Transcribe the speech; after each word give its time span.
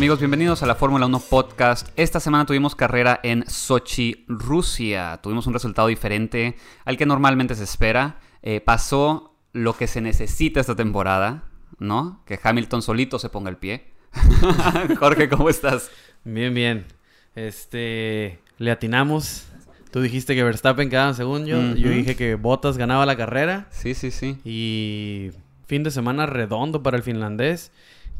Amigos, 0.00 0.18
bienvenidos 0.18 0.62
a 0.62 0.66
la 0.66 0.76
Fórmula 0.76 1.04
1 1.04 1.20
Podcast. 1.28 1.88
Esta 1.94 2.20
semana 2.20 2.46
tuvimos 2.46 2.74
carrera 2.74 3.20
en 3.22 3.44
Sochi, 3.46 4.24
Rusia. 4.28 5.20
Tuvimos 5.22 5.46
un 5.46 5.52
resultado 5.52 5.88
diferente 5.88 6.56
al 6.86 6.96
que 6.96 7.04
normalmente 7.04 7.54
se 7.54 7.64
espera. 7.64 8.18
Eh, 8.40 8.62
pasó 8.62 9.34
lo 9.52 9.76
que 9.76 9.86
se 9.86 10.00
necesita 10.00 10.58
esta 10.58 10.74
temporada, 10.74 11.44
¿no? 11.78 12.22
Que 12.24 12.40
Hamilton 12.42 12.80
solito 12.80 13.18
se 13.18 13.28
ponga 13.28 13.50
el 13.50 13.58
pie. 13.58 13.88
Jorge, 14.98 15.28
¿cómo 15.28 15.50
estás? 15.50 15.90
Bien, 16.24 16.54
bien. 16.54 16.86
Este, 17.34 18.38
le 18.56 18.70
atinamos. 18.70 19.48
Tú 19.90 20.00
dijiste 20.00 20.34
que 20.34 20.42
Verstappen 20.42 20.88
quedaba 20.88 21.10
en 21.10 21.14
segundo. 21.14 21.46
Yo 21.46 21.90
dije 21.90 22.16
que 22.16 22.36
Bottas 22.36 22.78
ganaba 22.78 23.04
la 23.04 23.18
carrera. 23.18 23.66
Sí, 23.68 23.92
sí, 23.92 24.10
sí. 24.10 24.38
Y 24.46 25.32
fin 25.66 25.82
de 25.82 25.90
semana 25.90 26.24
redondo 26.24 26.82
para 26.82 26.96
el 26.96 27.02
finlandés. 27.02 27.70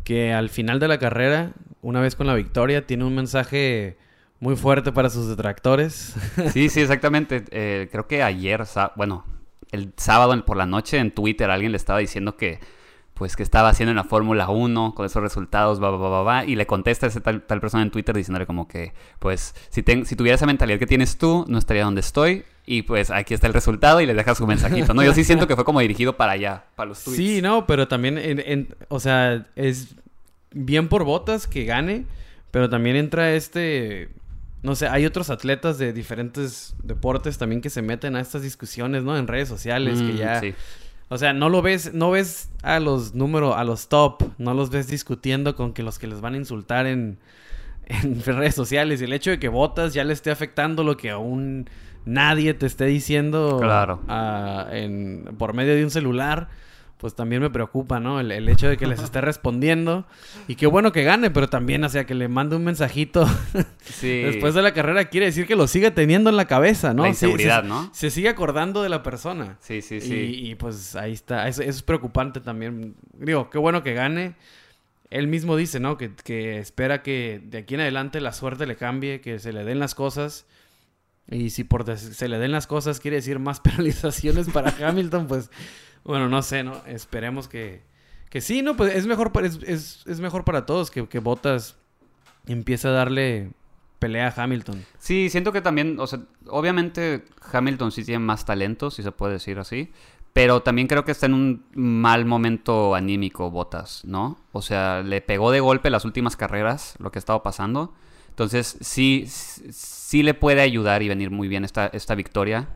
Que 0.04 0.32
al 0.32 0.48
final 0.48 0.80
de 0.80 0.88
la 0.88 0.98
carrera, 0.98 1.52
una 1.82 2.00
vez 2.00 2.16
con 2.16 2.26
la 2.26 2.34
victoria, 2.34 2.86
tiene 2.86 3.04
un 3.04 3.14
mensaje 3.14 3.96
muy 4.38 4.56
fuerte 4.56 4.92
para 4.92 5.10
sus 5.10 5.28
detractores. 5.28 6.14
Sí, 6.52 6.68
sí, 6.68 6.80
exactamente. 6.80 7.44
Eh, 7.50 7.88
creo 7.90 8.06
que 8.06 8.22
ayer, 8.22 8.64
bueno, 8.96 9.24
el 9.72 9.92
sábado 9.96 10.44
por 10.44 10.56
la 10.56 10.66
noche 10.66 10.98
en 10.98 11.12
Twitter 11.12 11.50
alguien 11.50 11.72
le 11.72 11.76
estaba 11.76 11.98
diciendo 11.98 12.36
que 12.36 12.60
pues 13.20 13.36
que 13.36 13.42
estaba 13.42 13.68
haciendo 13.68 13.90
en 13.90 13.96
la 13.96 14.04
Fórmula 14.04 14.48
1 14.48 14.94
con 14.94 15.04
esos 15.04 15.22
resultados, 15.22 15.82
va, 15.82 15.90
va, 15.90 16.08
va, 16.08 16.22
va, 16.22 16.44
y 16.46 16.56
le 16.56 16.66
contesta 16.66 17.04
a 17.04 17.10
esa 17.10 17.20
tal, 17.20 17.42
persona 17.42 17.82
en 17.82 17.90
Twitter 17.90 18.16
diciéndole 18.16 18.46
como 18.46 18.66
que, 18.66 18.94
pues, 19.18 19.54
si, 19.68 19.84
si 20.06 20.16
tuviera 20.16 20.36
esa 20.36 20.46
mentalidad 20.46 20.78
que 20.78 20.86
tienes 20.86 21.18
tú, 21.18 21.44
no 21.46 21.58
estaría 21.58 21.84
donde 21.84 22.00
estoy, 22.00 22.44
y 22.64 22.80
pues 22.80 23.10
aquí 23.10 23.34
está 23.34 23.46
el 23.46 23.52
resultado 23.52 24.00
y 24.00 24.06
le 24.06 24.14
deja 24.14 24.34
su 24.34 24.46
mensajito, 24.46 24.94
¿no? 24.94 25.02
Yo 25.02 25.12
sí 25.12 25.24
siento 25.24 25.46
que 25.46 25.54
fue 25.54 25.66
como 25.66 25.80
dirigido 25.80 26.16
para 26.16 26.32
allá, 26.32 26.64
para 26.76 26.88
los 26.88 27.04
tweets. 27.04 27.18
Sí, 27.18 27.42
no, 27.42 27.66
pero 27.66 27.88
también, 27.88 28.16
en, 28.16 28.74
o 28.88 28.98
sea, 29.00 29.46
es 29.54 29.96
bien 30.52 30.88
por 30.88 31.04
botas 31.04 31.46
que 31.46 31.64
gane, 31.64 32.06
pero 32.50 32.68
también 32.68 32.96
entra 32.96 33.32
este 33.32 34.10
no 34.62 34.74
sé, 34.74 34.88
hay 34.88 35.06
otros 35.06 35.30
atletas 35.30 35.78
de 35.78 35.92
diferentes 35.92 36.74
deportes 36.82 37.38
también 37.38 37.62
que 37.62 37.70
se 37.70 37.80
meten 37.80 38.14
a 38.14 38.20
estas 38.20 38.42
discusiones, 38.42 39.04
¿no? 39.04 39.16
En 39.16 39.26
redes 39.26 39.48
sociales, 39.48 40.00
que 40.00 40.12
mm, 40.12 40.16
ya 40.16 40.40
sí. 40.40 40.54
O 41.08 41.18
sea, 41.18 41.32
no 41.32 41.48
lo 41.48 41.60
ves, 41.60 41.92
no 41.92 42.12
ves 42.12 42.50
a 42.62 42.78
los 42.78 43.14
números, 43.14 43.56
a 43.56 43.64
los 43.64 43.88
top, 43.88 44.22
no 44.38 44.54
los 44.54 44.70
ves 44.70 44.86
discutiendo 44.86 45.56
con 45.56 45.72
que 45.72 45.82
los 45.82 45.98
que 45.98 46.06
les 46.06 46.20
van 46.20 46.34
a 46.34 46.36
insultar 46.36 46.86
en, 46.86 47.18
en 47.86 48.22
redes 48.22 48.54
sociales. 48.54 49.00
Y 49.00 49.04
el 49.04 49.12
hecho 49.12 49.30
de 49.30 49.40
que 49.40 49.48
votas 49.48 49.92
ya 49.92 50.04
le 50.04 50.12
esté 50.12 50.30
afectando 50.30 50.84
lo 50.84 50.96
que 50.96 51.10
aún 51.10 51.68
nadie 52.04 52.54
te 52.54 52.66
esté 52.66 52.84
diciendo 52.84 53.58
claro. 53.60 54.00
en, 54.70 55.34
por 55.36 55.52
medio 55.52 55.74
de 55.74 55.82
un 55.82 55.90
celular 55.90 56.48
pues 57.00 57.14
también 57.14 57.40
me 57.40 57.48
preocupa, 57.48 57.98
¿no? 57.98 58.20
El, 58.20 58.48
hecho 58.48 58.68
de 58.68 58.76
que 58.76 58.86
les 58.86 59.02
esté 59.02 59.20
respondiendo. 59.22 60.06
Y 60.48 60.56
qué 60.56 60.66
bueno 60.66 60.92
que 60.92 61.02
gane, 61.02 61.30
pero 61.30 61.48
también, 61.48 61.82
o 61.82 61.88
sea, 61.88 62.04
que 62.04 62.14
le 62.14 62.28
mande 62.28 62.56
un 62.56 62.64
mensajito 62.64 63.26
sí. 63.80 64.22
después 64.22 64.54
de 64.54 64.60
la 64.60 64.74
carrera 64.74 65.06
quiere 65.06 65.26
decir 65.26 65.46
que 65.46 65.56
lo 65.56 65.66
sigue 65.66 65.90
teniendo 65.90 66.28
en 66.28 66.36
la 66.36 66.44
cabeza, 66.44 66.92
¿no? 66.92 67.04
La 67.04 67.08
inseguridad, 67.08 67.64
¿no? 67.64 67.90
Se 67.94 68.10
sigue 68.10 68.28
acordando 68.28 68.82
de 68.82 68.90
la 68.90 69.02
persona. 69.02 69.56
Sí, 69.60 69.80
sí, 69.80 70.00
sí. 70.02 70.14
Y, 70.14 70.54
pues 70.56 70.94
ahí 70.94 71.12
está. 71.12 71.48
Eso, 71.48 71.62
es 71.62 71.82
preocupante 71.82 72.40
también. 72.40 72.94
Digo, 73.14 73.48
qué 73.48 73.58
bueno 73.58 73.82
que 73.82 73.94
gane. 73.94 74.34
Él 75.08 75.26
mismo 75.26 75.56
dice, 75.56 75.80
¿no? 75.80 75.96
Que, 75.96 76.14
que 76.14 76.58
espera 76.58 77.02
que 77.02 77.40
de 77.42 77.58
aquí 77.58 77.74
en 77.74 77.80
adelante 77.80 78.20
la 78.20 78.32
suerte 78.32 78.66
le 78.66 78.76
cambie, 78.76 79.22
que 79.22 79.38
se 79.38 79.54
le 79.54 79.64
den 79.64 79.78
las 79.78 79.94
cosas. 79.94 80.46
Y 81.30 81.50
si 81.50 81.64
por 81.64 81.96
se 81.96 82.28
le 82.28 82.38
den 82.38 82.52
las 82.52 82.66
cosas 82.66 83.00
quiere 83.00 83.16
decir 83.16 83.38
más 83.38 83.60
penalizaciones 83.60 84.48
para 84.48 84.74
Hamilton, 84.88 85.26
pues 85.26 85.50
bueno, 86.04 86.28
no 86.28 86.42
sé, 86.42 86.62
¿no? 86.62 86.80
Esperemos 86.86 87.48
que, 87.48 87.82
que 88.30 88.40
sí, 88.40 88.62
¿no? 88.62 88.76
Pues 88.76 88.94
es 88.94 89.06
mejor, 89.06 89.32
para, 89.32 89.46
es, 89.46 90.04
es, 90.06 90.20
mejor 90.20 90.44
para 90.44 90.66
todos 90.66 90.90
que, 90.90 91.06
que 91.08 91.18
Bottas 91.18 91.76
empiece 92.46 92.88
a 92.88 92.92
darle 92.92 93.50
pelea 93.98 94.32
a 94.34 94.42
Hamilton. 94.42 94.84
Sí, 94.98 95.28
siento 95.28 95.52
que 95.52 95.60
también, 95.60 96.00
o 96.00 96.06
sea, 96.06 96.20
obviamente 96.46 97.24
Hamilton 97.52 97.92
sí 97.92 98.04
tiene 98.04 98.24
más 98.24 98.44
talento, 98.44 98.90
si 98.90 99.02
se 99.02 99.12
puede 99.12 99.34
decir 99.34 99.58
así, 99.58 99.92
pero 100.32 100.62
también 100.62 100.88
creo 100.88 101.04
que 101.04 101.12
está 101.12 101.26
en 101.26 101.34
un 101.34 101.64
mal 101.74 102.24
momento 102.24 102.94
anímico 102.94 103.50
Bottas, 103.50 104.04
¿no? 104.04 104.38
O 104.52 104.62
sea, 104.62 105.02
le 105.02 105.20
pegó 105.20 105.50
de 105.50 105.60
golpe 105.60 105.90
las 105.90 106.04
últimas 106.04 106.36
carreras 106.36 106.94
lo 106.98 107.12
que 107.12 107.18
ha 107.18 107.20
estado 107.20 107.42
pasando. 107.42 107.92
Entonces, 108.30 108.78
sí, 108.80 109.26
sí 109.28 110.22
le 110.22 110.34
puede 110.34 110.62
ayudar 110.62 111.02
y 111.02 111.08
venir 111.08 111.30
muy 111.30 111.48
bien 111.48 111.64
esta, 111.64 111.88
esta 111.88 112.14
victoria 112.14 112.68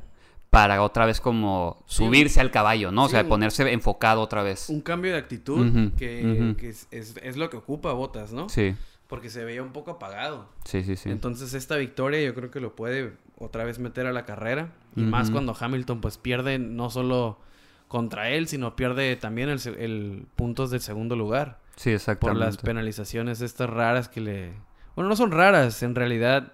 para 0.54 0.82
otra 0.82 1.04
vez 1.04 1.20
como 1.20 1.82
subirse 1.86 2.40
al 2.40 2.52
caballo, 2.52 2.92
¿no? 2.92 3.04
O 3.04 3.08
sea, 3.08 3.26
ponerse 3.26 3.72
enfocado 3.72 4.20
otra 4.20 4.44
vez. 4.44 4.68
Un 4.68 4.82
cambio 4.82 5.10
de 5.10 5.18
actitud 5.18 5.92
que, 5.96 6.54
es, 6.92 7.36
lo 7.36 7.50
que 7.50 7.56
ocupa 7.56 7.92
Botas, 7.92 8.32
¿no? 8.32 8.48
Sí. 8.48 8.74
Porque 9.08 9.30
se 9.30 9.44
veía 9.44 9.64
un 9.64 9.72
poco 9.72 9.90
apagado. 9.90 10.48
Sí, 10.64 10.84
sí, 10.84 10.94
sí. 10.94 11.10
Entonces 11.10 11.54
esta 11.54 11.76
victoria 11.76 12.22
yo 12.22 12.34
creo 12.34 12.52
que 12.52 12.60
lo 12.60 12.76
puede 12.76 13.14
otra 13.36 13.64
vez 13.64 13.80
meter 13.80 14.06
a 14.06 14.12
la 14.12 14.24
carrera. 14.24 14.72
Y 14.94 15.00
más 15.00 15.32
cuando 15.32 15.56
Hamilton 15.58 16.00
pues 16.00 16.18
pierde 16.18 16.60
no 16.60 16.88
solo 16.88 17.38
contra 17.88 18.30
él, 18.30 18.46
sino 18.46 18.76
pierde 18.76 19.16
también 19.16 19.48
el, 19.48 19.60
el 19.76 20.26
puntos 20.36 20.70
del 20.70 20.80
segundo 20.80 21.16
lugar. 21.16 21.58
Sí, 21.74 21.90
exactamente. 21.90 22.38
Por 22.38 22.46
las 22.46 22.58
penalizaciones 22.58 23.40
estas 23.40 23.68
raras 23.68 24.08
que 24.08 24.20
le... 24.20 24.52
Bueno, 24.94 25.08
no 25.08 25.16
son 25.16 25.30
raras, 25.30 25.82
en 25.82 25.94
realidad 25.94 26.52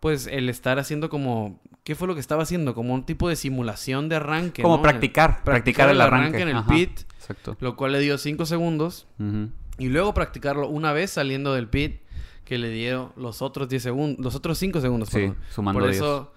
pues 0.00 0.26
el 0.26 0.50
estar 0.50 0.78
haciendo 0.78 1.08
como 1.08 1.60
¿qué 1.84 1.94
fue 1.94 2.08
lo 2.08 2.14
que 2.14 2.20
estaba 2.20 2.42
haciendo? 2.42 2.74
Como 2.74 2.94
un 2.94 3.04
tipo 3.04 3.28
de 3.28 3.36
simulación 3.36 4.08
de 4.08 4.16
arranque. 4.16 4.62
Como 4.62 4.82
practicar, 4.82 5.44
practicar, 5.44 5.90
el, 5.90 6.00
arranque. 6.00 6.40
en 6.40 6.48
el 6.48 6.64
pit. 6.64 7.00
Exacto. 7.18 7.56
Lo 7.60 7.76
cual 7.76 7.92
le 7.92 8.00
dio 8.00 8.18
5 8.18 8.46
segundos. 8.46 9.06
Y 9.78 9.88
luego 9.88 10.14
practicarlo 10.14 10.68
una 10.68 10.92
vez 10.92 11.10
saliendo 11.10 11.54
del 11.54 11.68
pit, 11.68 12.00
que 12.44 12.58
le 12.58 12.70
dio 12.70 13.12
los 13.16 13.42
otros 13.42 13.68
10 13.68 13.82
segundos, 13.82 14.24
los 14.24 14.34
otros 14.34 14.58
5 14.58 14.80
segundos. 14.80 15.10
Sí, 15.10 15.32
sumando 15.50 15.80
Por 15.80 15.90
eso, 15.90 16.32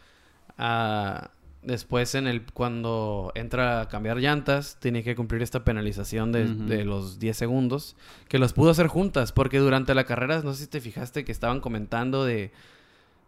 después 1.62 2.16
en 2.16 2.28
el 2.28 2.44
cuando 2.46 3.32
entra 3.36 3.82
a 3.82 3.90
cambiar 3.90 4.18
llantas, 4.18 4.78
tiene 4.80 5.04
que 5.04 5.16
cumplir 5.16 5.42
esta 5.42 5.64
penalización 5.64 6.32
de, 6.32 6.46
de 6.46 6.86
los 6.86 7.20
10 7.20 7.36
segundos, 7.36 7.96
que 8.28 8.40
los 8.40 8.54
pudo 8.54 8.72
hacer 8.72 8.88
juntas, 8.88 9.32
porque 9.32 9.60
durante 9.60 9.94
la 9.96 10.06
carrera, 10.06 10.42
no 10.44 10.54
sé 10.54 10.64
si 10.64 10.70
te 10.70 10.82
fijaste 10.82 11.26
que 11.26 11.32
estaban 11.32 11.60
comentando 11.60 12.24
de 12.26 12.52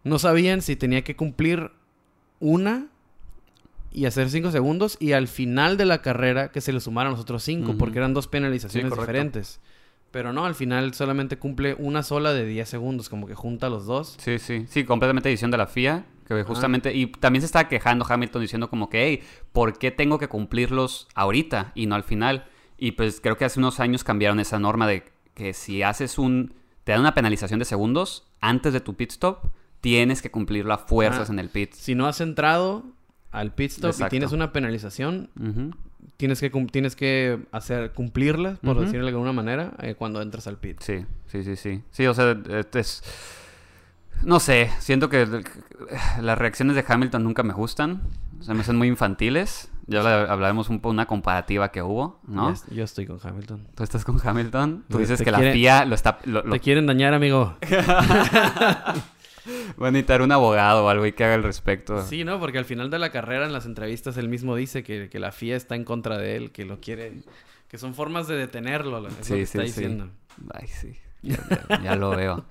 no 0.04 0.18
sabían 0.18 0.62
si 0.62 0.76
tenía 0.76 1.02
que 1.02 1.16
cumplir 1.16 1.70
una 2.38 2.86
y 3.92 4.06
hacer 4.06 4.30
cinco 4.30 4.50
segundos 4.50 4.96
y 5.00 5.12
al 5.12 5.28
final 5.28 5.76
de 5.76 5.84
la 5.84 6.00
carrera 6.00 6.50
que 6.52 6.60
se 6.60 6.72
le 6.72 6.80
sumaran 6.80 7.12
los 7.12 7.20
otros 7.20 7.42
cinco, 7.42 7.76
porque 7.76 7.98
eran 7.98 8.14
dos 8.14 8.28
penalizaciones 8.28 8.92
diferentes. 8.96 9.60
Pero 10.10 10.32
no, 10.32 10.44
al 10.44 10.54
final 10.54 10.92
solamente 10.94 11.38
cumple 11.38 11.74
una 11.78 12.02
sola 12.02 12.32
de 12.32 12.44
10 12.44 12.68
segundos, 12.68 13.08
como 13.08 13.28
que 13.28 13.34
junta 13.34 13.68
los 13.68 13.86
dos. 13.86 14.16
Sí, 14.18 14.40
sí, 14.40 14.66
sí, 14.68 14.84
completamente 14.84 15.28
edición 15.28 15.52
de 15.52 15.58
la 15.58 15.68
FIA, 15.68 16.04
que 16.36 16.44
justamente, 16.44 16.94
y 16.94 17.06
también 17.06 17.42
se 17.42 17.46
está 17.46 17.68
quejando 17.68 18.06
Hamilton 18.08 18.42
diciendo 18.42 18.70
como 18.70 18.88
que, 18.88 19.06
hey, 19.06 19.22
¿por 19.52 19.78
qué 19.78 19.90
tengo 19.90 20.18
que 20.18 20.28
cumplirlos 20.28 21.08
ahorita 21.14 21.72
y 21.74 21.86
no 21.86 21.94
al 21.94 22.04
final? 22.04 22.46
Y 22.78 22.92
pues 22.92 23.20
creo 23.20 23.36
que 23.36 23.44
hace 23.44 23.58
unos 23.58 23.80
años 23.80 24.04
cambiaron 24.04 24.40
esa 24.40 24.58
norma 24.58 24.86
de 24.86 25.04
que 25.34 25.52
si 25.52 25.82
haces 25.82 26.18
un, 26.18 26.54
te 26.84 26.92
dan 26.92 27.00
una 27.00 27.14
penalización 27.14 27.58
de 27.58 27.64
segundos 27.64 28.26
antes 28.40 28.72
de 28.72 28.80
tu 28.80 28.94
pit 28.94 29.10
stop, 29.10 29.46
tienes 29.80 30.22
que 30.22 30.30
cumplir 30.30 30.66
las 30.66 30.82
fuerzas 30.82 31.30
en 31.30 31.38
el 31.38 31.48
pit. 31.48 31.72
Si 31.72 31.94
no 31.94 32.06
has 32.06 32.20
entrado 32.20 32.84
al 33.30 33.52
pit 33.54 33.72
stop 33.72 33.94
y 33.98 34.08
tienes 34.08 34.32
una 34.32 34.52
penalización, 34.52 35.30
tienes, 36.16 36.40
que, 36.40 36.50
tienes 36.70 36.96
que 36.96 37.40
hacer 37.52 37.92
cumplirla, 37.92 38.56
por 38.62 38.80
decirlo 38.80 39.06
de 39.06 39.12
alguna 39.12 39.32
manera, 39.32 39.74
eh, 39.80 39.94
cuando 39.94 40.22
entras 40.22 40.46
al 40.46 40.58
pit. 40.58 40.80
Sí, 40.80 41.04
sí, 41.26 41.42
sí, 41.42 41.56
sí. 41.56 41.82
Sí, 41.90 42.06
o 42.06 42.14
sea, 42.14 42.36
es... 42.74 43.02
No 44.22 44.40
sé, 44.40 44.70
siento 44.78 45.08
que 45.08 45.26
las 46.20 46.38
reacciones 46.38 46.76
de 46.76 46.84
Hamilton 46.86 47.24
nunca 47.24 47.42
me 47.42 47.52
gustan. 47.52 48.02
Se 48.40 48.54
me 48.54 48.60
hacen 48.60 48.76
muy 48.76 48.88
infantiles. 48.88 49.70
Ya 49.86 50.00
hablaremos 50.30 50.68
un 50.68 50.80
poco 50.80 50.90
una 50.90 51.06
comparativa 51.06 51.72
que 51.72 51.82
hubo, 51.82 52.20
¿no? 52.26 52.54
Yo 52.70 52.84
estoy 52.84 53.06
con 53.06 53.18
Hamilton. 53.22 53.66
¿Tú 53.74 53.82
estás 53.82 54.04
con 54.04 54.20
Hamilton? 54.22 54.84
Tú 54.88 54.98
dices 54.98 55.20
que 55.20 55.30
la 55.30 55.38
FIA 55.38 55.84
lo 55.84 55.94
está... 55.94 56.18
Te 56.18 56.60
quieren 56.60 56.86
dañar, 56.86 57.12
amigo. 57.12 57.56
Voy 59.76 59.88
a 59.88 59.90
necesitar 59.90 60.22
un 60.22 60.30
abogado 60.30 60.84
o 60.84 60.88
algo 60.88 61.06
y 61.06 61.12
que 61.12 61.24
haga 61.24 61.34
al 61.34 61.42
respecto. 61.42 62.04
Sí, 62.06 62.24
¿no? 62.24 62.38
Porque 62.38 62.58
al 62.58 62.66
final 62.66 62.88
de 62.90 62.98
la 62.98 63.10
carrera, 63.10 63.46
en 63.46 63.52
las 63.52 63.66
entrevistas, 63.66 64.16
él 64.16 64.28
mismo 64.28 64.54
dice 64.54 64.84
que, 64.84 65.10
la 65.18 65.32
FIA 65.32 65.56
está 65.56 65.74
en 65.74 65.84
contra 65.84 66.18
de 66.18 66.36
él, 66.36 66.52
que 66.52 66.64
lo 66.64 66.80
quiere... 66.80 67.22
Que 67.66 67.78
son 67.78 67.94
formas 67.94 68.26
de 68.28 68.36
detenerlo, 68.36 69.06
es 69.06 69.14
sí, 69.22 69.30
lo 69.30 69.36
que 69.36 69.42
está 69.42 69.62
diciendo. 69.62 70.10
Ay, 70.52 70.66
sí. 70.66 70.96
Ya, 71.22 71.96
lo 71.96 72.10
veo. 72.10 72.44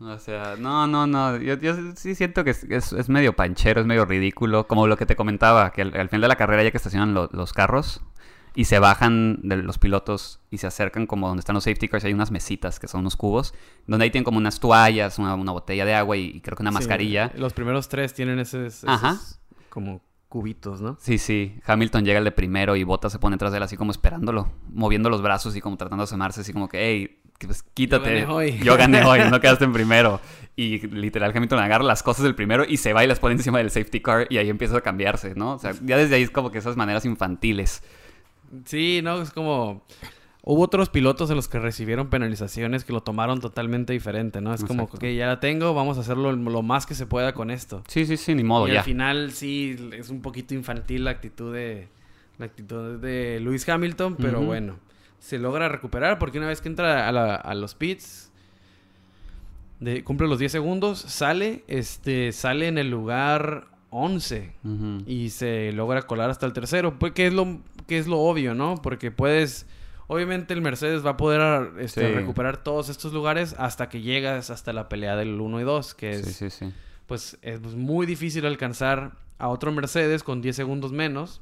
O 0.00 0.18
sea, 0.18 0.56
no, 0.58 0.86
no, 0.86 1.06
no. 1.06 1.36
Yo, 1.38 1.56
sí 1.96 2.14
siento 2.14 2.44
que 2.44 2.50
es, 2.50 3.08
medio 3.08 3.34
panchero, 3.34 3.80
es 3.80 3.86
medio 3.86 4.04
ridículo. 4.04 4.66
Como 4.66 4.86
lo 4.86 4.96
que 4.96 5.06
te 5.06 5.16
comentaba, 5.16 5.70
que 5.70 5.82
al, 5.82 6.08
final 6.08 6.22
de 6.22 6.28
la 6.28 6.36
carrera, 6.36 6.62
ya 6.62 6.70
que 6.70 6.76
estacionan 6.76 7.14
los 7.14 7.52
carros, 7.52 8.02
y 8.54 8.66
se 8.66 8.78
bajan 8.78 9.40
de 9.42 9.56
los 9.56 9.78
pilotos 9.78 10.40
y 10.50 10.58
se 10.58 10.66
acercan 10.66 11.06
como 11.06 11.28
donde 11.28 11.40
están 11.40 11.54
los 11.54 11.64
safety 11.64 11.88
cars, 11.88 12.04
hay 12.04 12.12
unas 12.12 12.30
mesitas 12.30 12.78
que 12.78 12.88
son 12.88 13.00
unos 13.00 13.16
cubos, 13.16 13.54
donde 13.86 14.04
ahí 14.04 14.10
tienen 14.10 14.24
como 14.24 14.38
unas 14.38 14.60
toallas, 14.60 15.18
una, 15.18 15.34
botella 15.34 15.84
de 15.84 15.94
agua 15.94 16.16
y, 16.16 16.40
creo 16.40 16.56
que 16.56 16.62
una 16.62 16.70
mascarilla. 16.70 17.32
Los 17.36 17.52
primeros 17.52 17.88
tres 17.88 18.12
tienen 18.14 18.38
esos, 18.38 18.84
como 19.68 20.02
cubitos, 20.28 20.80
¿no? 20.80 20.96
Sí, 20.98 21.18
sí. 21.18 21.58
Hamilton 21.66 22.04
llega 22.04 22.18
el 22.18 22.24
de 22.24 22.32
primero 22.32 22.74
y 22.74 22.84
Bota 22.84 23.10
se 23.10 23.18
pone 23.18 23.34
detrás 23.34 23.52
de 23.52 23.58
él 23.58 23.64
así 23.64 23.76
como 23.76 23.90
esperándolo, 23.90 24.50
moviendo 24.70 25.10
los 25.10 25.20
brazos 25.20 25.54
y 25.56 25.60
como 25.60 25.76
tratando 25.76 26.02
de 26.02 26.04
asomarse, 26.04 26.40
así 26.40 26.52
como 26.52 26.68
que, 26.68 26.78
hey, 26.88 27.21
pues 27.46 27.62
quítate. 27.62 28.20
Yo 28.20 28.26
gané 28.26 28.32
hoy. 28.32 28.58
Yo 28.62 28.76
gané 28.76 29.04
hoy, 29.04 29.20
no 29.30 29.40
quedaste 29.40 29.64
en 29.64 29.72
primero. 29.74 30.20
Y 30.54 30.86
literal 30.88 31.32
Hamilton 31.34 31.58
agarra 31.60 31.84
las 31.84 32.02
cosas 32.02 32.24
del 32.24 32.34
primero 32.34 32.64
y 32.68 32.76
se 32.76 32.92
va 32.92 33.02
y 33.02 33.06
las 33.06 33.18
pone 33.18 33.34
encima 33.34 33.58
del 33.58 33.70
safety 33.70 34.00
car 34.00 34.26
y 34.28 34.36
ahí 34.36 34.50
empieza 34.50 34.76
a 34.76 34.80
cambiarse, 34.82 35.34
¿no? 35.34 35.54
O 35.54 35.58
sea, 35.58 35.72
ya 35.82 35.96
desde 35.96 36.16
ahí 36.16 36.22
es 36.22 36.30
como 36.30 36.50
que 36.50 36.58
esas 36.58 36.76
maneras 36.76 37.04
infantiles. 37.04 37.82
Sí, 38.64 39.00
no, 39.02 39.22
es 39.22 39.30
como... 39.30 39.84
Hubo 40.44 40.62
otros 40.62 40.88
pilotos 40.88 41.30
en 41.30 41.36
los 41.36 41.46
que 41.46 41.60
recibieron 41.60 42.10
penalizaciones 42.10 42.84
que 42.84 42.92
lo 42.92 43.02
tomaron 43.02 43.40
totalmente 43.40 43.92
diferente, 43.92 44.40
¿no? 44.40 44.52
Es 44.52 44.64
como, 44.64 44.90
que 44.90 45.14
ya 45.14 45.28
la 45.28 45.38
tengo, 45.38 45.72
vamos 45.72 45.98
a 45.98 46.00
hacerlo 46.00 46.32
lo 46.32 46.62
más 46.62 46.84
que 46.84 46.96
se 46.96 47.06
pueda 47.06 47.32
con 47.32 47.52
esto. 47.52 47.84
Sí, 47.86 48.06
sí, 48.06 48.16
sí, 48.16 48.34
ni 48.34 48.42
modo, 48.42 48.66
y 48.66 48.72
ya. 48.72 48.80
al 48.80 48.84
final 48.84 49.30
sí 49.30 49.76
es 49.92 50.10
un 50.10 50.20
poquito 50.20 50.54
infantil 50.54 51.04
la 51.04 51.12
actitud 51.12 51.54
de 51.54 51.86
la 52.38 52.46
actitud 52.46 52.98
de 52.98 53.38
Lewis 53.40 53.68
Hamilton, 53.68 54.16
pero 54.16 54.40
bueno, 54.40 54.78
se 55.22 55.38
logra 55.38 55.68
recuperar 55.68 56.18
porque 56.18 56.38
una 56.38 56.48
vez 56.48 56.60
que 56.60 56.68
entra 56.68 57.06
a, 57.06 57.12
la- 57.12 57.36
a 57.36 57.54
los 57.54 57.76
pits 57.76 58.32
de- 59.80 60.02
cumple 60.04 60.26
los 60.28 60.38
10 60.38 60.50
segundos, 60.52 60.98
sale 60.98 61.64
este 61.68 62.32
sale 62.32 62.66
en 62.68 62.76
el 62.78 62.90
lugar 62.90 63.68
11 63.90 64.52
Ujú. 64.64 64.98
y 65.06 65.30
se 65.30 65.70
logra 65.72 66.02
colar 66.02 66.30
hasta 66.30 66.46
el 66.46 66.52
tercero, 66.52 66.98
pues 66.98 67.12
que 67.12 67.26
es 67.28 67.32
lo 67.32 67.60
que 67.86 67.98
es 67.98 68.06
lo 68.06 68.18
obvio, 68.20 68.54
¿no? 68.54 68.76
Porque 68.82 69.10
puedes 69.10 69.66
obviamente 70.06 70.54
el 70.54 70.60
Mercedes 70.62 71.04
va 71.04 71.10
a 71.10 71.16
poder 71.16 71.70
este, 71.80 72.08
Sí. 72.08 72.12
recuperar 72.14 72.56
todos 72.62 72.88
estos 72.88 73.12
lugares 73.12 73.54
hasta 73.58 73.88
que 73.88 74.00
llegas 74.00 74.50
hasta 74.50 74.72
la 74.72 74.88
pelea 74.88 75.16
del 75.16 75.40
1 75.40 75.60
y 75.60 75.64
2, 75.64 75.94
que 75.94 76.10
es 76.10 76.26
Sí, 76.26 76.32
sí, 76.32 76.50
sí. 76.50 76.72
pues 77.06 77.38
es 77.42 77.60
muy 77.60 78.06
difícil 78.06 78.44
alcanzar 78.46 79.12
a 79.38 79.48
otro 79.48 79.70
Mercedes 79.72 80.22
con 80.22 80.42
10 80.42 80.56
segundos 80.56 80.92
menos 80.92 81.40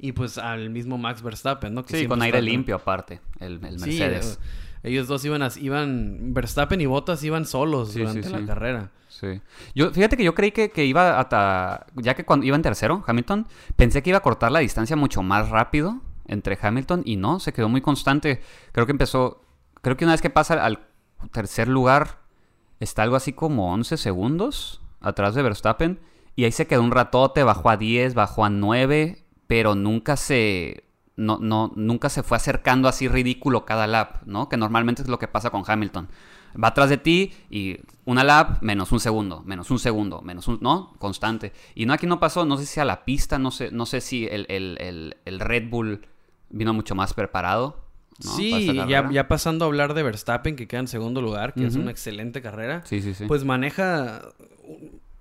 y 0.00 0.12
pues 0.12 0.38
al 0.38 0.70
mismo 0.70 0.98
Max 0.98 1.22
Verstappen, 1.22 1.74
¿no? 1.74 1.84
Que 1.84 1.96
Sí, 1.98 2.06
con 2.06 2.22
aire 2.22 2.38
está- 2.38 2.50
limpio 2.50 2.76
aparte, 2.76 3.20
el, 3.38 3.60
Mercedes. 3.60 4.38
eh, 4.82 4.88
ellos 4.90 5.08
dos 5.08 5.24
iban, 5.24 5.42
a- 5.42 5.50
iban, 5.60 6.32
Verstappen 6.34 6.80
y 6.80 6.86
Bottas 6.86 7.22
iban 7.22 7.44
solos 7.44 7.92
Sí, 7.92 8.00
durante 8.00 8.22
sí, 8.22 8.32
la 8.32 8.46
carrera. 8.46 8.90
Sí. 9.08 9.40
Yo, 9.74 9.90
fíjate 9.90 10.16
que 10.16 10.24
yo 10.24 10.34
creí 10.34 10.52
que, 10.52 10.70
que 10.70 10.86
iba 10.86 11.18
hasta. 11.20 11.86
Ya 11.96 12.14
que 12.14 12.24
cuando 12.24 12.46
iba 12.46 12.56
en 12.56 12.62
tercero, 12.62 13.04
Hamilton, 13.06 13.46
pensé 13.76 14.02
que 14.02 14.10
iba 14.10 14.18
a 14.18 14.22
cortar 14.22 14.50
la 14.52 14.60
distancia 14.60 14.96
mucho 14.96 15.22
más 15.22 15.50
rápido 15.50 16.00
entre 16.26 16.56
Hamilton 16.60 17.02
y 17.04 17.16
no, 17.16 17.40
se 17.40 17.52
quedó 17.52 17.68
muy 17.68 17.82
constante. 17.82 18.40
Creo 18.72 18.86
que 18.86 18.92
empezó. 18.92 19.42
Creo 19.82 19.96
que 19.96 20.04
una 20.04 20.12
vez 20.12 20.22
que 20.22 20.30
pasa 20.30 20.64
al 20.64 20.78
tercer 21.32 21.68
lugar, 21.68 22.20
está 22.78 23.02
algo 23.02 23.16
así 23.16 23.34
como 23.34 23.72
11 23.74 23.98
segundos 23.98 24.80
atrás 25.00 25.34
de 25.34 25.42
Verstappen. 25.42 25.98
Y 26.36 26.44
ahí 26.44 26.52
se 26.52 26.66
quedó 26.66 26.82
un 26.82 26.92
ratote, 26.92 27.42
bajó 27.42 27.68
a 27.68 27.76
10, 27.76 28.14
bajó 28.14 28.44
a 28.46 28.50
9, 28.50 29.22
pero 29.50 29.74
nunca 29.74 30.16
se. 30.16 30.84
No, 31.16 31.38
no, 31.40 31.72
nunca 31.74 32.08
se 32.08 32.22
fue 32.22 32.36
acercando 32.36 32.88
así 32.88 33.08
ridículo 33.08 33.66
cada 33.66 33.88
lap, 33.88 34.22
¿no? 34.26 34.48
Que 34.48 34.56
normalmente 34.56 35.02
es 35.02 35.08
lo 35.08 35.18
que 35.18 35.26
pasa 35.26 35.50
con 35.50 35.64
Hamilton. 35.66 36.08
Va 36.62 36.68
atrás 36.68 36.88
de 36.88 36.98
ti 36.98 37.32
y 37.50 37.78
una 38.04 38.22
lap 38.22 38.62
menos 38.62 38.92
un 38.92 39.00
segundo, 39.00 39.42
menos 39.44 39.70
un 39.72 39.80
segundo, 39.80 40.22
menos 40.22 40.46
un, 40.46 40.58
¿no? 40.62 40.94
Constante. 40.98 41.52
Y 41.74 41.84
no, 41.86 41.92
aquí 41.94 42.06
no 42.06 42.20
pasó, 42.20 42.44
no 42.44 42.56
sé 42.58 42.64
si 42.64 42.78
a 42.78 42.84
la 42.84 43.04
pista, 43.04 43.38
no 43.40 43.50
sé, 43.50 43.70
no 43.72 43.86
sé 43.86 44.00
si 44.00 44.26
el, 44.26 44.46
el- 44.48 44.78
el- 44.80 45.16
el 45.24 45.40
Red 45.40 45.68
Bull 45.68 46.06
vino 46.48 46.72
mucho 46.72 46.94
más 46.94 47.12
preparado. 47.12 47.84
Sí, 48.20 48.72
ya, 48.88 49.10
ya 49.10 49.26
pasando 49.28 49.64
a 49.64 49.68
hablar 49.68 49.94
de 49.94 50.02
Verstappen, 50.04 50.54
que 50.54 50.68
queda 50.68 50.80
en 50.80 50.88
segundo 50.88 51.20
lugar, 51.22 51.54
que 51.54 51.66
es 51.66 51.74
Ujú. 51.74 51.82
una 51.82 51.90
excelente 51.90 52.40
carrera, 52.40 52.82
Sí, 52.84 53.02
sí, 53.02 53.14
sí. 53.14 53.24
pues 53.26 53.44
maneja 53.44 54.22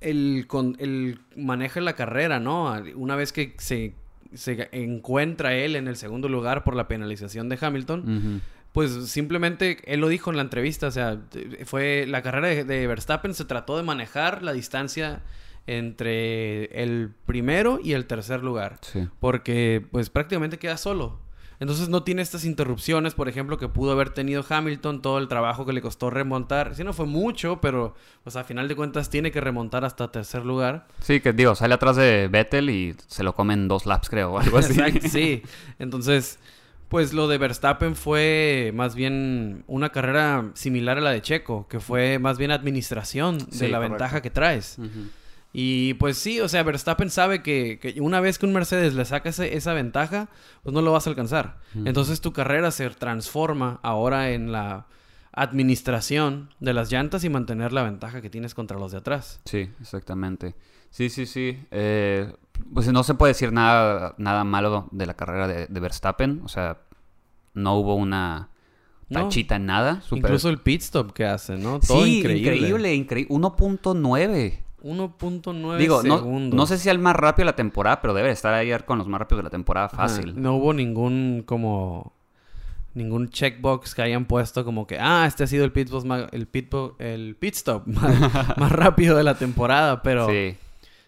el, 0.02 0.46
con, 0.48 0.76
el 0.80 1.20
maneja 1.36 1.82
la 1.82 1.94
carrera, 1.94 2.40
¿no? 2.40 2.74
Una 2.96 3.16
vez 3.16 3.34
que 3.34 3.56
se, 3.58 3.96
se 4.34 4.70
encuentra 4.72 5.54
él 5.56 5.76
en 5.76 5.88
el 5.88 5.96
segundo 5.96 6.30
lugar 6.30 6.64
por 6.64 6.76
la 6.76 6.88
penalización 6.88 7.50
de 7.50 7.58
Hamilton. 7.60 8.42
Pues 8.72 8.92
simplemente 9.10 9.80
él 9.92 10.00
lo 10.00 10.08
dijo 10.10 10.30
en 10.30 10.36
la 10.38 10.44
entrevista, 10.44 10.88
o 10.88 10.92
sea, 10.92 11.20
fue 11.66 12.06
la 12.08 12.22
carrera 12.22 12.50
de, 12.50 12.64
de 12.64 12.86
Verstappen 12.88 13.34
se 13.34 13.46
trató 13.46 13.76
de 13.78 13.84
manejar 13.84 14.44
la 14.44 14.54
distancia 14.54 15.22
entre 15.68 16.66
el 16.84 17.12
primero 17.26 17.80
y 17.84 17.94
el 17.94 18.06
tercer 18.06 18.44
lugar, 18.44 18.78
Sí. 18.82 19.08
porque 19.20 19.86
pues 19.92 20.10
prácticamente 20.10 20.58
queda 20.58 20.78
solo. 20.78 21.20
Entonces 21.60 21.90
no 21.90 22.04
tiene 22.04 22.22
estas 22.22 22.46
interrupciones, 22.46 23.14
por 23.16 23.28
ejemplo, 23.28 23.58
que 23.58 23.68
pudo 23.68 23.92
haber 23.92 24.12
tenido 24.12 24.46
Hamilton, 24.48 25.02
todo 25.02 25.18
el 25.18 25.28
trabajo 25.28 25.66
que 25.66 25.74
le 25.74 25.82
costó 25.82 26.10
remontar. 26.10 26.74
Sí, 26.76 26.84
no 26.86 26.94
fue 26.94 27.06
mucho, 27.06 27.60
pero 27.62 27.96
pues 28.24 28.38
a 28.38 28.46
final 28.46 28.68
de 28.70 28.76
cuentas 28.78 29.10
tiene 29.10 29.32
que 29.32 29.42
remontar 29.42 29.84
hasta 29.84 30.10
tercer 30.10 30.46
lugar. 30.46 30.88
Sí, 31.02 31.20
que 31.20 31.34
digo, 31.34 31.56
sale 31.56 31.74
atrás 31.74 31.98
de 31.98 32.30
Vettel 32.32 32.70
y 32.70 32.96
se 33.08 33.24
lo 33.24 33.34
comen 33.36 33.68
dos 33.68 33.86
laps, 33.86 34.10
creo, 34.10 34.32
o 34.34 34.40
algo 34.40 34.58
así. 34.58 34.72
Exacto, 34.80 35.10
sí. 35.10 35.44
Entonces, 35.80 36.40
pues 36.88 37.12
lo 37.14 37.28
de 37.28 37.38
Verstappen 37.38 37.96
fue 37.98 38.72
más 38.74 38.96
bien 38.96 39.66
una 39.68 39.90
carrera 39.90 40.52
similar 40.54 40.98
a 40.98 41.02
la 41.02 41.12
de 41.12 41.22
Checo, 41.22 41.68
que 41.68 41.82
fue 41.82 42.20
más 42.20 42.38
bien 42.38 42.52
administración 42.52 43.38
de 43.38 43.46
Sí, 43.52 43.68
la 43.68 43.78
correcto. 43.80 43.92
ventaja 43.96 44.22
que 44.22 44.30
traes. 44.30 44.78
Y 45.52 45.96
pues 45.96 46.18
sí, 46.18 46.40
o 46.42 46.48
sea, 46.48 46.62
Verstappen 46.64 47.10
sabe 47.10 47.42
que, 47.42 47.80
que 47.82 48.00
una 48.02 48.20
vez 48.20 48.38
que 48.38 48.46
un 48.46 48.54
Mercedes 48.54 48.94
le 48.94 49.04
saca 49.06 49.30
ese- 49.30 49.56
esa 49.58 49.74
ventaja, 49.74 50.30
pues 50.64 50.74
no 50.74 50.82
lo 50.82 50.92
vas 50.92 51.08
a 51.08 51.10
alcanzar. 51.10 51.58
Entonces 51.86 52.22
tu 52.22 52.34
carrera 52.34 52.70
se 52.72 52.88
transforma 52.92 53.80
ahora 53.82 54.30
en 54.32 54.52
la 54.52 54.86
administración 55.32 56.50
de 56.60 56.74
las 56.74 56.92
llantas 56.92 57.24
y 57.24 57.30
mantener 57.30 57.74
la 57.74 57.84
ventaja 57.84 58.22
que 58.22 58.30
tienes 58.30 58.54
contra 58.54 58.78
los 58.78 58.92
de 58.92 59.00
atrás. 59.00 59.42
Sí, 59.46 59.70
exactamente. 59.82 60.56
Sí, 60.92 61.10
sí, 61.10 61.26
sí. 61.26 61.58
Eh, 61.72 62.32
pues 62.74 62.88
no 62.92 63.04
se 63.04 63.14
puede 63.16 63.32
decir 63.32 63.52
nada, 63.52 64.14
nada 64.18 64.44
malo 64.44 64.88
de 64.92 65.06
la 65.06 65.16
carrera 65.16 65.48
de, 65.48 65.66
de 65.68 65.80
Verstappen. 65.80 66.42
O 66.44 66.48
sea, 66.48 66.78
no 67.54 67.76
hubo 67.76 67.96
una 67.96 68.50
tachita 69.12 69.56
en 69.56 69.66
nada. 69.66 70.02
Incluso 70.12 70.50
el 70.50 70.60
pit 70.60 70.82
stop 70.82 71.12
que 71.14 71.26
hace, 71.26 71.58
¿no? 71.58 71.80
Todo 71.80 72.04
sí, 72.06 72.20
increíble. 72.20 72.56
increíble, 72.56 72.94
increíble. 72.96 73.34
1.9. 73.36 74.60
1.9 74.84 75.78
Digo, 75.78 76.02
no, 76.04 76.18
segundos. 76.18 76.58
no 76.58 76.66
sé 76.66 76.78
si 76.78 76.90
el 76.90 77.00
más 77.00 77.16
rápido 77.16 77.46
de 77.46 77.52
la 77.52 77.56
temporada, 77.56 78.02
pero 78.02 78.14
debe 78.14 78.32
estar 78.32 78.54
ahí 78.54 78.72
con 78.86 78.98
los 78.98 79.08
más 79.08 79.20
rápidos 79.20 79.40
de 79.40 79.44
la 79.44 79.50
temporada 79.50 79.88
Ajá, 79.88 79.98
fácil. 79.98 80.42
No 80.42 80.56
hubo 80.56 80.74
ningún 80.74 81.44
como 81.46 82.14
ningún 82.96 83.30
checkbox 83.30 83.94
que 83.96 84.02
hayan 84.02 84.26
puesto 84.26 84.66
como 84.66 84.88
que 84.88 84.98
ah, 85.00 85.26
este 85.28 85.44
ha 85.44 85.48
sido 85.48 85.64
el 85.64 85.72
pit, 85.72 85.90
box 85.90 86.06
ma- 86.06 86.28
el 86.32 86.48
pit, 86.48 86.70
bo- 86.72 86.96
el 87.00 87.36
pit 87.36 87.54
stop 87.56 87.84
más, 87.88 88.58
más 88.58 88.72
rápido 88.72 89.16
de 89.16 89.24
la 89.24 89.36
temporada, 89.36 90.02
pero 90.02 90.28
sí. 90.28 90.56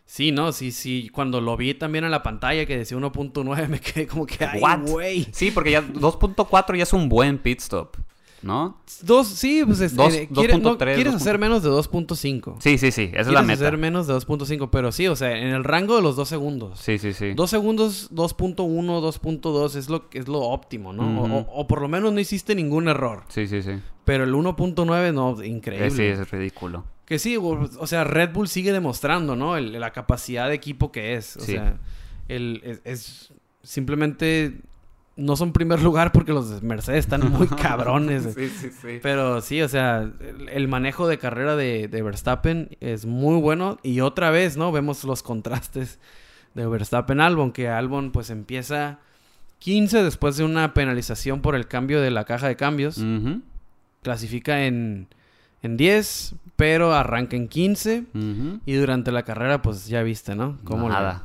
Sí. 0.06 0.32
no, 0.32 0.52
sí, 0.52 0.72
sí, 0.72 1.10
cuando 1.10 1.42
lo 1.42 1.58
vi 1.58 1.74
también 1.74 2.04
en 2.06 2.12
la 2.12 2.22
pantalla 2.22 2.66
que 2.66 2.78
decía 2.78 2.98
1.9 2.98 3.68
me 3.70 3.80
quedé 3.80 4.06
como 4.08 4.26
que 4.26 4.46
ay, 4.46 4.62
güey. 4.88 5.28
Sí, 5.32 5.52
porque 5.52 5.72
ya 5.72 5.82
2.4 5.82 6.76
ya 6.78 6.84
es 6.84 6.94
un 6.94 7.10
buen 7.10 7.40
pit 7.40 7.60
stop, 7.60 7.96
¿no? 8.44 8.78
Dos, 9.04 9.28
sí, 9.28 9.64
pues 9.66 9.82
es, 9.82 9.96
Dos- 9.96 10.14
eh, 10.14 10.28
quiere- 10.34 10.58
no, 10.58 10.76
2.3, 10.78 10.96
quieres 10.96 11.14
2.4. 11.14 11.16
hacer 11.16 11.38
menos 11.40 11.64
de 11.64 11.70
2.5. 11.70 12.56
Sí, 12.60 12.78
sí, 12.78 12.92
sí. 12.92 13.04
Esa 13.14 13.22
es 13.22 13.28
la 13.28 13.34
Quieres 13.42 13.48
meta. 13.48 13.68
hacer 13.68 13.78
menos 13.78 14.08
de 14.08 14.14
2.5, 14.14 14.70
pero 14.72 14.92
sí, 14.92 15.08
o 15.08 15.16
sea, 15.16 15.38
en 15.38 15.48
el 15.50 15.64
rango 15.64 15.96
de 15.96 16.02
los 16.02 16.16
dos 16.16 16.28
segundos. 16.30 16.80
Sí, 16.80 16.98
sí, 16.98 17.14
sí. 17.14 17.34
Dos 17.34 17.50
segundos, 17.50 18.10
2.1, 18.12 19.00
2.2 19.02 19.76
es 19.76 19.90
lo, 19.90 20.06
es 20.14 20.28
lo 20.28 20.40
óptimo, 20.42 20.94
¿no? 20.94 21.22
O- 21.22 21.26
o, 21.40 21.40
o 21.62 21.68
por 21.68 21.82
lo 21.82 21.88
menos 21.88 22.12
no 22.14 22.20
hiciste 22.20 22.56
ningún 22.56 22.88
error. 22.88 23.24
Sí, 23.30 23.48
sí, 23.48 23.62
sí. 23.62 23.72
Pero 24.06 24.24
el 24.24 24.34
1.9, 24.34 25.14
no, 25.14 25.44
increíble. 25.44 25.92
sí, 25.92 26.04
es 26.04 26.32
ridículo. 26.32 26.84
Que 27.06 27.20
sí, 27.20 27.38
o, 27.38 27.44
o 27.44 27.88
sea, 27.88 28.04
Red 28.06 28.32
Bull 28.34 28.48
sigue 28.48 28.72
demostrando, 28.72 29.36
¿no? 29.36 29.58
El- 29.58 29.80
la 29.80 29.92
capacidad 29.92 30.48
de 30.48 30.56
equipo 30.56 30.92
que 30.92 31.14
es. 31.16 31.38
O 31.38 31.42
Sí. 31.42 31.52
sea, 31.54 31.78
el, 32.30 32.62
es, 32.64 32.82
es 32.86 33.34
simplemente 33.64 34.62
no 35.22 35.36
son 35.36 35.54
primer 35.54 35.82
lugar 35.82 36.12
porque 36.12 36.34
los 36.34 36.50
de 36.50 36.66
Mercedes 36.68 37.00
están 37.06 37.30
muy 37.32 37.48
cabrones. 37.62 38.34
Sí, 38.36 38.50
sí, 38.50 38.70
sí. 38.72 39.00
Pero 39.02 39.42
sí, 39.42 39.62
o 39.62 39.68
sea, 39.70 40.02
el, 40.02 40.50
el 40.50 40.68
manejo 40.68 41.08
de 41.08 41.18
carrera 41.18 41.56
de, 41.56 41.88
de 41.88 42.02
Verstappen 42.02 42.76
es 42.80 43.06
muy 43.06 43.40
bueno. 43.40 43.78
Y 43.84 44.02
otra 44.02 44.30
vez, 44.32 44.58
¿no? 44.58 44.72
Vemos 44.72 45.04
los 45.04 45.24
contrastes 45.24 46.00
de 46.54 46.66
Verstappen-Albon, 46.68 47.52
que 47.54 47.70
Albon 47.70 48.12
pues 48.12 48.30
empieza 48.30 49.00
15 49.60 50.04
después 50.04 50.38
de 50.38 50.44
una 50.44 50.74
penalización 50.74 51.42
por 51.42 51.56
el 51.56 51.68
cambio 51.68 52.02
de 52.02 52.12
la 52.12 52.26
caja 52.26 52.48
de 52.48 52.56
cambios. 52.56 52.98
Clasifica 54.04 54.66
en, 54.66 55.08
en 55.62 55.78
10, 55.78 56.36
pero 56.56 56.94
arranca 56.94 57.36
en 57.36 57.48
15. 57.48 58.06
ujú. 58.14 58.60
Y 58.66 58.74
durante 58.74 59.12
la 59.12 59.24
carrera, 59.24 59.62
pues 59.62 59.88
ya 59.88 60.02
viste, 60.02 60.34
¿no? 60.36 60.58
Cómo 60.64 60.90
Nada. 60.90 61.24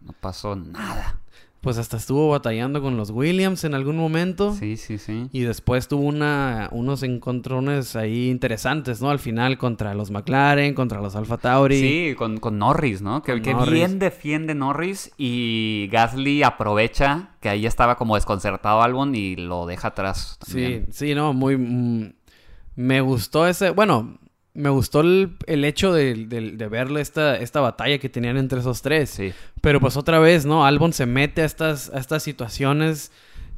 No 0.00 0.12
pasó 0.20 0.54
nada. 0.54 1.18
Pues 1.64 1.78
hasta 1.78 1.96
estuvo 1.96 2.28
batallando 2.30 2.80
con 2.80 2.96
los 2.96 3.10
Williams 3.10 3.64
en 3.64 3.74
algún 3.74 3.96
momento. 3.96 4.54
Sí, 4.54 4.76
sí, 4.76 4.98
sí. 4.98 5.28
Y 5.32 5.40
después 5.40 5.88
tuvo 5.88 6.02
una, 6.04 6.68
unos 6.70 7.02
encontrones 7.02 7.96
ahí 7.96 8.28
interesantes, 8.30 9.00
¿no? 9.02 9.10
Al 9.10 9.18
final 9.18 9.58
contra 9.58 9.94
los 9.94 10.10
McLaren, 10.12 10.74
contra 10.74 11.00
los 11.00 11.16
Alfa 11.16 11.38
Tauri. 11.38 11.80
Sí, 11.80 12.14
con, 12.16 12.38
con 12.38 12.58
Norris, 12.58 13.02
¿no? 13.02 13.22
Que, 13.22 13.32
Con 13.32 13.42
que 13.42 13.52
Norris. 13.54 13.72
bien 13.74 13.98
defiende 13.98 14.54
Norris 14.54 15.10
y 15.16 15.88
Gasly 15.90 16.42
aprovecha 16.44 17.30
que 17.40 17.48
ahí 17.48 17.66
estaba 17.66 17.96
como 17.96 18.14
desconcertado 18.14 18.82
Albon 18.82 19.14
y 19.14 19.34
lo 19.36 19.66
deja 19.66 19.88
atrás 19.88 20.38
sí, 20.46 20.52
también. 20.52 20.86
sí, 20.90 21.14
no, 21.14 21.32
muy... 21.32 21.56
mm, 21.56 22.12
me 22.76 23.00
gustó 23.00 23.46
ese... 23.46 23.70
Bueno, 23.70 24.18
me 24.54 24.70
gustó 24.70 25.00
el, 25.00 25.36
el 25.46 25.64
hecho 25.64 25.92
de, 25.92 26.14
de, 26.26 26.52
de 26.52 26.68
verle 26.68 27.00
esta, 27.00 27.36
esta 27.36 27.60
batalla 27.60 27.98
que 27.98 28.08
tenían 28.08 28.36
entre 28.36 28.60
esos 28.60 28.82
tres. 28.82 29.10
Sí. 29.10 29.32
Pero 29.60 29.80
pues 29.80 29.96
otra 29.96 30.18
vez, 30.20 30.46
¿no? 30.46 30.64
Albon 30.64 30.92
se 30.92 31.06
mete 31.06 31.42
a 31.42 31.44
estas, 31.44 31.90
a 31.90 31.98
estas 31.98 32.22
situaciones 32.22 33.10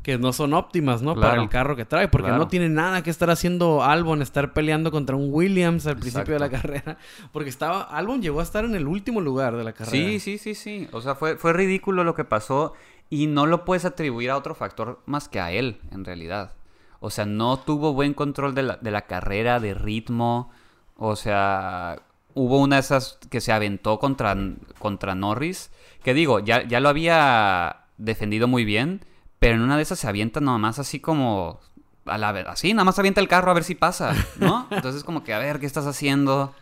que 0.02 0.18
no 0.18 0.32
son 0.32 0.54
óptimas, 0.54 1.02
¿no? 1.02 1.14
Claro. 1.14 1.30
Para 1.30 1.42
el 1.42 1.48
carro 1.48 1.74
que 1.76 1.84
trae, 1.84 2.06
porque 2.08 2.28
Claro. 2.28 2.38
no 2.44 2.48
tiene 2.48 2.68
nada 2.68 3.02
que 3.02 3.10
estar 3.10 3.28
haciendo 3.28 3.82
Albon, 3.82 4.22
estar 4.22 4.52
peleando 4.52 4.90
contra 4.92 5.16
un 5.16 5.28
Williams 5.32 5.86
al 5.88 5.96
principio 5.98 6.34
de 6.34 6.38
la 6.40 6.48
carrera, 6.48 6.96
porque 7.32 7.50
estaba 7.50 7.82
Albon 7.82 8.22
llegó 8.22 8.38
a 8.38 8.44
estar 8.44 8.64
en 8.64 8.74
el 8.76 8.86
último 8.86 9.20
lugar 9.20 9.56
de 9.56 9.64
la 9.64 9.72
carrera. 9.72 9.90
Sí, 10.08 10.20
sí, 10.20 10.38
sí, 10.38 10.54
sí. 10.54 10.88
O 10.92 11.00
sea, 11.00 11.16
fue, 11.16 11.36
fue 11.36 11.52
ridículo 11.52 12.04
lo 12.04 12.14
que 12.14 12.24
pasó 12.24 12.72
y 13.10 13.26
no 13.26 13.46
lo 13.46 13.64
puedes 13.64 13.84
atribuir 13.84 14.30
a 14.30 14.36
otro 14.36 14.54
factor 14.54 15.00
más 15.06 15.28
que 15.28 15.40
a 15.40 15.50
él, 15.50 15.80
en 15.90 16.04
realidad. 16.04 16.52
O 17.00 17.10
sea, 17.10 17.26
no 17.26 17.58
tuvo 17.58 17.92
buen 17.92 18.14
control 18.14 18.54
de 18.54 18.62
la, 18.62 18.76
de 18.76 18.90
la 18.92 19.02
carrera, 19.02 19.58
de 19.60 19.74
ritmo. 19.74 20.50
O 20.96 21.16
sea, 21.16 21.98
hubo 22.34 22.60
una 22.60 22.76
de 22.76 22.80
esas 22.80 23.18
que 23.30 23.40
se 23.40 23.52
aventó 23.52 23.98
contra, 23.98 24.36
contra 24.78 25.14
Norris, 25.14 25.70
que 26.02 26.14
digo, 26.14 26.40
ya, 26.40 26.66
ya 26.66 26.80
lo 26.80 26.88
había 26.88 27.84
defendido 27.98 28.48
muy 28.48 28.64
bien, 28.64 29.04
pero 29.38 29.54
en 29.56 29.62
una 29.62 29.76
de 29.76 29.82
esas 29.82 29.98
se 29.98 30.08
avienta 30.08 30.40
nomás 30.40 30.78
así 30.78 31.00
como... 31.00 31.60
A 32.06 32.18
la, 32.18 32.30
vez- 32.30 32.46
así, 32.46 32.72
nada 32.72 32.84
más 32.84 32.98
avienta 33.00 33.20
el 33.20 33.26
carro 33.26 33.50
a 33.50 33.54
ver 33.54 33.64
si 33.64 33.74
pasa, 33.74 34.14
¿no? 34.38 34.68
Entonces 34.70 35.02
como 35.02 35.24
que, 35.24 35.34
a 35.34 35.38
ver, 35.40 35.58
¿qué 35.58 35.66
estás 35.66 35.86
haciendo? 35.86 36.54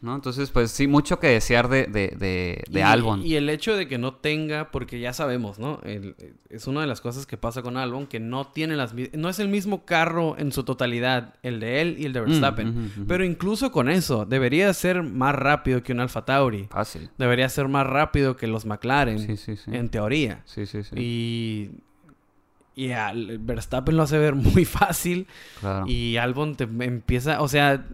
¿No? 0.00 0.14
Entonces, 0.14 0.50
pues 0.50 0.70
sí, 0.70 0.86
mucho 0.86 1.18
que 1.18 1.26
desear 1.26 1.68
de, 1.68 1.86
de, 1.86 2.14
de, 2.16 2.62
de 2.70 2.78
y, 2.78 2.82
Albon. 2.82 3.26
Y 3.26 3.34
el 3.34 3.50
hecho 3.50 3.76
de 3.76 3.88
que 3.88 3.98
no 3.98 4.14
tenga, 4.14 4.70
porque 4.70 5.00
ya 5.00 5.12
sabemos, 5.12 5.58
¿no? 5.58 5.80
El- 5.82 6.14
es 6.50 6.68
una 6.68 6.82
de 6.82 6.86
las 6.86 7.00
cosas 7.00 7.26
que 7.26 7.36
pasa 7.36 7.62
con 7.62 7.76
Albon, 7.76 8.06
que 8.06 8.20
no 8.20 8.46
tiene 8.46 8.76
las 8.76 8.94
no 8.94 9.28
es 9.28 9.40
el 9.40 9.48
mismo 9.48 9.84
carro 9.84 10.36
en 10.38 10.52
su 10.52 10.62
totalidad, 10.62 11.34
el 11.42 11.58
de 11.58 11.80
él 11.82 11.96
y 11.98 12.04
el 12.04 12.12
de 12.12 12.20
Verstappen. 12.20 12.68
ujú, 12.68 12.80
ujú. 13.00 13.06
Pero 13.08 13.24
incluso 13.24 13.72
con 13.72 13.88
eso, 13.88 14.24
debería 14.24 14.72
ser 14.72 15.02
más 15.02 15.34
rápido 15.34 15.82
que 15.82 15.92
un 15.92 15.98
Alfa 15.98 16.24
Tauri. 16.24 16.68
Fácil. 16.70 17.10
Debería 17.18 17.48
ser 17.48 17.66
más 17.66 17.84
rápido 17.84 18.36
que 18.36 18.46
los 18.46 18.66
McLaren, 18.66 19.18
Sí, 19.18 19.36
sí, 19.36 19.56
sí. 19.56 19.70
en 19.74 19.88
teoría. 19.88 20.42
Sí, 20.44 20.64
sí, 20.66 20.84
sí. 20.84 20.94
Y, 20.96 21.70
y 22.76 22.88
Verstappen 23.38 23.96
lo 23.96 24.04
hace 24.04 24.18
ver 24.18 24.36
muy 24.36 24.64
fácil. 24.64 25.26
Claro. 25.58 25.86
Y 25.88 26.16
Albon 26.18 26.54
te 26.54 26.64
empieza, 26.64 27.40
o 27.42 27.48
sea, 27.48 27.84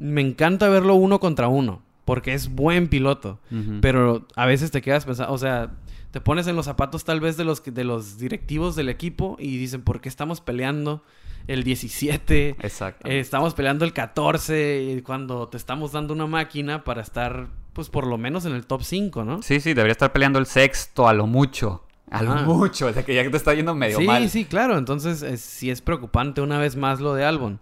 me 0.00 0.20
encanta 0.20 0.68
verlo 0.68 0.94
uno 0.96 1.20
contra 1.20 1.46
uno, 1.48 1.82
porque 2.04 2.34
es 2.34 2.48
buen 2.52 2.88
piloto. 2.88 3.38
Pero 3.80 4.26
a 4.34 4.46
veces 4.46 4.70
te 4.72 4.82
quedas 4.82 5.04
pensando, 5.04 5.32
o 5.32 5.38
sea, 5.38 5.70
te 6.10 6.20
pones 6.20 6.46
en 6.48 6.56
los 6.56 6.64
zapatos 6.64 7.04
tal 7.04 7.20
vez 7.20 7.36
de 7.36 7.44
los, 7.44 7.62
de 7.62 7.84
los 7.84 8.18
directivos 8.18 8.74
del 8.74 8.88
equipo 8.88 9.36
y 9.38 9.56
dicen, 9.58 9.82
¿por 9.82 10.00
qué 10.00 10.08
estamos 10.08 10.40
peleando 10.40 11.04
el 11.46 11.62
17? 11.62 12.56
Exacto. 12.60 13.08
Eh, 13.08 13.20
estamos 13.20 13.54
peleando 13.54 13.84
el 13.84 13.92
14 13.92 14.94
y 14.96 15.02
cuando 15.02 15.46
te 15.48 15.56
estamos 15.56 15.92
dando 15.92 16.12
una 16.14 16.26
máquina 16.26 16.82
para 16.82 17.00
estar, 17.02 17.46
pues 17.72 17.88
por 17.90 18.06
lo 18.06 18.18
menos 18.18 18.44
en 18.44 18.52
el 18.54 18.66
top 18.66 18.82
5, 18.82 19.24
¿no? 19.24 19.42
Sí, 19.42 19.60
sí, 19.60 19.72
debería 19.74 19.92
estar 19.92 20.12
peleando 20.12 20.38
el 20.38 20.46
sexto 20.46 21.06
a 21.06 21.12
lo 21.12 21.26
mucho. 21.26 21.84
A 22.10 22.22
lo 22.24 22.32
Ajá. 22.32 22.42
mucho. 22.42 22.86
O 22.88 22.92
sea, 22.92 23.04
que 23.04 23.14
ya 23.14 23.30
te 23.30 23.36
está 23.36 23.54
yendo 23.54 23.72
medio 23.76 23.98
sí, 23.98 24.04
mal. 24.04 24.28
sí, 24.28 24.44
claro. 24.44 24.76
Entonces, 24.76 25.22
es- 25.22 25.40
sí 25.40 25.70
es 25.70 25.80
preocupante 25.80 26.40
una 26.40 26.58
vez 26.58 26.74
más 26.74 26.98
lo 27.00 27.14
de 27.14 27.24
Albon. 27.24 27.60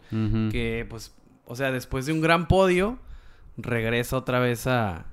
Que, 0.51 0.87
pues, 0.89 1.15
o 1.49 1.57
sea, 1.57 1.73
después 1.73 2.07
de 2.07 2.13
un 2.13 2.21
gran 2.21 2.47
podio, 2.47 2.99
regresa 3.57 4.17
otra 4.17 4.39
vez 4.39 4.67
a... 4.67 5.07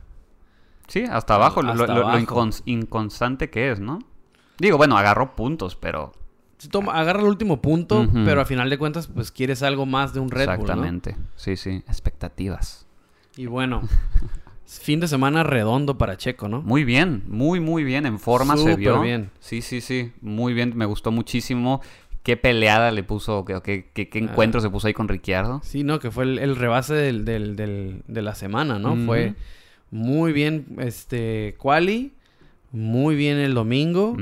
Sí, 0.87 1.03
hasta 1.09 1.35
abajo. 1.35 1.61
lo- 1.63 1.71
Hasta 1.71 1.87
lo, 1.87 2.01
lo 2.01 2.07
abajo. 2.09 2.19
incons- 2.19 2.61
inconstante 2.65 3.49
que 3.49 3.71
es, 3.71 3.79
¿no? 3.79 3.99
Digo, 4.59 4.77
bueno, 4.77 4.97
agarró 4.97 5.35
puntos, 5.35 5.75
pero... 5.75 6.11
toma- 6.69 6.93
agarra 6.99 7.21
el 7.21 7.27
último 7.27 7.61
punto, 7.61 8.07
pero 8.25 8.41
a 8.41 8.45
final 8.45 8.69
de 8.69 8.77
cuentas, 8.77 9.07
pues 9.07 9.31
quieres 9.31 9.63
algo 9.63 9.85
más 9.85 10.13
de 10.13 10.19
un 10.19 10.29
Red 10.29 10.45
Bull, 10.45 10.55
¿no? 10.57 10.61
Exactamente. 10.63 11.17
Sí, 11.35 11.57
sí. 11.57 11.83
Expectativas. 11.87 12.85
Y 13.35 13.47
bueno, 13.47 13.81
fin 14.65 14.99
de 14.99 15.07
semana 15.07 15.43
redondo 15.43 15.97
para 15.97 16.17
Checo, 16.17 16.47
¿no? 16.47 16.61
Muy 16.61 16.83
bien, 16.83 17.23
muy, 17.27 17.59
muy 17.59 17.83
bien. 17.83 18.05
En 18.05 18.19
forma 18.19 18.55
se 18.57 18.75
vio. 18.75 19.01
bien. 19.01 19.31
Sí, 19.39 19.61
sí, 19.61 19.81
sí. 19.81 20.13
Muy 20.21 20.53
bien. 20.53 20.73
Me 20.75 20.85
gustó 20.85 21.11
muchísimo. 21.11 21.81
Qué 22.25 22.35
peleada 22.37 22.91
le 22.91 23.03
puso, 23.03 23.45
qué, 23.45 23.59
qué, 23.63 23.85
qué- 23.93 24.09
qué 24.09 24.19
Ah. 24.19 24.23
encuentro 24.23 24.59
se 24.59 24.69
puso 24.69 24.87
ahí 24.87 24.93
con 24.93 25.07
Ricciardo. 25.07 25.61
Sí, 25.63 25.83
no, 25.83 25.99
que 25.99 26.11
fue 26.11 26.23
el, 26.25 26.39
el 26.39 26.55
rebase 26.57 26.93
del, 26.95 27.23
del- 27.23 27.55
del- 27.55 28.01
de 28.07 28.21
la 28.21 28.35
semana, 28.35 28.79
¿no? 28.79 28.97
Fue 29.05 29.35
muy 29.91 30.33
bien, 30.33 30.65
este, 30.79 31.55
quali, 31.59 32.11
muy 32.71 33.15
bien 33.15 33.37
el 33.37 33.53
domingo. 33.53 34.17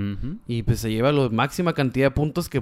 Y 0.48 0.64
pues 0.64 0.80
se 0.82 0.92
lleva 0.92 1.12
la 1.12 1.30
máxima 1.30 1.74
cantidad 1.74 2.08
de 2.08 2.12
puntos 2.12 2.50
que 2.50 2.62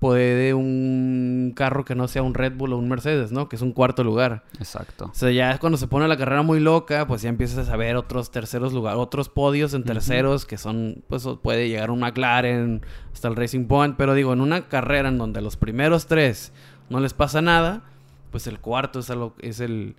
puede 0.00 0.52
un 0.52 1.25
carro 1.52 1.84
que 1.84 1.94
no 1.94 2.08
sea 2.08 2.22
un 2.22 2.34
Red 2.34 2.54
Bull 2.56 2.72
o 2.72 2.78
un 2.78 2.88
Mercedes, 2.88 3.32
¿no? 3.32 3.48
Que 3.48 3.56
es 3.56 3.62
un 3.62 3.72
cuarto 3.72 4.02
lugar. 4.04 4.44
Exacto. 4.58 5.06
O 5.06 5.14
sea, 5.14 5.30
ya 5.30 5.58
cuando 5.58 5.76
se 5.78 5.86
pone 5.88 6.06
la 6.08 6.16
carrera 6.16 6.42
muy 6.42 6.60
loca, 6.60 7.06
pues 7.06 7.22
ya 7.22 7.28
empiezas 7.28 7.68
a 7.68 7.76
ver 7.76 7.96
otros 7.96 8.30
terceros 8.30 8.72
lugares, 8.72 8.98
otros 9.00 9.28
podios 9.28 9.74
en 9.74 9.84
terceros 9.84 10.46
que 10.46 10.58
son, 10.58 11.02
pues 11.08 11.26
puede 11.42 11.68
llegar 11.68 11.90
un 11.90 12.00
McLaren 12.00 12.82
hasta 13.12 13.28
el 13.28 13.36
Racing 13.36 13.66
Point. 13.66 13.96
Pero 13.96 14.14
digo, 14.14 14.32
en 14.32 14.40
una 14.40 14.68
carrera 14.68 15.08
en 15.08 15.18
donde 15.18 15.40
los 15.40 15.56
primeros 15.56 16.06
tres 16.06 16.52
no 16.90 17.00
les 17.00 17.14
pasa 17.14 17.42
nada, 17.42 17.82
pues 18.30 18.46
el 18.46 18.58
cuarto 18.60 19.00
es, 19.00 19.10
algo- 19.10 19.34
es 19.40 19.60
el 19.60 19.96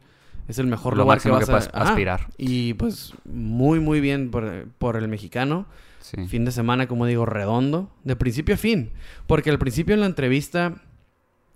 es 0.48 0.60
el 0.60 0.68
mejor 0.68 0.96
Lo 0.96 1.04
lugar 1.04 1.20
que 1.20 1.30
vas 1.30 1.50
a- 1.50 1.58
aspirar. 1.74 2.27
Y 2.38 2.74
pues 2.75 3.13
muy, 3.25 3.82
muy 3.82 4.00
bien 4.00 4.32
por, 4.32 4.68
por 4.77 4.96
el 4.96 5.10
mexicano. 5.10 5.66
Sí. 6.00 6.25
Fin 6.27 6.46
de 6.46 6.54
semana, 6.54 6.88
como 6.88 7.06
digo, 7.06 7.25
redondo, 7.25 7.89
de 8.06 8.16
principio 8.16 8.56
a 8.56 8.58
fin. 8.58 8.92
Porque 9.25 9.50
al 9.50 9.60
principio 9.60 9.94
en 9.94 10.00
la 10.00 10.06
entrevista, 10.06 10.75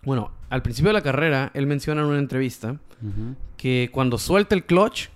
bueno, 0.04 0.32
al 0.50 0.62
principio 0.62 0.90
de 0.90 0.94
la 0.94 1.02
carrera, 1.02 1.52
él 1.54 1.68
menciona 1.68 2.02
en 2.02 2.08
una 2.08 2.20
entrevista 2.20 2.78
que 3.58 3.90
cuando 3.92 4.18
suelta 4.18 4.56
el 4.56 4.64
clutch, 4.66 5.08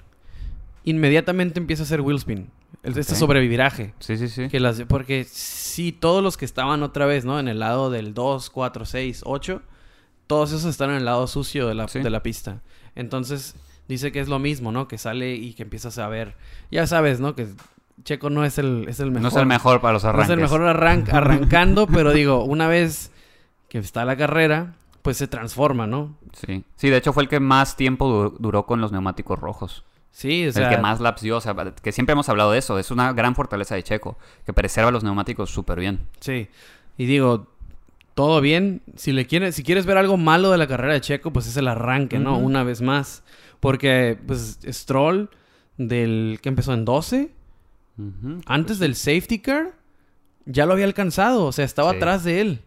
inmediatamente 0.83 1.59
empieza 1.59 1.83
a 1.83 1.85
hacer 1.85 2.01
wheel 2.01 2.17
spin. 2.17 2.49
El- 2.83 2.97
Este 2.97 3.13
Ok. 3.13 3.19
sobreviraje. 3.19 3.93
Sí, 3.99 4.17
sí, 4.17 4.27
sí. 4.29 4.47
Que 4.49 4.59
las, 4.59 4.81
porque 4.83 5.23
sí, 5.23 5.91
todos 5.91 6.21
los 6.23 6.37
que 6.37 6.45
estaban 6.45 6.83
otra 6.83 7.05
vez, 7.07 7.25
¿no? 7.25 7.39
En 7.39 7.47
el 7.47 7.59
lado 7.59 7.89
del 7.89 8.13
2, 8.13 8.49
4, 8.51 8.85
6, 8.85 9.21
8, 9.25 9.61
todos 10.27 10.51
esos 10.51 10.65
están 10.65 10.91
en 10.91 10.97
el 10.97 11.05
lado 11.05 11.25
sucio 11.27 11.67
de 11.67 11.73
la, 11.75 11.87
Sí. 11.87 11.99
de 11.99 12.09
la 12.09 12.21
pista. 12.21 12.61
Entonces, 12.95 13.55
dice 13.87 14.11
que 14.11 14.19
es 14.19 14.27
lo 14.27 14.37
mismo, 14.39 14.71
¿no? 14.71 14.87
Que 14.87 14.97
sale 14.99 15.33
y 15.35 15.53
que 15.53 15.63
empiezas 15.63 15.97
a 15.97 16.07
ver. 16.07 16.35
Ya 16.71 16.85
sabes, 16.85 17.19
¿no? 17.19 17.35
Que 17.35 17.47
Checo 18.03 18.29
no 18.29 18.45
es 18.45 18.57
el, 18.59 18.85
es 18.87 18.99
el 18.99 19.07
mejor. 19.09 19.21
No 19.23 19.27
es 19.29 19.35
el 19.35 19.45
mejor 19.47 19.81
para 19.81 19.93
los 19.93 20.03
No 20.03 20.09
arranques. 20.09 20.29
es 20.29 20.33
el 20.35 20.41
mejor 20.41 20.61
arran- 20.61 21.09
arrancando, 21.11 21.87
pero 21.87 22.11
digo, 22.13 22.43
una 22.43 22.67
vez 22.67 23.11
que 23.81 23.85
está 23.85 24.05
la 24.05 24.15
carrera, 24.17 24.75
pues 25.01 25.17
se 25.17 25.27
transforma, 25.27 25.85
¿no? 25.87 26.15
Sí. 26.33 26.63
Sí, 26.75 26.89
de 26.89 26.97
hecho 26.97 27.13
fue 27.13 27.23
el 27.23 27.29
que 27.29 27.39
más 27.39 27.75
tiempo 27.75 28.07
du- 28.07 28.37
duró 28.39 28.65
con 28.65 28.81
los 28.81 28.91
neumáticos 28.91 29.39
rojos. 29.39 29.83
Sí, 30.11 30.47
o 30.47 30.51
sea, 30.53 30.69
el 30.69 30.75
que 30.75 30.81
más 30.81 31.01
laps 31.01 31.21
dio. 31.21 31.35
O 31.37 31.41
sea, 31.41 31.53
que 31.81 31.91
siempre 31.91 32.13
hemos 32.13 32.29
hablado 32.29 32.51
de 32.51 32.59
eso. 32.59 32.79
Es 32.79 32.89
una 32.89 33.11
gran 33.11 33.35
fortaleza 33.35 33.75
de 33.75 33.83
Checo. 33.83 34.17
Que 34.45 34.53
preserva 34.53 34.89
los 34.91 35.03
neumáticos 35.03 35.49
súper 35.49 35.79
bien. 35.79 35.99
Sí. 36.21 36.47
Y 36.97 37.05
digo, 37.05 37.47
todo 38.13 38.39
bien. 38.39 38.81
Si 38.95 39.11
le 39.11 39.27
quieres, 39.27 39.55
si 39.55 39.63
quieres 39.63 39.85
ver 39.85 39.97
algo 39.97 40.15
malo 40.15 40.51
de 40.51 40.57
la 40.57 40.67
carrera 40.67 40.93
de 40.93 41.01
Checo, 41.01 41.33
pues 41.33 41.47
es 41.47 41.57
el 41.57 41.67
arranque, 41.67 42.17
¿no? 42.17 42.37
Una 42.37 42.63
vez 42.63 42.81
más. 42.81 43.23
Porque, 43.59 44.17
pues, 44.25 44.57
Stroll, 44.65 45.29
del 45.77 46.39
que 46.41 46.47
empezó 46.47 46.73
en 46.73 46.85
12, 46.85 47.31
Ujú. 47.97 48.39
antes 48.45 48.79
del 48.79 48.95
safety 48.95 49.39
car, 49.39 49.73
ya 50.45 50.65
lo 50.65 50.71
había 50.73 50.85
alcanzado. 50.85 51.45
O 51.45 51.51
sea, 51.51 51.65
estaba 51.65 51.91
Sí. 51.91 51.97
atrás 51.97 52.23
de 52.23 52.39
él. 52.39 52.61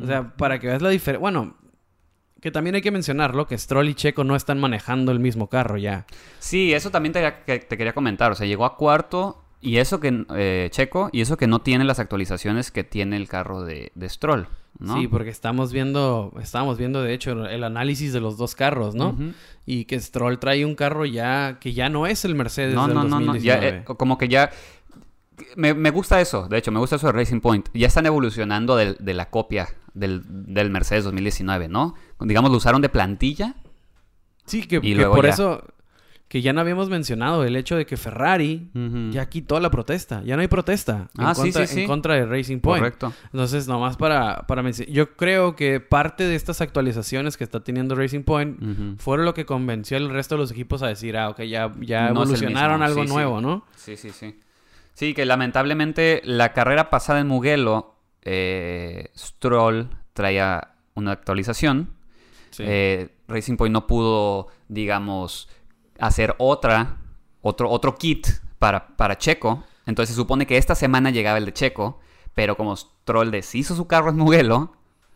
O 0.00 0.06
sea, 0.06 0.34
para 0.36 0.58
que 0.58 0.66
veas 0.68 0.82
la 0.82 0.88
diferencia. 0.90 1.20
Bueno, 1.20 1.56
que 2.40 2.50
también 2.50 2.74
hay 2.74 2.82
que 2.82 2.90
mencionarlo, 2.90 3.46
que 3.46 3.56
Stroll 3.56 3.88
y 3.88 3.94
Checo 3.94 4.24
no 4.24 4.34
están 4.34 4.58
manejando 4.58 5.12
el 5.12 5.20
mismo 5.20 5.48
carro 5.48 5.76
ya. 5.76 6.06
Sí, 6.38 6.72
eso 6.72 6.90
también 6.90 7.12
te, 7.12 7.34
que- 7.46 7.58
te 7.60 7.76
quería 7.76 7.92
comentar. 7.92 8.32
O 8.32 8.34
sea, 8.34 8.46
llegó 8.46 8.64
a 8.64 8.76
cuarto 8.76 9.44
y 9.60 9.76
eso 9.76 10.00
que 10.00 10.24
eh, 10.34 10.68
Checo 10.72 11.08
y 11.12 11.20
eso 11.20 11.36
que 11.36 11.46
no 11.46 11.60
tiene 11.60 11.84
las 11.84 12.00
actualizaciones 12.00 12.70
que 12.72 12.82
tiene 12.84 13.16
el 13.16 13.28
carro 13.28 13.62
de, 13.64 13.92
de 13.94 14.08
Stroll, 14.08 14.48
¿no? 14.80 14.96
Sí, 14.96 15.06
porque 15.06 15.30
estamos 15.30 15.72
viendo, 15.72 16.32
estábamos 16.42 16.78
viendo 16.78 17.00
de 17.02 17.14
hecho 17.14 17.46
el 17.46 17.62
análisis 17.62 18.12
de 18.12 18.20
los 18.20 18.36
dos 18.38 18.56
carros, 18.56 18.96
¿no? 18.96 19.16
Y 19.64 19.84
que 19.84 20.00
Stroll 20.00 20.40
trae 20.40 20.64
un 20.64 20.74
carro 20.74 21.04
ya 21.04 21.58
que 21.60 21.72
ya 21.74 21.88
no 21.90 22.08
es 22.08 22.24
el 22.24 22.34
Mercedes 22.34 22.74
No, 22.74 22.86
del 22.88 22.96
no, 22.96 23.04
no, 23.04 23.20
no. 23.20 23.36
Ya, 23.36 23.54
2019. 23.54 23.78
eh, 23.78 23.84
como 23.84 24.18
que 24.18 24.26
ya. 24.26 24.50
Me, 25.56 25.74
me 25.74 25.90
gusta 25.90 26.20
eso, 26.20 26.48
de 26.48 26.58
hecho, 26.58 26.70
me 26.72 26.78
gusta 26.80 26.96
eso 26.96 27.06
de 27.08 27.12
Racing 27.12 27.40
Point. 27.40 27.68
Ya 27.74 27.86
están 27.86 28.06
evolucionando 28.06 28.76
de, 28.76 28.96
la 29.14 29.30
copia 29.30 29.68
del, 29.94 30.22
del 30.26 30.70
Mercedes 30.70 31.04
2019, 31.04 31.68
¿no? 31.68 31.94
Digamos, 32.20 32.50
lo 32.50 32.56
usaron 32.56 32.82
de 32.82 32.88
plantilla. 32.88 33.54
sí, 34.46 34.62
que, 34.66 34.76
y 34.76 34.80
que 34.80 34.94
luego 34.94 35.14
por 35.16 35.24
ya. 35.26 35.30
eso 35.32 35.64
que 36.28 36.40
ya 36.40 36.54
no 36.54 36.62
habíamos 36.62 36.88
mencionado 36.88 37.44
el 37.44 37.56
hecho 37.56 37.76
de 37.76 37.84
que 37.84 37.98
Ferrari 37.98 38.70
ya 39.10 39.28
quitó 39.28 39.60
la 39.60 39.70
protesta, 39.70 40.22
ya 40.24 40.34
no 40.34 40.40
hay 40.40 40.48
protesta 40.48 41.10
en, 41.18 41.24
Ah, 41.26 41.34
sí, 41.34 41.42
contra, 41.42 41.66
sí, 41.66 41.74
sí. 41.74 41.80
en 41.82 41.86
contra 41.86 42.14
de 42.14 42.24
Racing 42.24 42.60
Point. 42.60 42.80
Correcto. 42.80 43.12
Entonces, 43.34 43.68
nomás 43.68 43.98
para, 43.98 44.46
para 44.46 44.62
menci- 44.62 44.90
yo 44.90 45.14
creo 45.14 45.54
que 45.56 45.80
parte 45.80 46.24
de 46.24 46.34
estas 46.34 46.62
actualizaciones 46.62 47.36
que 47.36 47.44
está 47.44 47.60
teniendo 47.62 47.94
Racing 47.96 48.22
Point 48.22 48.98
fueron 48.98 49.26
lo 49.26 49.34
que 49.34 49.44
convenció 49.44 49.98
al 49.98 50.08
resto 50.08 50.36
de 50.36 50.40
los 50.40 50.50
equipos 50.52 50.82
a 50.82 50.86
decir, 50.86 51.18
ah, 51.18 51.28
ok, 51.28 51.42
ya, 51.42 51.70
ya 51.80 52.04
No 52.04 52.22
evolucionaron 52.22 52.82
algo 52.82 53.04
nuevo, 53.04 53.42
¿no? 53.42 53.66
Sí, 53.76 53.98
sí, 53.98 54.08
sí. 54.08 54.34
Sí, 54.94 55.14
que 55.14 55.24
lamentablemente 55.24 56.20
la 56.24 56.52
carrera 56.52 56.90
pasada 56.90 57.20
en 57.20 57.28
Mugello, 57.28 57.94
eh, 58.22 59.10
Stroll 59.16 59.88
traía 60.12 60.74
una 60.94 61.12
actualización. 61.12 61.94
Sí. 62.50 62.64
Eh, 62.66 63.08
Racing 63.28 63.56
Point 63.56 63.72
no 63.72 63.86
pudo, 63.86 64.48
digamos, 64.68 65.48
hacer 65.98 66.34
otra, 66.38 66.98
otro, 67.40 67.70
otro 67.70 67.96
kit 67.96 68.26
para, 68.58 68.96
para 68.96 69.16
Checo. 69.16 69.64
Entonces 69.86 70.14
se 70.14 70.20
supone 70.20 70.46
que 70.46 70.58
esta 70.58 70.74
semana 70.74 71.10
llegaba 71.10 71.38
el 71.38 71.46
de 71.46 71.52
Checo, 71.52 72.00
Pero 72.34 72.56
como 72.56 72.76
Stroll 72.76 73.30
deshizo 73.30 73.74
su 73.74 73.86
carro 73.86 74.10
en 74.10 74.16
Mugello, 74.16 74.72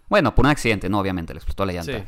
bueno, 0.08 0.34
por 0.34 0.44
un 0.44 0.50
accidente, 0.50 0.88
no, 0.88 1.00
obviamente, 1.00 1.34
le 1.34 1.38
explotó 1.38 1.64
la 1.64 1.72
llanta. 1.72 2.04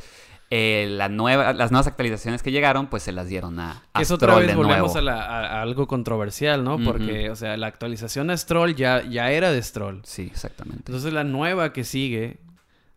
Eh, 0.51 0.87
la 0.89 1.09
nueva, 1.09 1.53
las 1.53 1.69
nuevas 1.69 1.85
actualizaciones 1.85 2.41
que 2.41 2.51
llegaron, 2.51 2.87
pues 2.87 3.03
se 3.03 3.11
las 3.11 3.27
dieron 3.27 3.59
a, 3.59 3.83
a 3.93 4.01
Eso 4.01 4.15
otra 4.15 4.33
vez 4.35 4.55
volvemos 4.55 4.95
a, 4.95 5.61
algo 5.61 5.87
controversial, 5.87 6.63
¿no? 6.63 6.79
Porque, 6.83 7.29
o 7.29 7.35
sea, 7.35 7.55
la 7.55 7.67
actualización 7.67 8.31
a 8.31 8.37
Stroll 8.37 8.75
ya, 8.75 9.03
ya 9.03 9.31
era 9.31 9.51
de 9.51 9.61
Stroll. 9.61 10.01
Sí, 10.03 10.23
exactamente. 10.31 10.85
Entonces 10.87 11.13
la 11.13 11.23
nueva 11.23 11.71
que 11.71 11.83
sigue, 11.83 12.39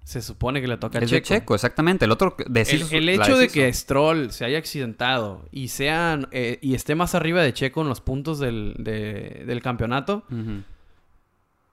se 0.03 0.23
supone 0.23 0.63
que 0.63 0.67
le 0.67 0.79
toca 0.79 0.99
a 0.99 1.03
Checo. 1.05 1.27
Checo, 1.27 1.55
exactamente. 1.55 2.07
El 2.07 2.13
otro 2.13 2.37
El, 2.39 3.09
hecho 3.11 3.37
de 3.37 3.49
que 3.49 3.71
Stroll 3.71 4.33
se 4.33 4.47
haya 4.47 4.57
accidentado 4.57 5.47
y 5.53 5.69
sean 5.69 6.29
eh, 6.31 6.59
y 6.63 6.75
esté 6.75 6.95
más 6.95 7.15
arriba 7.15 7.43
de 7.43 7.53
Checo 7.53 7.83
en 7.83 7.89
los 7.89 8.01
puntos 8.01 8.39
del, 8.39 8.75
del 8.79 9.61
campeonato, 9.61 10.25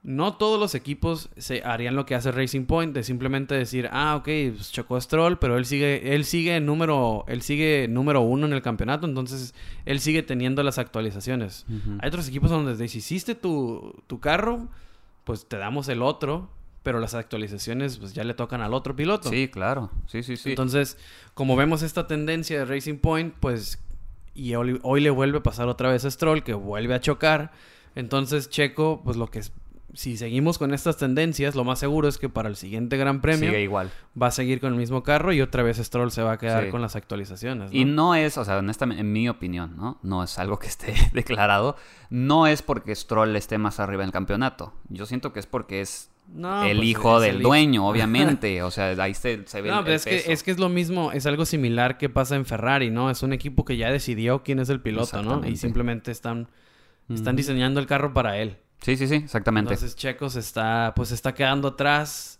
no 0.02 0.34
todos 0.34 0.58
los 0.58 0.74
equipos 0.74 1.28
se 1.36 1.62
harían 1.62 1.94
lo 1.94 2.06
que 2.06 2.14
hace 2.14 2.32
Racing 2.32 2.64
Point 2.64 2.94
de 2.94 3.02
simplemente 3.02 3.54
decir, 3.54 3.88
ah, 3.92 4.16
ok, 4.16 4.24
pues 4.56 4.72
chocó 4.72 4.98
Stroll, 4.98 5.38
pero 5.38 5.58
él 5.58 5.66
sigue, 5.66 6.14
él 6.14 6.24
sigue 6.24 6.58
número, 6.60 7.24
él 7.28 7.42
sigue 7.42 7.86
número 7.86 8.22
uno 8.22 8.46
en 8.46 8.54
el 8.54 8.62
campeonato, 8.62 9.06
entonces 9.06 9.54
él 9.84 10.00
sigue 10.00 10.22
teniendo 10.22 10.62
las 10.62 10.78
actualizaciones. 10.78 11.66
Hay 12.00 12.08
otros 12.08 12.28
equipos 12.28 12.50
donde 12.50 12.76
deshiciste 12.76 13.34
tu, 13.34 13.94
tu 14.06 14.20
carro, 14.20 14.68
pues 15.24 15.46
te 15.46 15.58
damos 15.58 15.88
el 15.88 16.00
otro, 16.00 16.48
pero 16.82 16.98
las 16.98 17.12
actualizaciones 17.12 17.98
pues 17.98 18.14
ya 18.14 18.24
le 18.24 18.32
tocan 18.32 18.62
al 18.62 18.72
otro 18.72 18.96
piloto. 18.96 19.28
Sí, 19.28 19.48
claro, 19.48 19.90
sí, 20.06 20.22
sí, 20.22 20.38
sí. 20.38 20.50
Entonces, 20.50 20.96
como 21.34 21.56
vemos 21.56 21.82
esta 21.82 22.06
tendencia 22.06 22.58
de 22.58 22.64
Racing 22.64 22.96
Point, 22.96 23.34
pues, 23.38 23.78
y 24.34 24.54
hoy, 24.54 24.78
hoy 24.82 25.02
le 25.02 25.10
vuelve 25.10 25.38
a 25.38 25.42
pasar 25.42 25.68
otra 25.68 25.90
vez 25.90 26.06
a 26.06 26.10
Stroll, 26.10 26.42
que 26.42 26.54
vuelve 26.54 26.94
a 26.94 27.00
chocar. 27.00 27.52
Entonces, 27.96 28.48
Checo, 28.48 29.02
pues 29.04 29.16
lo 29.18 29.30
que 29.30 29.40
es 29.40 29.52
si 29.94 30.16
seguimos 30.16 30.58
con 30.58 30.72
estas 30.72 30.96
tendencias, 30.96 31.54
lo 31.54 31.64
más 31.64 31.78
seguro 31.78 32.08
es 32.08 32.18
que 32.18 32.28
para 32.28 32.48
el 32.48 32.56
siguiente 32.56 32.96
Gran 32.96 33.20
Premio 33.20 33.58
igual. 33.58 33.90
va 34.20 34.28
a 34.28 34.30
seguir 34.30 34.60
con 34.60 34.72
el 34.72 34.78
mismo 34.78 35.02
carro 35.02 35.32
y 35.32 35.40
otra 35.40 35.62
vez 35.62 35.78
Stroll 35.78 36.10
se 36.10 36.22
va 36.22 36.32
a 36.32 36.38
quedar 36.38 36.68
con 36.70 36.80
las 36.80 36.96
actualizaciones. 36.96 37.72
Y 37.72 37.84
no 37.84 38.14
es, 38.14 38.38
o 38.38 38.44
sea, 38.44 38.58
honestamente, 38.58 39.00
en 39.00 39.12
mi 39.12 39.28
opinión, 39.28 39.76
¿no? 39.76 39.98
No 40.02 40.22
es 40.22 40.38
algo 40.38 40.58
que 40.58 40.68
esté 40.68 40.94
declarado. 41.12 41.76
No 42.08 42.46
es 42.46 42.62
porque 42.62 42.94
Stroll 42.94 43.34
esté 43.36 43.58
más 43.58 43.80
arriba 43.80 44.02
en 44.02 44.08
el 44.08 44.12
campeonato. 44.12 44.72
Yo 44.88 45.06
siento 45.06 45.32
que 45.32 45.40
es 45.40 45.46
porque 45.46 45.80
es 45.80 46.10
el 46.36 46.76
pues, 46.76 46.88
hijo 46.88 47.20
del 47.20 47.42
dueño, 47.42 47.88
obviamente. 47.88 48.62
o 48.64 48.70
sea, 48.70 48.90
ahí 49.02 49.14
se, 49.14 49.38
ve 49.38 49.70
no, 49.70 49.80
el, 49.80 49.88
es 49.88 50.04
Que, 50.04 50.32
es 50.32 50.42
que 50.42 50.50
es 50.50 50.58
lo 50.58 50.68
mismo, 50.68 51.12
es 51.12 51.26
algo 51.26 51.44
similar 51.44 51.98
que 51.98 52.08
pasa 52.08 52.36
en 52.36 52.46
Ferrari, 52.46 52.90
¿no? 52.90 53.10
Es 53.10 53.22
un 53.22 53.32
equipo 53.32 53.64
que 53.64 53.76
ya 53.76 53.90
decidió 53.90 54.42
quién 54.42 54.60
es 54.60 54.68
el 54.68 54.80
piloto, 54.80 55.22
¿no? 55.22 55.46
Y 55.46 55.56
simplemente 55.56 56.10
están, 56.12 56.48
están 57.08 57.36
diseñando 57.36 57.80
el 57.80 57.86
carro 57.86 58.12
para 58.12 58.38
él. 58.38 58.56
Sí, 58.80 58.96
sí, 58.96 59.06
sí, 59.08 59.16
exactamente. 59.16 59.74
Entonces 59.74 59.96
Checo 59.96 60.30
se 60.30 60.40
está, 60.40 60.92
pues 60.96 61.12
está 61.12 61.34
quedando 61.34 61.68
atrás. 61.68 62.38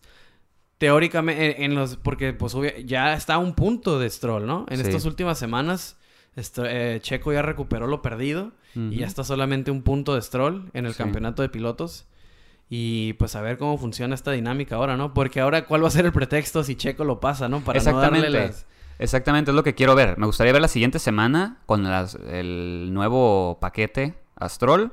Teóricamente, 0.78 1.62
en, 1.62 1.74
los, 1.74 1.96
porque 1.96 2.32
pues 2.32 2.54
ya 2.86 3.12
está 3.12 3.34
a 3.34 3.38
un 3.38 3.54
punto 3.54 3.98
de 3.98 4.08
Stroll, 4.08 4.46
¿no? 4.46 4.64
En 4.70 4.80
estas 4.80 5.04
últimas 5.04 5.38
semanas, 5.38 5.98
eh, 6.36 7.00
Checo 7.02 7.34
ya 7.34 7.42
recuperó 7.42 7.86
lo 7.86 8.00
perdido 8.00 8.52
y 8.74 8.96
ya 8.96 9.06
está 9.06 9.22
solamente 9.22 9.70
un 9.70 9.82
punto 9.82 10.14
de 10.14 10.22
Stroll 10.22 10.70
en 10.72 10.86
el 10.86 10.96
campeonato 10.96 11.42
de 11.42 11.50
pilotos. 11.50 12.06
Y 12.72 13.14
pues 13.14 13.34
a 13.34 13.42
ver 13.42 13.58
cómo 13.58 13.76
funciona 13.76 14.14
esta 14.14 14.30
dinámica 14.30 14.76
ahora, 14.76 14.96
¿no? 14.96 15.12
Porque 15.12 15.40
ahora, 15.40 15.66
¿cuál 15.66 15.82
va 15.82 15.88
a 15.88 15.90
ser 15.90 16.06
el 16.06 16.12
pretexto 16.12 16.62
si 16.62 16.76
Checo 16.76 17.04
lo 17.04 17.20
pasa, 17.20 17.48
¿no? 17.48 17.60
Para 17.60 17.78
Exactamente. 17.78 18.54
Exactamente, 18.98 19.50
es 19.50 19.54
lo 19.54 19.64
que 19.64 19.74
quiero 19.74 19.94
ver. 19.94 20.16
Me 20.18 20.26
gustaría 20.26 20.52
ver 20.52 20.62
la 20.62 20.68
siguiente 20.68 20.98
semana 20.98 21.58
con 21.66 21.86
el 22.30 22.90
nuevo 22.92 23.58
paquete 23.60 24.14
a 24.36 24.48
Stroll 24.48 24.92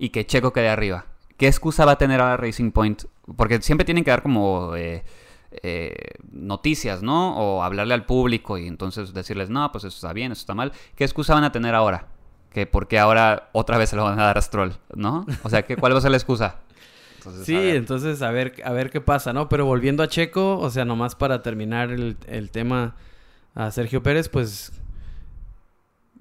y 0.00 0.08
que 0.08 0.26
Checo 0.26 0.52
quede 0.52 0.70
arriba. 0.70 1.04
¿Qué 1.36 1.46
excusa 1.46 1.84
va 1.84 1.92
a 1.92 1.98
tener 1.98 2.20
ahora 2.20 2.38
Racing 2.38 2.72
Point? 2.72 3.04
Porque 3.36 3.60
siempre 3.60 3.84
tienen 3.84 4.02
que 4.02 4.10
dar 4.10 4.22
como 4.22 4.74
eh, 4.74 5.04
eh, 5.62 5.94
noticias, 6.32 7.02
¿no? 7.02 7.36
O 7.36 7.62
hablarle 7.62 7.92
al 7.92 8.06
público 8.06 8.56
y 8.56 8.66
entonces 8.66 9.12
decirles, 9.12 9.50
no, 9.50 9.70
pues 9.70 9.84
eso 9.84 9.94
está 9.94 10.14
bien, 10.14 10.32
eso 10.32 10.40
está 10.40 10.54
mal. 10.54 10.72
¿Qué 10.96 11.04
excusa 11.04 11.34
van 11.34 11.44
a 11.44 11.52
tener 11.52 11.74
ahora? 11.74 12.08
Que 12.50 12.66
porque 12.66 12.98
ahora 12.98 13.50
otra 13.52 13.76
vez 13.76 13.90
se 13.90 13.96
lo 13.96 14.04
van 14.04 14.18
a 14.18 14.24
dar 14.24 14.38
a 14.38 14.42
Stroll, 14.42 14.72
¿no? 14.94 15.26
O 15.44 15.50
sea, 15.50 15.62
¿qué, 15.62 15.76
¿cuál 15.76 15.92
va 15.92 15.98
a 15.98 16.00
ser 16.00 16.10
la 16.10 16.16
excusa? 16.16 16.56
sí, 17.44 17.54
entonces 17.54 18.22
a 18.22 18.30
ver, 18.30 18.54
a 18.64 18.72
ver 18.72 18.90
qué 18.90 19.02
pasa, 19.02 19.34
¿no? 19.34 19.50
Pero 19.50 19.66
volviendo 19.66 20.02
a 20.02 20.08
Checo, 20.08 20.58
o 20.58 20.70
sea, 20.70 20.86
nomás 20.86 21.14
para 21.14 21.42
terminar 21.42 21.90
el, 21.90 22.16
el 22.26 22.50
tema 22.50 22.96
a 23.54 23.70
Sergio 23.70 24.02
Pérez, 24.02 24.30
pues 24.30 24.72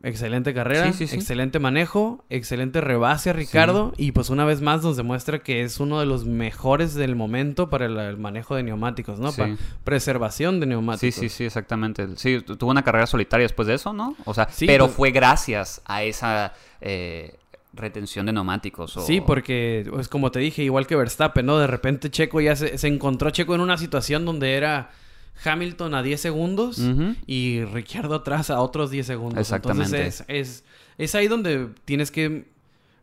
Excelente 0.02 0.54
carrera, 0.54 0.88
excelente 0.88 1.60
manejo, 1.60 2.24
excelente 2.30 2.80
rebase 2.80 3.32
a 3.32 3.34
Ricardo 3.34 3.94
y 3.98 4.14
pues 4.14 4.30
una 4.30 4.46
vez 4.46 4.62
más 4.62 4.82
nos 4.82 4.96
demuestra 4.96 5.40
que 5.40 5.64
es 5.64 5.80
uno 5.80 6.00
de 6.00 6.06
los 6.06 6.26
mejores 6.26 6.94
del 6.94 7.18
momento 7.18 7.70
para 7.70 7.86
el, 7.86 8.18
manejo 8.18 8.56
de 8.56 8.64
neumáticos, 8.64 9.20
¿no? 9.20 9.34
Para 9.34 9.58
preservación 9.84 10.62
de 10.62 10.68
neumáticos. 10.68 11.16
Sí, 11.16 11.28
sí, 11.28 11.30
sí, 11.30 11.44
exactamente. 11.44 12.08
Sí, 12.16 12.42
tuvo 12.42 12.72
una 12.72 12.84
carrera 12.84 13.08
solitaria 13.08 13.44
después 13.44 13.68
de 13.68 13.74
eso, 13.74 13.92
¿no? 13.92 14.16
O 14.24 14.34
sea, 14.34 14.48
pero 14.66 14.86
pues 14.86 14.96
fue 14.96 15.12
gracias 15.12 15.82
a 15.84 16.04
esa 16.04 16.54
eh, 16.80 17.36
retención 17.74 18.26
de 18.26 18.34
neumáticos. 18.34 18.98
Sí, 19.06 19.20
porque 19.20 19.82
es 19.82 19.90
pues, 19.90 20.08
como 20.08 20.32
te 20.32 20.40
dije, 20.40 20.64
igual 20.64 20.88
que 20.88 20.96
Verstappen, 20.96 21.46
¿no? 21.46 21.58
De 21.58 21.68
repente 21.68 22.10
Checo 22.10 22.40
ya 22.40 22.56
se, 22.56 22.78
se 22.78 22.88
encontró 22.88 23.32
Checo 23.32 23.54
en 23.54 23.62
una 23.62 23.78
situación 23.78 24.24
donde 24.24 24.56
era 24.56 24.92
Hamilton 25.44 25.94
a 25.94 26.04
10 26.04 26.20
segundos 26.20 26.82
y 27.26 27.64
Ricciardo 27.66 28.16
atrás 28.16 28.50
a 28.50 28.62
otros 28.62 28.92
10 28.92 29.06
segundos. 29.06 29.40
Exactamente. 29.40 29.98
Entonces 29.98 30.26
es, 30.28 30.64
es, 30.98 31.16
ahí 31.16 31.28
donde 31.28 31.70
tienes 31.86 32.12
que... 32.12 32.48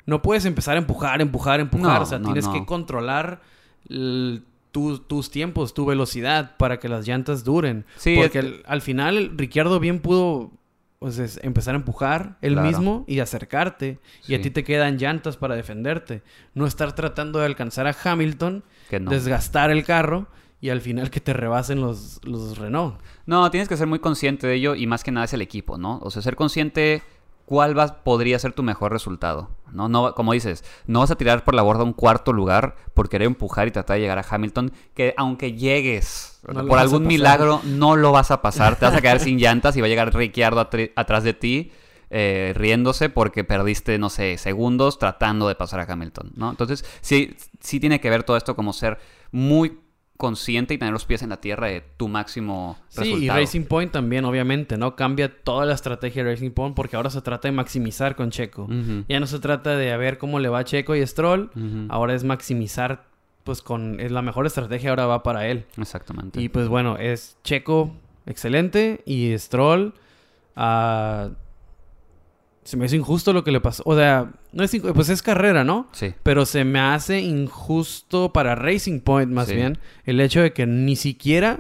No 0.05 0.22
puedes 0.22 0.44
empezar 0.44 0.77
a 0.77 0.79
empujar, 0.79 1.20
empujar, 1.20 1.61
empujar. 1.61 2.03
o 2.03 2.07
sea, 2.07 2.20
tienes 2.20 2.46
que 2.49 2.64
controlar 2.64 3.40
tus 3.88 5.31
tiempos, 5.31 5.75
tu 5.75 5.87
velocidad 5.87 6.57
para 6.57 6.79
que 6.79 6.88
las 6.88 7.07
llantas 7.07 7.44
duren. 7.44 7.85
Sí, 7.96 8.16
Porque 8.16 8.62
al, 8.66 8.83
final 8.83 9.33
Ricciardo 9.37 9.81
bien 9.81 10.01
pudo 10.01 10.53
pues, 10.99 11.40
empezar 11.42 11.75
a 11.75 11.79
empujar 11.79 12.37
él 12.42 12.57
mismo 12.61 13.05
y 13.09 13.20
acercarte. 13.20 13.99
Y 14.29 14.35
a 14.35 14.40
ti 14.40 14.51
te 14.51 14.62
quedan 14.62 14.99
llantas 14.99 15.37
para 15.37 15.57
defenderte. 15.57 16.22
No 16.55 16.66
estar 16.66 16.94
tratando 16.94 17.38
de 17.40 17.46
alcanzar 17.46 17.87
a 17.87 17.96
Hamilton, 18.05 18.62
desgastar 18.90 19.70
el 19.70 19.85
carro 19.85 20.29
y 20.61 20.71
al 20.71 20.81
final 20.81 21.11
que 21.11 21.21
te 21.21 21.33
rebasen 21.33 21.81
los, 21.81 22.21
los 22.25 22.59
Renault. 22.59 23.01
No, 23.27 23.51
tienes 23.51 23.69
que 23.69 23.77
ser 23.77 23.87
muy 23.87 23.99
consciente 23.99 24.47
de 24.47 24.55
ello 24.55 24.75
y 24.75 24.87
más 24.87 25.05
que 25.05 25.11
nada 25.11 25.25
es 25.25 25.33
el 25.33 25.42
equipo, 25.42 25.79
¿no? 25.79 25.99
O 26.03 26.11
sea, 26.11 26.23
ser 26.23 26.37
consciente 26.37 27.03
cuál 27.47 27.79
va, 27.79 28.03
podría 28.03 28.38
ser 28.38 28.53
tu 28.53 28.62
mejor 28.62 28.92
resultado, 28.92 29.51
¿no? 29.73 29.88
no 29.88 30.14
Como 30.14 30.33
dices, 30.33 30.64
no 30.87 31.01
vas 31.01 31.11
a 31.11 31.16
tirar 31.16 31.45
por 31.45 31.55
la 31.55 31.62
borda 31.62 31.85
un 31.85 31.92
cuarto 31.92 32.33
lugar 32.33 32.77
por 32.92 33.09
querer 33.09 33.27
empujar 33.27 33.69
y 33.69 33.71
tratar 33.71 33.97
de 33.97 34.01
llegar 34.01 34.19
a 34.19 34.27
Hamilton, 34.29 34.73
que 34.95 35.14
aunque 35.16 35.53
llegues 35.53 36.40
por 36.42 36.79
algún 36.79 37.07
milagro, 37.07 37.61
no 37.64 37.97
lo 37.97 38.12
vas 38.12 38.31
a 38.31 38.42
pasar, 38.42 38.77
te 38.77 38.85
vas 38.85 38.95
a 38.95 39.01
quedar 39.01 39.21
sin 39.21 39.38
llantas 39.38 39.77
y 39.77 39.81
va 39.81 39.87
a 39.87 39.88
llegar 39.88 40.14
Ricciardo 40.14 40.61
atrás 40.61 41.25
de 41.25 41.35
ti. 41.35 41.73
Eh, 42.09 42.53
riéndose 42.55 43.09
porque 43.09 43.42
perdiste, 43.42 43.99
no 43.99 44.11
sé, 44.11 44.38
segundos 44.38 45.01
tratando 45.01 45.49
de 45.49 45.57
pasar 45.57 45.81
a 45.81 45.92
Hamilton, 45.92 46.35
¿no? 46.37 46.51
Entonces, 46.51 46.85
sí, 47.01 47.37
sí 47.59 47.81
tiene 47.81 48.01
que 48.01 48.09
ver 48.09 48.23
todo 48.23 48.37
esto 48.37 48.55
como 48.55 48.73
ser 48.73 48.99
muy 49.33 49.81
consciente 50.16 50.74
y 50.74 50.79
tener 50.79 50.92
los 50.92 51.05
pies 51.05 51.22
en 51.22 51.31
la 51.31 51.40
tierra 51.40 51.68
de 51.68 51.83
tu 51.96 52.09
máximo 52.09 52.79
sí, 52.88 53.14
y 53.14 53.29
Racing 53.29 53.64
Point 53.64 53.92
también, 53.92 54.24
obviamente, 54.24 54.76
¿no? 54.76 54.96
Cambia 54.96 55.42
toda 55.42 55.66
la 55.66 55.74
estrategia 55.74 56.24
de 56.24 56.31
Racing 56.31 56.50
Point 56.50 56.74
porque 56.74 56.96
ahora 56.96 57.11
se 57.11 57.20
trata 57.22 57.48
de 57.48 57.52
maximizar 57.52 58.16
con 58.16 58.31
Checo. 58.31 58.68
Ya 59.09 59.20
no 59.20 59.26
se 59.26 59.38
trata 59.38 59.76
de 59.76 59.92
a 59.92 59.96
ver 59.96 60.18
cómo 60.18 60.38
le 60.38 60.48
va 60.48 60.61
a 60.61 60.64
Checo 60.64 60.94
y 60.94 61.07
Stroll, 61.07 61.50
ahora 61.88 62.14
es 62.14 62.24
maximizar, 62.24 63.05
pues 63.44 63.62
con 63.62 64.00
es 64.00 64.11
la 64.11 64.22
mejor 64.22 64.46
estrategia 64.46 64.90
ahora 64.90 65.07
va 65.07 65.22
para 65.22 65.46
él. 65.46 65.66
Exactamente. 65.76 66.40
Y 66.40 66.48
pues 66.48 66.68
bueno, 66.68 66.96
es 66.96 67.38
Checo 67.44 67.94
excelente 68.26 69.02
y 69.07 69.37
Stroll 69.38 69.94
uh, 70.57 71.31
se 72.66 72.76
me 72.76 72.87
hizo 72.87 72.96
injusto 72.96 73.33
lo 73.33 73.44
que 73.44 73.52
le 73.52 73.61
pasó. 73.61 73.83
O 73.87 73.96
sea, 73.96 74.33
no 74.52 74.64
es 74.64 74.76
pues 74.92 75.09
es 75.09 75.22
carrera, 75.22 75.62
¿no? 75.62 75.88
Sí. 75.92 76.14
Pero 76.24 76.44
se 76.46 76.64
me 76.64 76.81
hace 76.81 77.20
injusto 77.20 78.33
para 78.33 78.57
Racing 78.57 79.00
Point, 79.00 79.31
más 79.31 79.50
bien, 79.50 79.79
el 80.05 80.20
hecho 80.20 80.42
de 80.42 80.52
que 80.52 80.66
ni 80.66 80.96
siquiera 80.96 81.59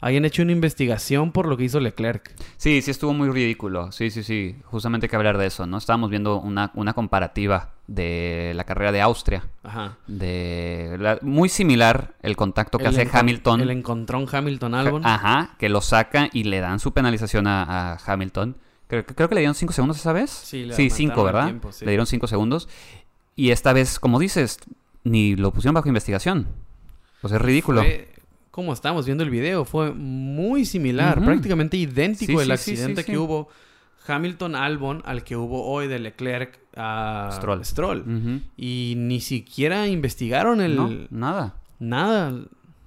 hayan 0.00 0.24
hecho 0.24 0.42
una 0.42 0.52
investigación 0.52 1.32
por 1.32 1.46
lo 1.46 1.58
que 1.58 1.64
hizo 1.64 1.78
Leclerc. 1.78 2.34
Sí, 2.56 2.80
sí 2.80 2.90
estuvo 2.90 3.12
muy 3.12 3.28
ridículo. 3.28 3.92
Sí, 3.92 4.10
sí, 4.10 4.22
sí. 4.22 4.56
Justamente 4.64 5.06
hay 5.06 5.10
que 5.10 5.16
hablar 5.16 5.36
de 5.36 5.46
eso, 5.46 5.66
¿no? 5.66 5.76
Estábamos 5.76 6.08
viendo 6.08 6.40
una, 6.40 6.70
una 6.74 6.94
comparativa 6.94 7.72
de 7.86 8.52
la 8.54 8.64
carrera 8.64 8.92
de 8.92 9.02
Austria. 9.02 9.44
Ajá. 9.62 9.98
De 10.06 11.18
muy 11.20 11.50
similar 11.50 12.14
el 12.22 12.34
contacto 12.34 12.78
que 12.78 12.86
hace 12.86 13.08
Hamilton. 13.12 13.60
El 13.60 13.70
encontrón 13.70 14.26
Hamilton-Albon. 14.30 15.04
Ajá, 15.04 15.54
que 15.58 15.68
lo 15.68 15.82
saca 15.82 16.30
y 16.32 16.44
le 16.44 16.60
dan 16.60 16.78
su 16.78 16.92
penalización 16.92 17.46
a 17.46 17.98
Hamilton. 18.06 18.56
Creo, 18.88 19.04
que 19.04 19.34
le 19.34 19.40
dieron 19.40 19.54
5 19.54 19.72
segundos 19.72 19.98
esa 19.98 20.12
vez. 20.12 20.30
Sí, 20.30 20.90
5, 20.90 21.24
¿verdad? 21.24 21.54
Le 21.80 21.90
dieron 21.90 22.06
5 22.06 22.26
segundos. 22.26 22.68
Y 23.34 23.50
esta 23.50 23.72
vez, 23.72 23.98
como 23.98 24.18
dices, 24.18 24.58
ni 25.04 25.36
lo 25.36 25.52
pusieron 25.52 25.74
bajo 25.74 25.88
investigación. 25.88 26.46
Sea, 27.22 27.36
es 27.36 27.42
ridículo. 27.42 27.82
como 28.50 28.72
estamos 28.72 29.04
viendo 29.04 29.24
el 29.24 29.30
video, 29.30 29.64
fue 29.64 29.92
muy 29.92 30.64
similar, 30.64 31.22
prácticamente 31.22 31.76
idéntico 31.76 32.40
el 32.40 32.50
accidente 32.50 33.04
que 33.04 33.18
hubo 33.18 33.48
Hamilton-Albon 34.06 35.02
al 35.04 35.24
que 35.24 35.36
hubo 35.36 35.66
hoy 35.66 35.88
de 35.88 35.98
Leclerc 35.98 36.58
a 36.76 37.30
Stroll. 37.32 37.64
Stroll. 37.64 38.42
Y 38.56 38.94
ni 38.96 39.20
siquiera 39.20 39.88
investigaron 39.88 40.60
el... 40.60 40.76
No, 40.76 40.90
nada. 41.10 41.56
Nada. 41.78 42.40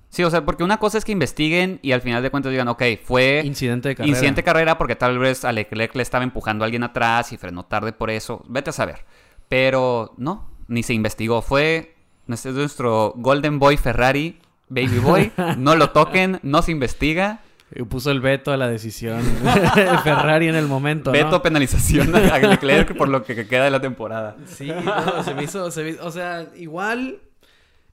Sí, 0.09 0.23
o 0.23 0.29
sea, 0.31 0.43
porque 0.43 0.63
una 0.63 0.77
cosa 0.77 0.97
es 0.97 1.05
que 1.05 1.11
investiguen 1.11 1.79
y 1.83 1.91
al 1.91 2.01
final 2.01 2.23
de 2.23 2.31
cuentas 2.31 2.51
digan, 2.51 2.67
ok, 2.67 2.81
fue 3.03 3.41
Incidente 3.45 3.89
de 3.89 3.95
carrera. 3.95 4.09
incidente 4.09 4.39
de 4.41 4.43
carrera 4.45 4.77
porque 4.77 4.95
tal 4.95 5.19
vez 5.19 5.45
a 5.45 5.51
Leclerc 5.51 5.95
le 5.95 6.01
estaba 6.01 6.23
empujando 6.23 6.63
a 6.63 6.65
alguien 6.65 6.83
atrás 6.83 7.31
y 7.31 7.37
frenó 7.37 7.63
tarde 7.65 7.93
por 7.93 8.09
eso. 8.09 8.43
Vete 8.47 8.71
a 8.71 8.73
saber. 8.73 9.05
Pero 9.49 10.13
no, 10.17 10.49
ni 10.67 10.83
se 10.83 10.93
investigó. 10.93 11.41
Fue 11.41 11.95
es 12.27 12.45
nuestro 12.45 13.13
Golden 13.17 13.59
Boy 13.59 13.77
Ferrari, 13.77 14.39
Baby 14.67 14.99
Boy. 14.99 15.31
no 15.57 15.75
lo 15.75 15.91
toquen, 15.91 16.39
no 16.43 16.61
se 16.61 16.71
investiga. 16.71 17.41
Y 17.75 17.83
Puso 17.83 18.09
el 18.09 18.19
veto 18.19 18.51
a 18.51 18.57
la 18.57 18.67
decisión. 18.67 19.21
Ferrari 20.03 20.47
en 20.47 20.55
el 20.55 20.67
momento, 20.67 21.11
¿no? 21.11 21.13
Veto 21.13 21.41
penalización 21.43 22.15
a 22.15 22.39
Leclerc 22.39 22.97
por 22.97 23.09
lo 23.09 23.23
que 23.23 23.47
queda 23.47 23.65
de 23.65 23.69
la 23.71 23.79
temporada. 23.79 24.37
Sí, 24.47 24.71
no, 24.71 25.23
se 25.23 25.35
me 25.35 25.43
hizo, 25.43 25.69
se 25.69 25.83
me 25.83 25.89
hizo- 25.91 26.03
o 26.05 26.11
sea, 26.11 26.47
igual, 26.55 27.19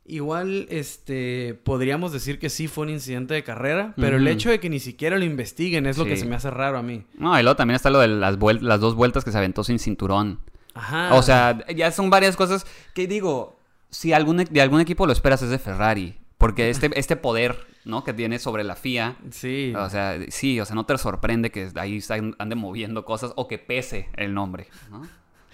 igual, 0.08 0.66
este, 0.70 1.58
podríamos 1.64 2.12
decir 2.12 2.38
que 2.38 2.50
sí 2.50 2.68
fue 2.68 2.84
un 2.84 2.90
incidente 2.90 3.34
de 3.34 3.42
carrera, 3.44 3.92
pero 3.96 4.16
el 4.16 4.26
hecho 4.28 4.50
de 4.50 4.60
que 4.60 4.68
ni 4.70 4.80
siquiera 4.80 5.18
lo 5.18 5.24
investiguen 5.24 5.86
es 5.86 5.98
lo 5.98 6.04
que 6.04 6.16
se 6.16 6.26
me 6.26 6.36
hace 6.36 6.50
raro 6.50 6.78
a 6.78 6.82
mí. 6.82 7.04
No, 7.18 7.38
y 7.38 7.42
luego 7.42 7.56
también 7.56 7.76
está 7.76 7.90
lo 7.90 7.98
de 8.00 8.08
las, 8.08 8.36
las 8.62 8.80
dos 8.80 8.94
vueltas 8.94 9.24
que 9.24 9.32
se 9.32 9.38
aventó 9.38 9.64
sin 9.64 9.78
cinturón. 9.78 10.40
Ajá. 10.74 11.14
O 11.14 11.22
sea, 11.22 11.64
ya 11.74 11.90
son 11.90 12.10
varias 12.10 12.36
cosas 12.36 12.66
que 12.94 13.06
digo, 13.06 13.58
si 13.90 14.12
algún, 14.12 14.40
e- 14.40 14.44
de 14.44 14.60
algún 14.60 14.80
equipo 14.80 15.06
lo 15.06 15.12
esperas 15.12 15.42
es 15.42 15.50
de 15.50 15.58
Ferrari. 15.58 16.16
Porque 16.38 16.68
este, 16.70 16.90
este 16.98 17.16
poder, 17.16 17.56
¿no? 17.86 18.04
Que 18.04 18.12
tiene 18.12 18.38
sobre 18.38 18.62
la 18.62 18.76
FIA. 18.76 19.16
sí. 19.30 19.72
O 19.76 19.88
sea, 19.88 20.18
sí, 20.28 20.60
o 20.60 20.66
sea, 20.66 20.74
no 20.74 20.84
te 20.84 20.96
sorprende 20.98 21.50
que 21.50 21.70
ahí 21.76 21.98
ande 22.38 22.54
moviendo 22.56 23.04
cosas 23.06 23.32
o 23.36 23.48
que 23.48 23.58
pese 23.58 24.10
el 24.16 24.34
nombre, 24.34 24.68
¿no? 24.90 25.04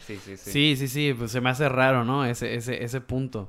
Sí, 0.05 0.19
sí, 0.25 0.37
sí. 0.37 0.51
sí, 0.51 0.77
sí, 0.77 0.89
sí, 0.89 1.15
pues 1.17 1.31
se 1.31 1.41
me 1.41 1.51
hace 1.51 1.69
raro, 1.69 2.05
¿no? 2.05 2.25
Ese, 2.25 2.57
ese, 2.57 2.83
ese 2.83 3.01
punto. 3.01 3.49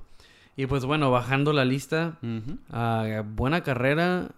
Y 0.55 0.67
pues 0.67 0.85
bueno, 0.85 1.09
bajando 1.09 1.51
la 1.51 1.65
lista, 1.65 2.19
ah, 2.71 3.23
buena 3.25 3.63
carrera 3.63 4.29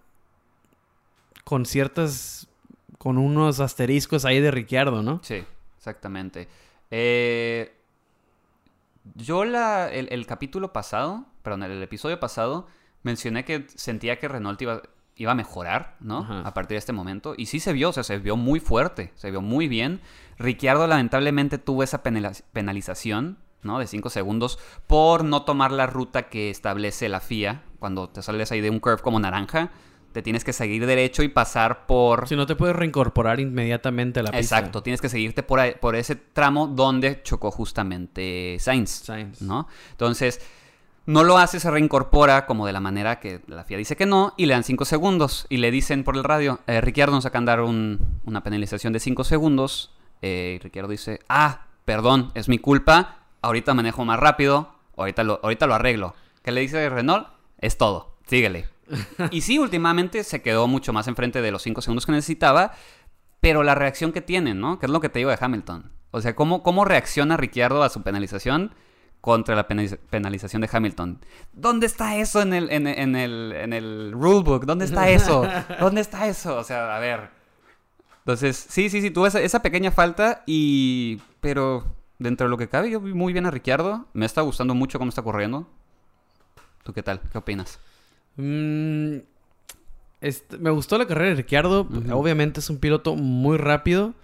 con 1.44 1.66
ciertas, 1.66 2.48
con 2.98 3.18
unos 3.18 3.60
asteriscos 3.60 4.24
ahí 4.24 4.40
de 4.40 4.50
Ricciardo, 4.50 5.02
¿no? 5.02 5.20
Sí, 5.22 5.44
exactamente. 5.76 6.48
Eh, 6.90 7.76
yo 9.14 9.44
la, 9.44 9.90
el, 9.92 10.08
el 10.10 10.26
capítulo 10.26 10.72
pasado, 10.72 11.26
perdón, 11.42 11.64
el, 11.64 11.82
episodio 11.82 12.18
pasado, 12.18 12.66
mencioné 13.02 13.44
que 13.44 13.66
sentía 13.74 14.18
que 14.18 14.26
Renault 14.26 14.60
iba, 14.60 14.82
iba 15.16 15.32
a 15.32 15.34
mejorar, 15.34 15.96
¿no? 16.00 16.20
Ajá. 16.20 16.40
A 16.40 16.54
partir 16.54 16.74
de 16.74 16.78
este 16.78 16.92
momento. 16.92 17.34
Y 17.36 17.46
sí 17.46 17.60
se 17.60 17.72
vio, 17.72 17.90
o 17.90 17.92
sea, 17.92 18.02
se 18.02 18.18
vio 18.18 18.36
muy 18.36 18.58
fuerte, 18.58 19.12
se 19.14 19.30
vio 19.30 19.42
muy 19.42 19.68
bien. 19.68 20.00
Ricciardo 20.38 20.86
lamentablemente 20.86 21.58
tuvo 21.58 21.82
esa 21.82 22.02
penalización, 22.02 23.38
¿no? 23.66 23.78
De 23.78 23.86
5 23.86 24.08
segundos 24.10 24.58
por 24.86 25.24
no 25.24 25.42
tomar 25.42 25.72
la 25.72 25.86
ruta 25.86 26.28
que 26.28 26.48
establece 26.50 27.08
la 27.08 27.20
FIA. 27.20 27.62
Cuando 27.78 28.08
te 28.08 28.22
sales 28.22 28.50
ahí 28.52 28.60
de 28.60 28.70
un 28.70 28.80
curve 28.80 29.02
como 29.02 29.20
naranja, 29.20 29.70
te 30.12 30.22
tienes 30.22 30.44
que 30.44 30.54
seguir 30.54 30.86
derecho 30.86 31.22
y 31.22 31.28
pasar 31.28 31.86
por... 31.86 32.26
Si 32.26 32.36
no 32.36 32.46
te 32.46 32.56
puedes 32.56 32.74
reincorporar 32.74 33.38
inmediatamente 33.38 34.20
a 34.20 34.22
la 34.22 34.30
pista. 34.30 34.56
Exacto, 34.58 34.82
tienes 34.82 35.02
que 35.02 35.10
seguirte 35.10 35.42
por, 35.42 35.60
ahí- 35.60 35.74
por 35.78 35.94
ese 35.94 36.16
tramo 36.16 36.68
donde 36.68 37.22
chocó 37.22 37.50
justamente 37.50 38.56
Sainz, 38.58 38.90
Sainz. 38.90 39.42
¿no? 39.42 39.68
Entonces, 39.90 40.40
no 41.04 41.22
lo 41.22 41.36
hace, 41.38 41.60
se 41.60 41.70
reincorpora 41.70 42.46
como 42.46 42.66
de 42.66 42.72
la 42.72 42.80
manera 42.80 43.20
que 43.20 43.42
la 43.46 43.64
FIA 43.64 43.76
dice 43.78 43.94
que 43.96 44.06
no 44.06 44.32
y 44.38 44.46
le 44.46 44.54
dan 44.54 44.64
5 44.64 44.84
segundos 44.86 45.46
y 45.50 45.58
le 45.58 45.70
dicen 45.70 46.02
por 46.02 46.16
el 46.16 46.24
radio, 46.24 46.60
eh, 46.66 46.80
Ricciardo 46.80 47.14
nos 47.14 47.26
acaban 47.26 47.44
de 47.44 47.50
dar 47.52 47.60
un- 47.60 48.20
una 48.24 48.42
penalización 48.42 48.92
de 48.94 49.00
5 49.00 49.22
segundos 49.22 49.92
eh, 50.22 50.56
y 50.58 50.62
Ricciardo 50.64 50.90
dice, 50.90 51.20
ah, 51.28 51.66
perdón, 51.84 52.32
es 52.34 52.48
mi 52.48 52.58
culpa, 52.58 53.18
ahorita 53.46 53.74
manejo 53.74 54.04
más 54.04 54.18
rápido, 54.18 54.72
ahorita 54.96 55.24
lo, 55.24 55.40
ahorita 55.42 55.66
lo 55.66 55.74
arreglo. 55.74 56.14
¿Qué 56.42 56.52
le 56.52 56.60
dice 56.60 56.88
Renault? 56.88 57.28
Es 57.58 57.78
todo, 57.78 58.16
síguele. 58.26 58.68
y 59.30 59.40
sí, 59.40 59.58
últimamente 59.58 60.22
se 60.24 60.42
quedó 60.42 60.68
mucho 60.68 60.92
más 60.92 61.08
enfrente 61.08 61.40
de 61.42 61.50
los 61.50 61.62
5 61.62 61.80
segundos 61.82 62.06
que 62.06 62.12
necesitaba, 62.12 62.72
pero 63.40 63.62
la 63.62 63.74
reacción 63.74 64.12
que 64.12 64.20
tienen, 64.20 64.60
¿no? 64.60 64.78
Que 64.78 64.86
es 64.86 64.92
lo 64.92 65.00
que 65.00 65.08
te 65.08 65.18
digo 65.18 65.30
de 65.30 65.38
Hamilton. 65.40 65.90
O 66.10 66.20
sea, 66.20 66.34
¿cómo, 66.36 66.62
cómo 66.62 66.84
reacciona 66.84 67.36
Ricciardo 67.36 67.82
a 67.82 67.88
su 67.88 68.02
penalización 68.02 68.72
contra 69.20 69.56
la 69.56 69.66
penaliz- 69.68 69.98
penalización 70.10 70.62
de 70.62 70.68
Hamilton? 70.72 71.20
¿Dónde 71.52 71.86
está 71.86 72.16
eso 72.16 72.42
en 72.42 72.52
el, 72.54 72.70
en, 72.70 72.86
en 72.86 73.16
el, 73.16 73.52
en 73.56 73.72
el 73.72 74.12
rulebook? 74.12 74.64
¿Dónde 74.64 74.84
está 74.84 75.08
eso? 75.10 75.46
¿Dónde 75.80 76.00
está 76.00 76.26
eso? 76.28 76.56
O 76.56 76.64
sea, 76.64 76.96
a 76.96 77.00
ver. 77.00 77.30
Entonces, 78.18 78.56
sí, 78.68 78.88
sí, 78.90 79.00
sí, 79.00 79.10
tuvo 79.10 79.26
esa, 79.26 79.40
esa 79.40 79.62
pequeña 79.62 79.90
falta 79.90 80.42
y... 80.46 81.20
Pero 81.40 81.84
dentro 82.18 82.46
de 82.46 82.50
lo 82.50 82.56
que 82.58 82.68
cabe, 82.68 82.90
yo 82.90 83.00
vi 83.00 83.12
muy 83.14 83.32
bien 83.32 83.46
a 83.46 83.50
Ricciardo. 83.50 84.06
Me 84.12 84.26
está 84.26 84.42
gustando 84.42 84.74
mucho 84.74 84.98
cómo 84.98 85.08
está 85.08 85.22
corriendo. 85.22 85.68
¿Tú 86.82 86.92
qué 86.92 87.02
tal? 87.02 87.20
¿Qué 87.32 87.38
opinas? 87.38 87.78
Mm, 88.36 89.16
este, 90.20 90.58
me 90.58 90.70
gustó 90.70 90.98
la 90.98 91.06
carrera 91.06 91.30
de 91.30 91.36
Ricciardo. 91.36 91.88
Obviamente 92.12 92.60
es 92.60 92.70
un 92.70 92.78
piloto 92.78 93.14
muy 93.16 93.58
rápido. 93.58 94.14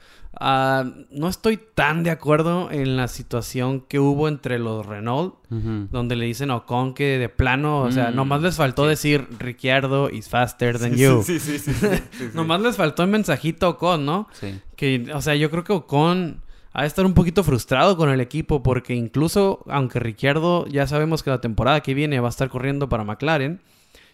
Ah, 0.40 0.84
no 1.10 1.28
estoy 1.28 1.58
tan 1.58 2.02
de 2.04 2.10
acuerdo 2.10 2.70
en 2.70 2.96
la 2.96 3.06
situación 3.08 3.82
que 3.82 3.98
hubo 4.00 4.28
entre 4.28 4.58
los 4.58 4.86
Renault, 4.86 5.34
donde 5.50 6.16
le 6.16 6.24
dicen 6.24 6.50
a 6.50 6.56
Ocon 6.56 6.94
que 6.94 7.18
de 7.18 7.28
plano, 7.28 7.82
o 7.82 7.92
sea, 7.92 8.10
Mm, 8.10 8.16
nomás 8.16 8.40
les 8.40 8.56
faltó 8.56 8.84
sí. 8.84 8.88
decir 8.88 9.28
Ricciardo 9.38 10.08
is 10.08 10.30
faster 10.30 10.78
than 10.78 10.96
you. 10.96 11.22
Sí, 11.22 11.38
sí, 11.38 11.58
sí. 11.58 11.74
sí, 11.74 11.86
sí, 11.86 11.98
sí. 12.18 12.30
Nomás 12.32 12.62
les 12.62 12.76
faltó 12.78 13.02
el 13.02 13.10
mensajito 13.10 13.66
a 13.66 13.70
Ocon, 13.70 14.06
¿no? 14.06 14.26
Sí. 14.32 14.58
Que, 14.74 15.12
o 15.14 15.20
sea, 15.20 15.34
yo 15.34 15.50
creo 15.50 15.64
que 15.64 15.74
Ocon 15.74 16.42
ha 16.72 16.82
de 16.82 16.88
estar 16.88 17.04
un 17.04 17.14
poquito 17.14 17.44
frustrado 17.44 17.96
con 17.96 18.10
el 18.10 18.20
equipo 18.20 18.62
porque 18.62 18.94
incluso, 18.94 19.64
aunque 19.68 20.00
Ricciardo 20.00 20.66
ya 20.66 20.86
sabemos 20.86 21.22
que 21.22 21.30
la 21.30 21.40
temporada 21.40 21.80
que 21.80 21.94
viene 21.94 22.20
va 22.20 22.28
a 22.28 22.30
estar 22.30 22.48
corriendo 22.48 22.88
para 22.88 23.04
McLaren, 23.04 23.60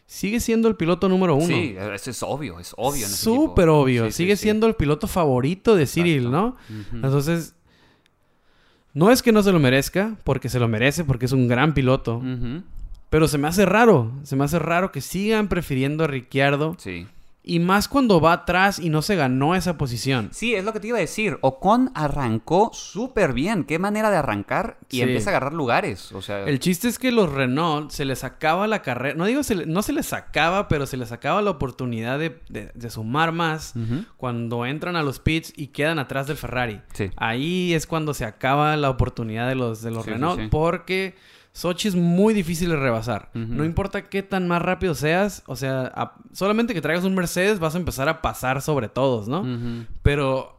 sigue 0.06 0.40
siendo 0.40 0.68
el 0.68 0.74
piloto 0.74 1.08
número 1.08 1.36
uno. 1.36 1.46
Sí, 1.46 1.76
eso 1.94 2.10
es 2.10 2.22
obvio, 2.22 2.58
es 2.58 2.74
obvio. 2.76 3.04
en. 3.04 3.12
Súper 3.12 3.68
obvio. 3.68 4.06
Sí, 4.06 4.12
sigue 4.12 4.36
sí. 4.36 4.44
siendo 4.44 4.66
el 4.66 4.74
piloto 4.74 5.06
favorito 5.06 5.76
de 5.76 5.86
Cyril, 5.86 6.26
Exacto. 6.26 6.56
¿no? 6.92 7.02
Entonces, 7.04 7.54
no 8.94 9.12
es 9.12 9.22
que 9.22 9.30
no 9.30 9.42
se 9.42 9.52
lo 9.52 9.60
merezca, 9.60 10.16
porque 10.24 10.48
se 10.48 10.58
lo 10.58 10.66
merece, 10.66 11.04
porque 11.04 11.26
es 11.26 11.32
un 11.32 11.46
gran 11.46 11.74
piloto. 11.74 12.20
Pero 13.10 13.28
se 13.28 13.38
me 13.38 13.48
hace 13.48 13.64
raro, 13.66 14.12
se 14.24 14.34
me 14.34 14.44
hace 14.44 14.58
raro 14.58 14.90
que 14.90 15.00
sigan 15.00 15.48
prefiriendo 15.48 16.04
a 16.04 16.06
Ricciardo. 16.08 16.74
Sí. 16.78 17.06
Y 17.48 17.58
más 17.60 17.88
cuando 17.88 18.20
va 18.20 18.32
atrás 18.34 18.78
y 18.78 18.90
no 18.90 19.02
se 19.02 19.16
ganó 19.16 19.54
esa 19.54 19.78
posición. 19.78 20.28
Sí, 20.32 20.54
es 20.54 20.64
lo 20.64 20.72
que 20.72 20.80
te 20.80 20.88
iba 20.88 20.98
a 20.98 21.00
decir. 21.00 21.38
Ocon 21.40 21.90
arrancó 21.94 22.70
súper 22.74 23.32
bien. 23.32 23.64
Qué 23.64 23.78
manera 23.78 24.10
de 24.10 24.18
arrancar 24.18 24.76
y 24.90 24.96
Sí. 24.96 25.02
empieza 25.02 25.30
a 25.30 25.32
agarrar 25.32 25.54
lugares. 25.54 26.12
O 26.12 26.20
sea, 26.22 26.44
El 26.44 26.60
chiste 26.60 26.88
es 26.88 26.98
que 26.98 27.10
los 27.10 27.32
Renault 27.32 27.90
se 27.90 28.04
les 28.04 28.22
acaba 28.22 28.66
la 28.66 28.82
carrera. 28.82 29.14
No 29.16 29.24
digo, 29.24 29.42
se 29.42 29.54
le- 29.54 29.66
no 29.66 29.82
se 29.82 29.92
les 29.94 30.12
acaba, 30.12 30.68
pero 30.68 30.84
se 30.86 30.96
les 30.98 31.10
acaba 31.10 31.40
la 31.42 31.50
oportunidad 31.50 32.18
de, 32.18 32.38
de- 32.50 32.70
de 32.74 32.90
sumar 32.90 33.32
más 33.32 33.72
cuando 34.18 34.66
entran 34.66 34.94
a 34.96 35.02
los 35.02 35.18
pits 35.18 35.52
y 35.56 35.68
quedan 35.68 35.98
atrás 35.98 36.26
del 36.26 36.36
Ferrari. 36.36 36.80
Sí. 36.92 37.10
Ahí 37.16 37.72
es 37.72 37.86
cuando 37.86 38.12
se 38.14 38.24
acaba 38.26 38.76
la 38.76 38.90
oportunidad 38.90 39.48
de 39.48 39.54
los, 39.54 39.80
de 39.82 39.90
los 39.90 40.04
Sí, 40.04 40.10
Renault 40.10 40.50
porque 40.50 41.14
Sochi 41.52 41.88
es 41.88 41.94
muy 41.96 42.34
difícil 42.34 42.68
de 42.70 42.76
rebasar. 42.76 43.30
No 43.34 43.64
importa 43.64 44.08
qué 44.08 44.22
tan 44.22 44.46
más 44.48 44.62
rápido 44.62 44.94
seas, 44.94 45.42
o 45.46 45.56
sea, 45.56 45.90
a- 45.94 46.14
solamente 46.32 46.72
que 46.74 46.80
traigas 46.80 47.04
un 47.04 47.14
Mercedes 47.14 47.58
vas 47.58 47.74
a 47.74 47.78
empezar 47.78 48.08
a 48.08 48.22
pasar 48.22 48.62
sobre 48.62 48.88
todos, 48.88 49.26
¿no? 49.28 49.44
Pero 50.02 50.58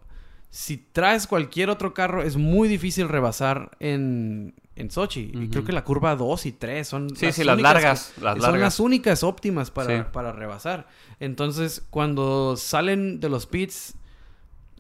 si 0.50 0.78
traes 0.78 1.28
cualquier 1.28 1.70
otro 1.70 1.94
carro, 1.94 2.22
es 2.24 2.36
muy 2.36 2.68
difícil 2.68 3.08
rebasar 3.08 3.72
en, 3.80 4.56
en 4.76 4.90
Sochi. 4.92 5.32
Y 5.34 5.48
creo 5.50 5.64
que 5.64 5.72
la 5.72 5.84
curva 5.84 6.16
2 6.16 6.46
y 6.48 6.52
3 6.54 6.88
son 6.88 7.16
Sí, 7.16 7.32
sí, 7.32 7.44
las 7.44 7.62
largas, 7.62 8.14
las 8.20 8.34
son 8.34 8.42
largas. 8.44 8.60
las 8.62 8.80
únicas 8.80 9.24
óptimas 9.24 9.70
para, 9.72 9.98
Sí. 10.00 10.04
para 10.12 10.32
rebasar. 10.32 10.88
Entonces, 11.20 11.86
cuando 11.92 12.58
salen 12.58 13.20
de 13.20 13.30
los 13.30 13.46
pits, 13.46 13.94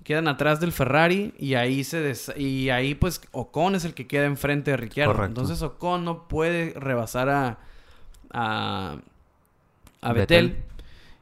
quedan 0.10 0.28
atrás 0.28 0.60
del 0.60 0.72
Ferrari 0.72 1.36
y 1.38 1.54
ahí 1.54 1.84
se 1.84 2.00
des- 2.02 2.34
y 2.36 2.72
ahí 2.72 2.96
pues 2.96 3.22
Ocon 3.32 3.76
es 3.76 3.86
el 3.86 3.94
que 3.94 4.08
queda 4.08 4.26
enfrente 4.26 4.72
de 4.72 4.78
Ricciardo. 4.78 5.14
Correcto. 5.14 5.42
Entonces 5.42 5.62
Ocon 5.62 6.04
no 6.04 6.28
puede 6.28 6.74
rebasar 6.80 7.30
a 7.30 7.60
a, 8.32 8.98
a 10.02 10.14
Vettel. 10.14 10.48
Vettel. 10.50 10.64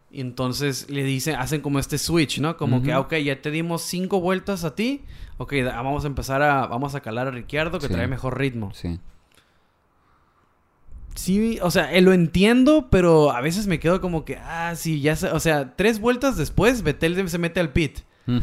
Y 0.09 0.21
entonces 0.21 0.89
le 0.89 1.03
dicen, 1.03 1.35
hacen 1.35 1.59
como 1.59 1.79
este 1.79 1.97
switch, 1.97 2.39
¿no? 2.39 2.55
Como 2.55 2.81
que, 2.81 2.91
Ujú. 2.91 2.97
ah, 2.97 3.01
ok, 3.01 3.15
ya 3.15 3.41
te 3.41 3.51
dimos 3.51 3.81
cinco 3.81 4.21
vueltas 4.21 4.63
a 4.63 4.73
ti. 4.73 5.03
Ok, 5.37 5.53
vamos 5.65 6.05
a 6.05 6.07
empezar 6.07 6.41
a, 6.41 6.65
vamos 6.67 6.95
a 6.95 7.01
calar 7.01 7.27
a 7.27 7.31
Ricciardo 7.31 7.77
que 7.79 7.87
Sí. 7.87 7.93
trae 7.93 8.07
mejor 8.07 8.37
ritmo. 8.39 8.73
Sí. 8.73 8.99
Sí, 11.15 11.59
o 11.61 11.71
sea, 11.71 11.91
eh, 11.93 12.01
lo 12.01 12.13
entiendo, 12.13 12.87
pero 12.91 13.31
a 13.31 13.41
veces 13.41 13.67
me 13.67 13.79
quedo 13.79 13.99
como 14.01 14.23
que, 14.23 14.37
ah, 14.37 14.73
sí, 14.75 15.01
ya 15.01 15.15
sé, 15.15 15.29
o 15.31 15.39
sea, 15.39 15.75
tres 15.75 15.99
vueltas 15.99 16.37
después 16.37 16.83
Vettel 16.83 17.27
se 17.29 17.37
mete 17.39 17.59
al 17.59 17.73
pit. 17.73 17.99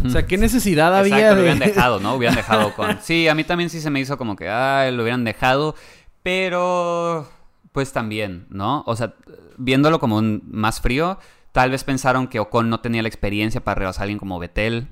O 0.06 0.08
sea, 0.08 0.26
¿qué 0.26 0.38
necesidad 0.38 0.96
había 0.96 1.16
Exacto, 1.18 1.34
lo 1.36 1.42
de...? 1.42 1.42
hubieran 1.52 1.58
dejado, 1.58 2.00
¿no? 2.00 2.14
Hubieran 2.14 2.36
dejado 2.42 2.74
con... 2.74 2.98
Sí, 3.02 3.28
a 3.28 3.34
mí 3.34 3.44
también 3.44 3.68
sí 3.70 3.80
se 3.80 3.90
me 3.90 4.00
hizo 4.00 4.16
como 4.16 4.34
que, 4.36 4.48
ah, 4.48 4.88
lo 4.90 5.02
hubieran 5.02 5.24
dejado, 5.24 5.74
pero 6.22 7.28
pues 7.72 7.92
también, 7.92 8.46
¿no? 8.50 8.82
O 8.86 8.96
sea, 8.96 9.14
viéndolo 9.58 9.98
como 10.00 10.16
un 10.16 10.42
más 10.50 10.80
frío, 10.80 11.18
tal 11.52 11.70
vez 11.70 11.84
pensaron 11.84 12.28
que 12.28 12.40
Ocon 12.40 12.70
no 12.70 12.80
tenía 12.80 13.02
la 13.02 13.08
experiencia 13.08 13.62
para 13.62 13.74
rebasar 13.76 14.02
a 14.02 14.04
alguien 14.04 14.18
como 14.18 14.38
Betel. 14.38 14.88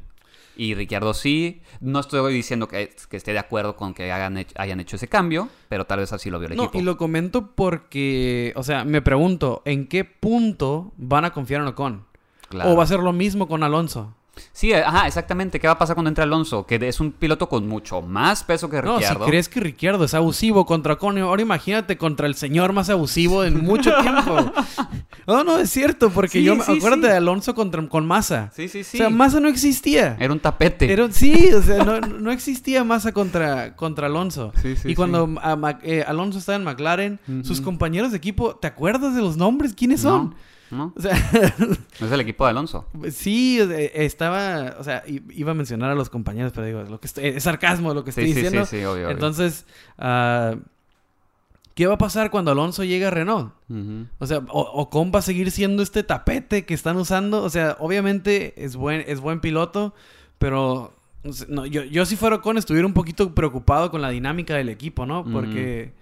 Y 0.55 0.75
Ricciardo 0.75 1.15
sí. 1.15 1.63
No 1.81 2.01
estoy 2.01 2.31
diciendo 2.35 2.69
que, 2.69 2.95
que 3.09 3.17
esté 3.17 3.33
de 3.33 3.39
acuerdo 3.39 3.75
con 3.77 3.95
que 3.95 4.13
hagan 4.13 4.45
hayan 4.57 4.81
hecho 4.81 4.97
ese 4.97 5.09
cambio, 5.09 5.49
pero 5.71 5.87
tal 5.87 6.01
vez 6.01 6.13
así 6.13 6.29
lo 6.29 6.39
vio 6.39 6.49
el 6.51 6.57
No, 6.57 6.65
equipo. 6.65 6.79
y 6.79 6.83
lo 6.83 6.99
comento 6.99 7.53
porque, 7.55 8.53
o 8.57 8.63
sea, 8.63 8.85
me 8.85 9.01
pregunto, 9.01 9.63
¿en 9.65 9.87
qué 9.87 10.05
punto 10.05 10.93
van 10.99 11.25
a 11.25 11.33
confiar 11.33 11.63
en 11.63 11.69
Ocon? 11.69 12.05
Claro. 12.51 12.71
¿O 12.73 12.77
va 12.77 12.83
a 12.83 12.87
ser 12.87 13.01
lo 13.01 13.15
mismo 13.15 13.49
con 13.49 13.63
Alonso? 13.63 14.15
Sí, 14.53 14.73
ajá, 14.73 15.07
exactamente. 15.07 15.61
¿Qué 15.61 15.67
va 15.67 15.75
a 15.75 15.79
pasar 15.79 15.95
cuando 15.95 16.09
entre 16.09 16.25
Alonso? 16.25 16.65
Que 16.67 16.77
es 16.89 17.01
un 17.01 17.13
piloto 17.13 17.49
con 17.49 17.69
mucho 17.69 18.01
más 18.01 18.45
peso 18.45 18.71
que 18.71 18.81
No, 18.81 18.95
si 18.95 19.01
Ricciardo. 19.01 19.27
crees 19.27 19.49
que 19.49 19.61
Ricciardo 19.61 20.05
es 20.05 20.15
abusivo 20.15 20.65
contra 20.65 20.95
Ocon, 20.95 21.19
ahora 21.19 21.43
imagínate 21.43 21.99
contra 21.99 22.27
el 22.27 22.35
señor 22.35 22.73
más 22.73 22.89
abusivo 22.89 23.45
en 23.45 23.63
mucho 23.63 23.91
tiempo. 24.01 24.53
No, 25.27 25.45
no, 25.45 25.59
es 25.59 25.69
cierto, 25.71 26.11
porque 26.11 26.39
Sí, 26.39 26.45
yo 26.45 26.57
me 26.57 26.65
sí, 26.65 26.73
acuérdate 26.79 27.03
sí. 27.03 27.09
de 27.09 27.17
Alonso 27.17 27.55
contra, 27.55 27.87
con 27.89 28.07
Massa. 28.07 28.51
Sí, 28.57 28.69
sí, 28.69 28.85
sí. 28.85 28.97
O 28.97 29.01
sea, 29.01 29.11
Massa 29.11 29.39
no 29.39 29.49
existía. 29.49 30.17
Era 30.19 30.33
un 30.33 30.41
tapete. 30.41 30.91
Era- 30.91 31.11
sí, 31.13 31.53
o 31.53 31.61
sea, 31.63 31.85
no, 31.85 32.01
no 32.01 32.31
existía 32.31 32.85
Massa 32.85 33.13
contra, 33.13 33.77
contra 33.77 34.07
Alonso. 34.07 34.53
Sí, 34.63 34.77
sí, 34.77 34.91
y 34.91 34.95
cuando 34.95 35.29
a 35.43 35.79
eh, 35.83 36.05
Alonso 36.07 36.39
estaba 36.39 36.57
en 36.57 36.65
McLaren, 36.65 37.21
sus 37.43 37.61
compañeros 37.61 38.11
de 38.13 38.17
equipo, 38.17 38.57
¿te 38.57 38.67
acuerdas 38.67 39.15
de 39.15 39.21
los 39.21 39.37
nombres? 39.37 39.75
¿Quiénes 39.75 40.01
son? 40.01 40.35
No, 40.73 40.77
no. 40.79 40.93
O 40.97 41.01
sea, 41.01 41.13
Es 42.01 42.11
el 42.11 42.21
equipo 42.21 42.45
de 42.45 42.51
Alonso. 42.51 42.89
sí, 43.11 43.61
estaba, 43.95 44.75
o 44.79 44.85
sea, 44.85 45.05
iba 45.07 45.51
a 45.53 45.55
mencionar 45.55 45.91
a 45.91 45.95
los 45.95 46.11
compañeros, 46.11 46.53
pero 46.55 46.67
digo, 46.67 46.83
lo 46.83 46.99
que 46.99 47.07
estoy- 47.07 47.27
es 47.27 47.43
sarcasmo 47.45 47.95
lo 47.95 48.03
que 48.05 48.11
estoy 48.11 48.25
Sí, 48.27 48.31
sí, 48.35 48.41
diciendo. 48.41 48.67
sí, 48.67 48.79
sí, 48.79 48.85
obvio, 48.85 49.05
obvio. 49.05 49.11
Entonces, 49.11 49.67
ah, 49.99 50.55
¿qué 51.75 51.87
va 51.87 51.95
a 51.95 51.99
pasar 51.99 52.31
cuando 52.31 52.51
Alonso 52.51 52.85
llegue 52.85 53.07
a 53.07 53.11
Renault? 53.11 53.53
O 54.19 54.27
sea, 54.27 54.39
o- 54.49 54.83
Ocon 54.83 55.13
va 55.15 55.21
a 55.21 55.23
seguir 55.23 55.51
siendo 55.51 55.83
este 55.83 56.03
tapete 56.03 56.65
que 56.65 56.75
están 56.75 56.97
usando. 56.97 57.43
O 57.43 57.51
sea, 57.51 57.77
obviamente 57.81 58.53
es 58.63 58.77
buen, 58.77 59.05
es 59.07 59.21
buen 59.21 59.41
piloto, 59.41 59.95
pero 60.39 60.95
no 61.25 61.33
no, 61.49 61.67
yo, 61.67 61.85
yo 61.85 62.05
si 62.05 62.17
fuera 62.17 62.37
Ocon 62.37 62.59
estuviera 62.59 62.87
un 62.87 62.95
poquito 62.95 63.35
preocupado 63.35 63.91
con 63.91 64.03
la 64.03 64.11
dinámica 64.11 64.55
del 64.57 64.69
equipo, 64.69 65.07
¿no? 65.07 65.25
Porque 65.25 65.93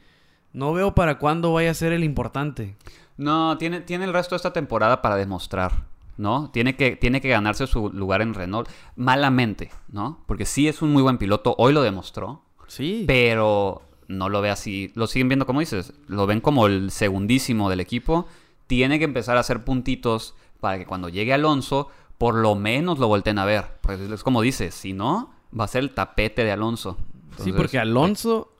no 0.52 0.72
veo 0.72 0.94
para 0.94 1.18
cuándo 1.18 1.52
vaya 1.52 1.70
a 1.70 1.74
ser 1.74 1.92
el 1.92 2.02
importante. 2.04 2.74
No, 3.20 3.58
tiene, 3.58 3.80
tiene 3.82 4.04
el 4.06 4.12
resto 4.12 4.34
de 4.34 4.36
esta 4.38 4.52
temporada 4.52 5.02
para 5.02 5.16
demostrar, 5.16 5.84
¿no? 6.16 6.50
Tiene 6.50 6.74
que, 6.76 6.96
tiene 6.96 7.20
que 7.20 7.28
ganarse 7.28 7.66
su 7.66 7.90
lugar 7.90 8.22
en 8.22 8.32
Renault 8.34 8.68
malamente, 8.96 9.70
¿no? 9.88 10.20
Porque 10.26 10.46
sí 10.46 10.68
es 10.68 10.80
un 10.82 10.92
muy 10.92 11.02
buen 11.02 11.18
piloto, 11.18 11.54
hoy 11.58 11.72
lo 11.72 11.82
demostró, 11.82 12.42
Sí. 12.66 13.04
pero 13.06 13.82
no 14.08 14.28
lo 14.28 14.40
ve 14.40 14.50
así. 14.50 14.90
Lo 14.94 15.06
siguen 15.06 15.28
viendo 15.28 15.44
como 15.46 15.60
dices, 15.60 15.92
lo 16.06 16.26
ven 16.26 16.40
como 16.40 16.66
el 16.66 16.90
segundísimo 16.90 17.68
del 17.68 17.80
equipo. 17.80 18.26
Tiene 18.66 18.98
que 18.98 19.04
empezar 19.04 19.36
a 19.36 19.40
hacer 19.40 19.64
puntitos 19.64 20.34
para 20.60 20.78
que 20.78 20.86
cuando 20.86 21.08
llegue 21.08 21.32
Alonso, 21.34 21.88
por 22.16 22.34
lo 22.34 22.54
menos 22.54 22.98
lo 22.98 23.06
volteen 23.08 23.38
a 23.38 23.44
ver. 23.44 23.66
Pues 23.82 24.00
es 24.00 24.22
como 24.22 24.40
dices, 24.40 24.74
si 24.74 24.92
no, 24.92 25.30
va 25.58 25.64
a 25.64 25.68
ser 25.68 25.82
el 25.82 25.90
tapete 25.90 26.42
de 26.44 26.52
Alonso. 26.52 26.96
sí, 27.38 27.52
porque 27.52 27.78
Alonso, 27.78 28.52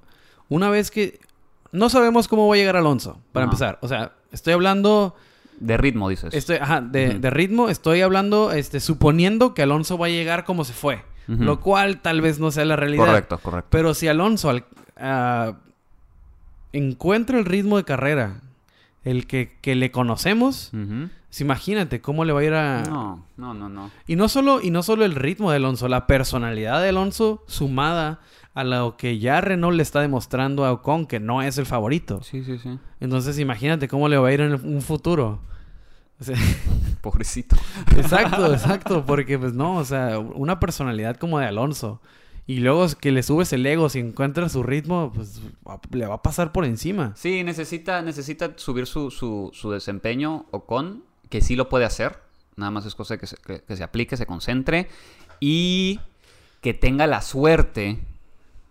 una 0.49 0.69
vez 0.71 0.91
que... 0.91 1.19
No 1.73 1.89
sabemos 1.89 2.27
cómo 2.29 2.49
va 2.49 2.55
a 2.55 2.59
llegar 2.59 2.77
Alonso, 2.77 3.21
para 3.33 3.45
empezar. 3.45 3.79
O 3.83 3.87
sea, 3.89 4.13
estoy 4.33 4.53
hablando... 4.53 5.15
De 5.59 5.77
ritmo, 5.77 6.09
dices. 6.09 6.33
Estoy, 6.33 6.57
ajá, 6.57 6.81
de, 6.81 7.19
de 7.19 7.29
ritmo, 7.31 7.69
estoy 7.69 8.01
hablando, 8.01 8.51
este, 8.53 8.81
suponiendo 8.81 9.53
que 9.53 9.63
Alonso 9.63 9.99
va 9.99 10.07
a 10.07 10.09
llegar 10.11 10.45
como 10.45 10.65
se 10.65 10.73
fue. 10.73 11.03
Lo 11.29 11.61
cual 11.61 12.01
tal 12.01 12.21
vez 12.23 12.41
no 12.41 12.51
sea 12.51 12.65
la 12.65 12.75
realidad. 12.75 13.05
Correcto, 13.07 13.39
correcto. 13.39 13.69
Pero 13.71 13.95
si 13.95 14.09
Alonso 14.09 14.51
al- 14.51 14.65
ah, 14.97 15.53
encuentra 16.73 17.39
el 17.39 17.45
ritmo 17.45 17.77
de 17.77 17.85
carrera, 17.85 18.41
el 19.05 19.27
que, 19.27 19.57
que 19.61 19.75
le 19.75 19.91
conocemos, 19.91 20.71
pues 20.73 21.41
imagínate 21.41 22.01
cómo 22.01 22.25
le 22.25 22.33
va 22.33 22.41
a 22.41 22.45
ir 22.45 22.55
a... 22.55 22.83
No, 22.83 23.25
no, 23.37 23.55
no, 23.55 23.69
no. 23.69 23.91
Y 24.07 24.17
no 24.17 24.29
solo, 24.29 24.61
y 24.61 24.71
no 24.71 24.83
solo 24.83 25.05
el 25.05 25.15
ritmo 25.15 25.51
de 25.51 25.57
Alonso, 25.57 25.89
la 25.89 26.07
personalidad 26.07 26.83
de 26.83 26.89
Alonso 26.89 27.45
sumada 27.47 28.19
a 28.55 28.65
lo 28.65 28.97
que 28.97 29.19
ya 29.19 29.41
Renault 29.41 29.77
le 29.77 29.83
está 29.83 30.01
demostrando 30.01 30.65
a 30.65 30.73
Ocon 30.73 31.07
que 31.07 31.21
no 31.21 31.43
es 31.43 31.57
el 31.59 31.67
favorito. 31.67 32.23
Sí, 32.23 32.43
sí, 32.45 32.59
sí. 32.59 32.79
Entonces 33.01 33.39
imagínate 33.39 33.89
cómo 33.89 34.09
le 34.09 34.19
va 34.19 34.29
a 34.29 34.33
ir 34.33 34.41
en 34.41 34.53
un 34.55 34.83
futuro. 34.83 35.41
O 36.21 36.25
sea, 36.25 36.37
Pobrecito. 37.01 37.57
exacto, 37.97 38.53
exacto, 38.53 39.05
porque 39.07 39.39
pues 39.39 39.55
no, 39.55 39.77
o 39.77 39.85
sea, 39.85 40.19
una 40.19 40.61
personalidad 40.61 41.17
como 41.17 41.39
de 41.39 41.47
Alonso. 41.47 42.01
Y 42.47 42.59
luego 42.59 42.87
que 43.01 43.13
le 43.13 43.23
subes 43.23 43.53
el 43.53 43.65
ego, 43.65 43.89
si 43.89 44.01
encuentra 44.01 44.49
su 44.49 44.63
ritmo, 44.65 45.13
pues 45.15 45.41
va- 45.67 45.81
le 45.93 46.07
va 46.07 46.17
a 46.17 46.23
pasar 46.23 46.51
por 46.53 46.65
encima. 46.65 47.13
Sí, 47.15 47.45
necesita, 47.45 48.03
necesita 48.03 48.55
subir 48.57 48.87
su, 48.87 49.11
su, 49.13 49.51
su 49.53 49.71
desempeño 49.71 50.47
o 50.51 50.65
con, 50.67 51.05
que 51.29 51.41
sí 51.43 51.55
lo 51.55 51.69
puede 51.69 51.85
hacer. 51.85 52.19
Nada 52.57 52.73
más 52.73 52.85
es 52.87 52.95
cosa 52.97 53.15
de 53.15 53.21
que 53.21 53.27
se, 53.29 53.37
que- 53.37 53.63
que 53.63 53.77
se 53.77 53.85
aplique, 53.85 54.17
se 54.17 54.27
concentre 54.27 54.89
y 55.39 56.01
que 56.61 56.75
tenga 56.75 57.07
la 57.07 57.23
suerte 57.23 58.01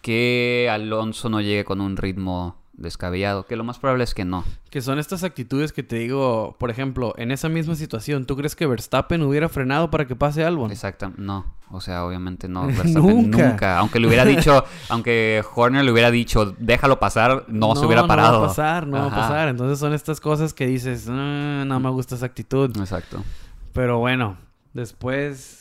que 0.01 0.69
Alonso 0.71 1.29
no 1.29 1.41
llegue 1.41 1.65
con 1.65 1.81
un 1.81 1.97
ritmo 1.97 2.55
descabellado, 2.73 3.45
que 3.45 3.57
lo 3.57 3.65
más 3.65 3.77
probable 3.77 4.05
es 4.05 4.13
que 4.13 4.23
no. 4.23 4.45
Que 4.69 4.81
son 4.81 4.99
estas 4.99 5.23
actitudes 5.25 5.73
que 5.73 5.83
te 5.83 5.97
digo, 5.97 6.55
por 6.59 6.69
ejemplo, 6.69 7.13
en 7.17 7.31
esa 7.31 7.49
misma 7.49 7.75
situación, 7.75 8.25
¿tú 8.25 8.37
crees 8.37 8.55
que 8.55 8.65
Verstappen 8.67 9.21
hubiera 9.23 9.49
frenado 9.49 9.89
para 9.91 10.07
que 10.07 10.15
pase 10.15 10.45
Albon? 10.45 10.71
Exacto, 10.71 11.11
no. 11.17 11.45
O 11.71 11.81
sea, 11.81 12.05
obviamente 12.05 12.47
no. 12.47 12.65
Verstappen 12.67 13.03
Nunca. 13.03 13.49
nunca. 13.49 13.77
Aunque 13.79 13.99
le 13.99 14.07
hubiera 14.07 14.23
dicho, 14.23 14.63
aunque 14.89 15.43
Horner 15.55 15.83
le 15.83 15.91
hubiera 15.91 16.09
dicho, 16.09 16.55
déjalo 16.57 16.99
pasar, 16.99 17.43
no, 17.49 17.75
se 17.75 17.85
hubiera 17.85 18.07
parado. 18.07 18.35
No 18.35 18.39
va 18.39 18.45
a 18.45 18.47
pasar, 18.47 18.87
no 18.87 18.97
va 18.97 19.05
a 19.07 19.09
pasar. 19.09 19.49
Entonces 19.49 19.77
son 19.77 19.93
estas 19.93 20.21
cosas 20.21 20.53
que 20.53 20.65
dices, 20.65 21.07
"Ah, 21.09 21.65
no 21.67 21.79
me 21.81 21.89
gusta 21.89 22.15
esa 22.15 22.27
actitud. 22.27 22.75
Exacto. 22.77 23.23
Pero 23.73 23.99
bueno, 23.99 24.37
después, 24.73 25.58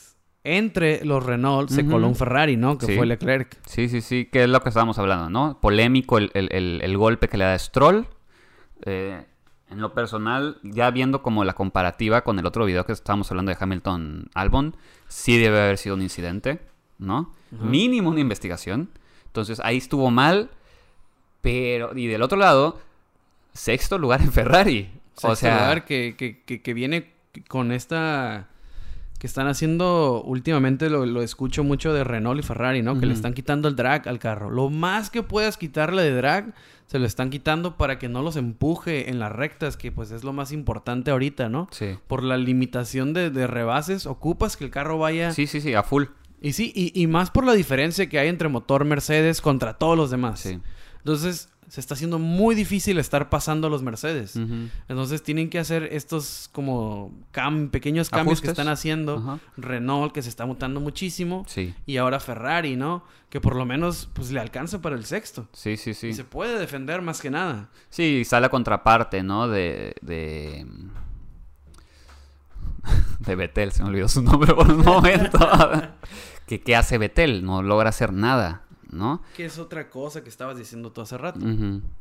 entre 0.57 1.03
los 1.05 1.23
Renault 1.25 1.69
se 1.69 1.85
coló 1.85 2.07
un 2.07 2.15
Ferrari, 2.15 2.57
¿no? 2.57 2.77
Que 2.77 2.85
Sí. 2.87 2.95
fue 2.95 3.05
Leclerc. 3.05 3.57
Sí, 3.65 3.89
sí, 3.89 4.01
sí, 4.01 4.25
que 4.25 4.43
es 4.43 4.49
lo 4.49 4.61
que 4.61 4.69
estábamos 4.69 4.97
hablando, 4.99 5.29
¿no? 5.29 5.59
Polémico 5.61 6.17
el, 6.17 6.31
el- 6.33 6.49
el- 6.51 6.81
el 6.83 6.97
golpe 6.97 7.27
que 7.27 7.37
le 7.37 7.45
da 7.45 7.57
Stroll. 7.59 8.07
Eh, 8.85 9.25
en 9.69 9.81
lo 9.81 9.93
personal, 9.93 10.57
ya 10.63 10.89
viendo 10.91 11.21
como 11.21 11.43
la 11.43 11.53
comparativa 11.53 12.23
con 12.23 12.39
el 12.39 12.45
otro 12.45 12.65
video 12.65 12.85
que 12.85 12.91
estábamos 12.93 13.29
hablando 13.31 13.51
de 13.51 13.57
Hamilton 13.59 14.29
Albon, 14.33 14.75
sí 15.07 15.37
debe 15.37 15.61
haber 15.61 15.77
sido 15.77 15.95
un 15.95 16.01
incidente, 16.01 16.59
¿no? 16.97 17.33
Mínimo 17.51 18.09
una 18.09 18.19
investigación. 18.19 18.89
Entonces 19.27 19.59
ahí 19.63 19.77
estuvo 19.77 20.09
mal, 20.09 20.49
pero... 21.41 21.95
Y 21.95 22.07
del 22.07 22.21
otro 22.23 22.37
lado, 22.37 22.79
sexto 23.53 23.97
lugar 23.97 24.21
en 24.21 24.31
Ferrari. 24.31 24.89
o 25.15 25.21
Sexto 25.21 25.35
sea, 25.35 25.59
lugar 25.59 25.85
que, 25.85 26.15
que, 26.17 26.41
que, 26.43 26.61
que 26.61 26.73
viene 26.73 27.13
con 27.47 27.71
esta... 27.71 28.47
Que 29.19 29.27
están 29.27 29.47
haciendo 29.47 30.23
últimamente, 30.23 30.89
lo, 30.89 31.05
lo 31.05 31.21
escucho 31.21 31.63
mucho 31.63 31.93
de 31.93 32.03
Renault 32.03 32.39
y 32.39 32.43
Ferrari, 32.43 32.81
¿no? 32.81 32.99
Que 32.99 33.05
le 33.05 33.13
están 33.13 33.33
quitando 33.33 33.67
el 33.67 33.75
drag 33.75 34.07
al 34.07 34.17
carro. 34.17 34.49
Lo 34.49 34.69
más 34.69 35.09
que 35.09 35.23
puedas 35.23 35.57
quitarle 35.57 36.03
de 36.03 36.13
drag, 36.13 36.53
se 36.85 36.97
lo 36.99 37.05
están 37.05 37.29
quitando 37.29 37.77
para 37.77 37.99
que 37.99 38.09
no 38.09 38.23
los 38.23 38.37
empuje 38.37 39.09
en 39.09 39.19
las 39.19 39.31
rectas, 39.31 39.77
que 39.77 39.91
pues 39.91 40.09
es 40.11 40.23
lo 40.23 40.33
más 40.33 40.51
importante 40.51 41.11
ahorita, 41.11 41.49
¿no? 41.49 41.67
sí. 41.69 41.97
Por 42.07 42.23
la 42.23 42.37
limitación 42.37 43.13
de, 43.13 43.29
de 43.29 43.45
rebases, 43.45 44.07
ocupas 44.07 44.57
que 44.57 44.63
el 44.63 44.71
carro 44.71 44.97
vaya... 44.97 45.31
Sí, 45.31 45.45
sí, 45.45 45.61
sí, 45.61 45.73
a 45.75 45.83
full. 45.83 46.05
Y 46.41 46.53
sí, 46.53 46.71
y, 46.73 46.99
y 46.99 47.07
más 47.07 47.29
por 47.29 47.45
la 47.45 47.53
diferencia 47.53 48.07
que 48.07 48.17
hay 48.17 48.29
entre 48.29 48.47
motor 48.47 48.85
Mercedes 48.85 49.41
contra 49.41 49.73
todos 49.73 49.97
los 49.97 50.09
demás. 50.09 50.39
Sí. 50.39 50.59
Entonces, 50.99 51.49
se 51.69 51.79
está 51.79 51.93
haciendo 51.93 52.19
muy 52.19 52.55
difícil 52.55 52.97
estar 52.97 53.29
pasando 53.29 53.67
a 53.67 53.69
los 53.69 53.81
Mercedes. 53.83 54.35
Entonces, 54.35 55.23
tienen 55.23 55.49
que 55.49 55.59
hacer 55.59 55.83
estos 55.91 56.49
como 56.51 57.11
cam- 57.31 57.69
pequeños 57.69 58.09
cambios 58.09 58.41
que 58.41 58.47
están 58.49 58.67
haciendo. 58.67 59.39
Renault, 59.55 60.11
que 60.11 60.21
se 60.21 60.29
está 60.29 60.45
mutando 60.45 60.79
muchísimo. 60.81 61.45
Sí, 61.47 61.73
Y 61.85 61.97
ahora 61.97 62.19
Ferrari, 62.19 62.75
¿no? 62.75 63.03
Que 63.29 63.39
por 63.39 63.55
lo 63.55 63.65
menos, 63.65 64.09
pues, 64.13 64.31
le 64.31 64.39
alcanza 64.39 64.81
para 64.81 64.95
el 64.95 65.05
sexto. 65.05 65.47
sí, 65.53 65.77
sí, 65.77 65.93
sí. 65.93 66.07
Y 66.07 66.13
se 66.13 66.23
puede 66.23 66.57
defender 66.59 67.01
más 67.03 67.21
que 67.21 67.29
nada. 67.29 67.69
Sí, 67.89 68.25
sale 68.25 68.41
la 68.41 68.49
contraparte, 68.49 69.21
¿no? 69.23 69.47
De. 69.47 69.93
de. 70.01 70.65
de 73.19 73.35
Betel, 73.35 73.71
se 73.71 73.83
me 73.83 73.89
olvidó 73.89 74.07
su 74.07 74.21
nombre 74.21 74.53
por 74.53 74.71
un 74.71 74.83
momento. 74.83 75.37
que 76.47 76.61
qué 76.61 76.75
hace 76.75 76.97
Betel, 76.97 77.45
no 77.45 77.61
logra 77.61 77.89
hacer 77.89 78.13
nada, 78.13 78.63
¿no? 78.91 79.21
Que 79.35 79.45
es 79.45 79.57
otra 79.59 79.89
cosa 79.89 80.23
que 80.23 80.29
estabas 80.29 80.57
diciendo 80.57 80.91
tú 80.91 81.01
hace 81.01 81.17
rato. 81.17 81.39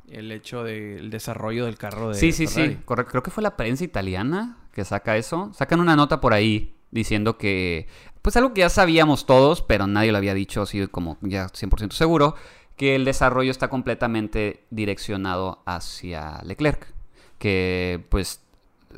El 0.09 0.33
hecho 0.33 0.63
del 0.65 1.11
desarrollo 1.11 1.65
del 1.67 1.77
carro 1.79 2.09
de 2.09 2.15
Sí, 2.15 2.33
sí, 2.33 2.47
Ferrari. 2.47 2.75
sí, 2.75 2.81
correcto. 2.85 3.11
Creo 3.13 3.23
que 3.23 3.31
fue 3.31 3.43
la 3.43 3.57
prensa 3.57 3.85
italiana 3.85 4.59
que 4.73 4.85
saca 4.85 5.17
eso. 5.17 5.51
Sacan 5.55 5.81
una 5.81 5.97
nota 5.97 6.21
por 6.21 6.33
ahí 6.33 6.75
diciendo 6.91 7.37
que, 7.39 7.87
pues 8.23 8.37
algo 8.37 8.55
que 8.55 8.61
ya 8.61 8.69
sabíamos 8.71 9.27
todos, 9.27 9.63
pero 9.63 9.87
nadie 9.87 10.13
lo 10.13 10.19
había 10.19 10.35
dicho 10.35 10.63
así 10.63 10.87
como 10.89 11.19
ya 11.21 11.47
100% 11.49 11.93
seguro, 11.93 12.35
que 12.77 12.95
el 12.95 13.05
desarrollo 13.05 13.51
está 13.51 13.69
completamente 13.69 14.65
direccionado 14.71 15.63
hacia 15.67 16.41
Leclerc. 16.45 16.95
Que 17.39 18.05
pues 18.09 18.41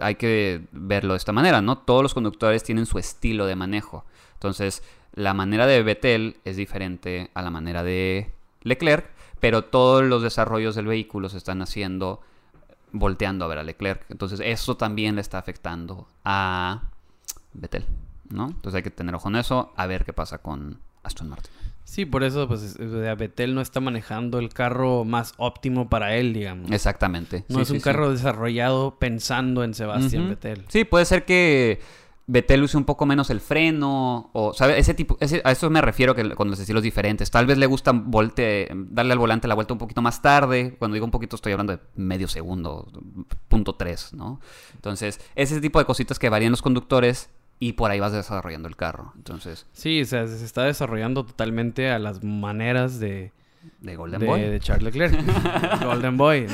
hay 0.00 0.14
que 0.14 0.66
verlo 0.72 1.14
de 1.14 1.18
esta 1.18 1.32
manera, 1.32 1.60
¿no? 1.62 1.78
Todos 1.78 2.02
los 2.02 2.14
conductores 2.14 2.62
tienen 2.62 2.86
su 2.86 2.98
estilo 2.98 3.46
de 3.46 3.56
manejo. 3.56 4.04
Entonces, 4.34 4.82
la 5.20 5.34
manera 5.34 5.66
de 5.66 5.82
Vettel 5.82 6.36
es 6.44 6.56
diferente 6.56 7.30
a 7.34 7.42
la 7.42 7.50
manera 7.50 7.82
de 7.82 8.32
Leclerc, 8.62 9.06
pero 9.38 9.64
todos 9.64 10.02
los 10.04 10.22
desarrollos 10.22 10.74
del 10.74 10.86
vehículo 10.86 11.28
se 11.28 11.38
están 11.38 11.62
haciendo 11.62 12.20
volteando 12.92 13.44
a 13.44 13.48
ver 13.48 13.58
a 13.58 13.62
Leclerc. 13.62 14.04
Entonces, 14.10 14.40
eso 14.42 14.76
también 14.76 15.14
le 15.14 15.20
está 15.20 15.38
afectando 15.38 16.08
a 16.24 16.82
Vettel. 17.52 17.84
¿no? 18.30 18.48
Entonces 18.48 18.76
hay 18.76 18.82
que 18.82 18.90
tener 18.90 19.14
ojo 19.14 19.28
en 19.28 19.36
eso, 19.36 19.72
a 19.76 19.86
ver 19.86 20.04
qué 20.04 20.12
pasa 20.12 20.38
con 20.38 20.78
Aston 21.02 21.28
Martin. 21.28 21.52
Sí, 21.84 22.04
por 22.04 22.22
eso, 22.22 22.46
pues, 22.46 22.76
Betel 22.78 23.54
no 23.54 23.60
está 23.60 23.80
manejando 23.80 24.38
el 24.38 24.50
carro 24.50 25.04
más 25.04 25.34
óptimo 25.38 25.88
para 25.88 26.14
él, 26.14 26.32
digamos. 26.32 26.70
Exactamente. 26.70 27.44
No 27.48 27.60
es 27.60 27.70
un 27.70 27.80
carro 27.80 28.12
desarrollado 28.12 28.96
pensando 28.98 29.64
en 29.64 29.74
Sebastián 29.74 30.28
Betel. 30.28 30.64
Sí, 30.68 30.84
puede 30.84 31.04
ser 31.04 31.24
que 31.24 31.80
Betel 32.30 32.62
use 32.62 32.76
un 32.76 32.84
poco 32.84 33.06
menos 33.06 33.28
el 33.30 33.40
freno, 33.40 34.30
o, 34.32 34.54
¿sabes? 34.54 34.78
Ese 34.78 34.94
tipo, 34.94 35.18
a 35.20 35.50
eso 35.50 35.68
me 35.68 35.80
refiero 35.80 36.14
que, 36.14 36.36
con 36.36 36.48
los 36.48 36.60
estilos 36.60 36.82
diferentes. 36.82 37.30
Tal 37.30 37.46
vez 37.46 37.58
le 37.58 37.66
gusta 37.66 37.92
darle 37.92 39.12
al 39.12 39.18
volante 39.18 39.48
la 39.48 39.56
vuelta 39.56 39.72
un 39.72 39.78
poquito 39.78 40.00
más 40.00 40.22
tarde. 40.22 40.76
Cuando 40.78 40.94
digo 40.94 41.04
un 41.04 41.10
poquito 41.10 41.34
estoy 41.34 41.52
hablando 41.52 41.76
de 41.76 41.80
medio 41.96 42.28
segundo, 42.28 42.86
punto 43.48 43.74
tres, 43.74 44.12
¿no? 44.12 44.40
Entonces, 44.74 45.20
ese 45.34 45.60
tipo 45.60 45.80
de 45.80 45.86
cositas 45.86 46.20
que 46.20 46.28
varían 46.28 46.52
los 46.52 46.62
conductores 46.62 47.30
y 47.58 47.72
por 47.72 47.90
ahí 47.90 47.98
vas 47.98 48.12
desarrollando 48.12 48.68
el 48.68 48.76
carro. 48.76 49.12
Entonces... 49.16 49.66
Sí, 49.72 50.00
o 50.00 50.06
sea, 50.06 50.26
se 50.26 50.44
está 50.44 50.62
desarrollando 50.62 51.26
totalmente 51.26 51.90
a 51.90 51.98
las 51.98 52.22
maneras 52.22 53.00
de 53.00 53.32
de 53.80 53.96
Golden 53.96 54.24
Boy. 54.24 54.40
De 54.40 54.60
Charles 54.60 54.84
Leclerc. 54.84 55.82
Golden 55.84 56.16
Boy. 56.16 56.46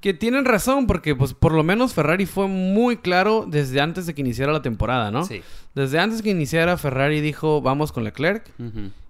que 0.00 0.14
tienen 0.14 0.44
razón, 0.44 0.86
porque 0.86 1.14
pues 1.14 1.34
por 1.34 1.52
lo 1.52 1.62
menos 1.62 1.94
Ferrari 1.94 2.26
fue 2.26 2.48
muy 2.48 2.96
claro 2.98 3.46
desde 3.48 3.80
antes 3.80 4.06
de 4.06 4.14
que 4.14 4.20
iniciara 4.20 4.52
la 4.52 4.62
temporada, 4.62 5.10
¿no? 5.10 5.24
Sí. 5.24 5.42
Desde 5.74 5.98
antes 5.98 6.22
que 6.22 6.30
iniciara, 6.30 6.76
Ferrari 6.76 7.20
dijo, 7.20 7.60
vamos 7.60 7.92
con 7.92 8.04
Leclerc. 8.04 8.48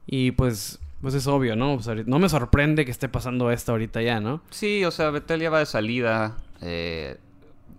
Y 0.06 0.32
pues, 0.32 0.80
pues 1.00 1.14
es 1.14 1.26
obvio, 1.26 1.56
¿no? 1.56 1.78
no 2.06 2.18
me 2.18 2.28
sorprende 2.28 2.84
que 2.84 2.90
esté 2.90 3.08
pasando 3.08 3.50
esto 3.50 3.72
ahorita 3.72 4.02
ya, 4.02 4.20
¿no? 4.20 4.42
Sí, 4.50 4.84
o 4.84 4.90
sea, 4.90 5.10
Vettel 5.10 5.40
ya 5.40 5.50
va 5.50 5.60
de 5.60 5.66
salida. 5.66 6.36
Eh, 6.60 7.18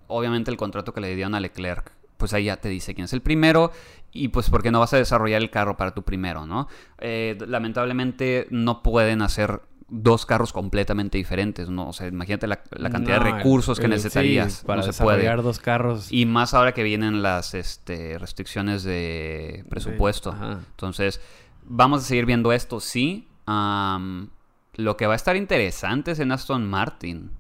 obviamente 0.08 0.52
el 0.52 0.58
contrato 0.58 0.94
que 0.94 1.02
le 1.02 1.16
dieron 1.16 1.34
a 1.36 1.40
Leclerc 1.40 1.96
pues 2.18 2.34
ahí 2.34 2.46
ya 2.46 2.58
te 2.58 2.70
dice 2.70 2.96
quién 2.96 3.06
es 3.06 3.14
el 3.14 3.22
primero 3.22 3.72
y 4.16 4.30
pues 4.30 4.50
porque 4.50 4.72
no 4.72 4.80
vas 4.80 4.94
a 4.94 4.98
desarrollar 4.98 5.42
el 5.42 5.52
carro 5.52 5.76
para 5.78 5.94
tu 5.94 6.04
primero, 6.04 6.46
¿no? 6.46 6.68
Eh, 7.00 7.38
lamentablemente 7.46 8.48
no 8.50 8.82
pueden 8.82 9.22
hacer 9.22 9.62
dos 9.90 10.26
carros 10.26 10.54
completamente 10.54 11.18
diferentes, 11.18 11.70
¿no? 11.70 11.90
O 11.90 11.94
sea, 11.94 12.08
imagínate 12.08 12.48
la, 12.48 12.64
cantidad 12.90 13.22
de 13.22 13.32
recursos 13.32 13.80
que 13.80 13.88
necesitarías. 13.90 14.64
para 14.66 14.86
desarrollar 14.86 15.44
dos 15.44 15.60
carros. 15.60 16.12
Y 16.12 16.26
más 16.26 16.54
ahora 16.54 16.74
que 16.74 16.82
vienen 16.82 17.22
las 17.22 17.54
este, 17.54 18.18
restricciones 18.18 18.84
de 18.84 19.66
presupuesto. 19.70 20.34
Entonces, 20.72 21.22
vamos 21.66 22.02
a 22.02 22.06
seguir 22.06 22.26
viendo 22.26 22.54
esto, 22.54 22.80
sí. 22.80 23.28
lo 23.46 24.98
que 24.98 25.08
va 25.08 25.14
a 25.14 25.18
estar 25.18 25.36
interesante 25.36 26.12
es 26.12 26.20
en 26.20 26.32
Aston 26.32 26.66
Martin. 26.66 27.32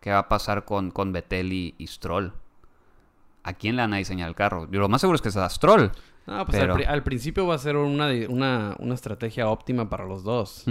¿Qué 0.00 0.10
va 0.10 0.18
a 0.18 0.28
pasar 0.28 0.66
con, 0.66 0.90
con 0.90 1.12
Vettel 1.12 1.52
y 1.52 1.74
Stroll? 1.86 2.34
¿a 3.48 3.54
quién 3.54 3.76
le 3.76 3.82
van 3.82 3.94
a 3.94 3.96
diseñar 3.96 4.28
el 4.28 4.34
carro? 4.34 4.68
Yo 4.70 4.80
lo 4.80 4.88
más 4.88 5.00
seguro 5.00 5.16
es 5.16 5.22
que 5.22 5.30
sea 5.30 5.46
Astrol. 5.46 5.90
No, 6.28 6.44
pues 6.44 6.60
al, 6.60 7.02
principio 7.02 7.46
va 7.46 7.54
a 7.54 7.58
ser 7.58 7.76
una, 7.76 8.10
una, 8.28 8.76
una 8.78 8.94
estrategia 8.94 9.48
óptima 9.48 9.88
para 9.88 10.04
los 10.04 10.24
dos. 10.24 10.64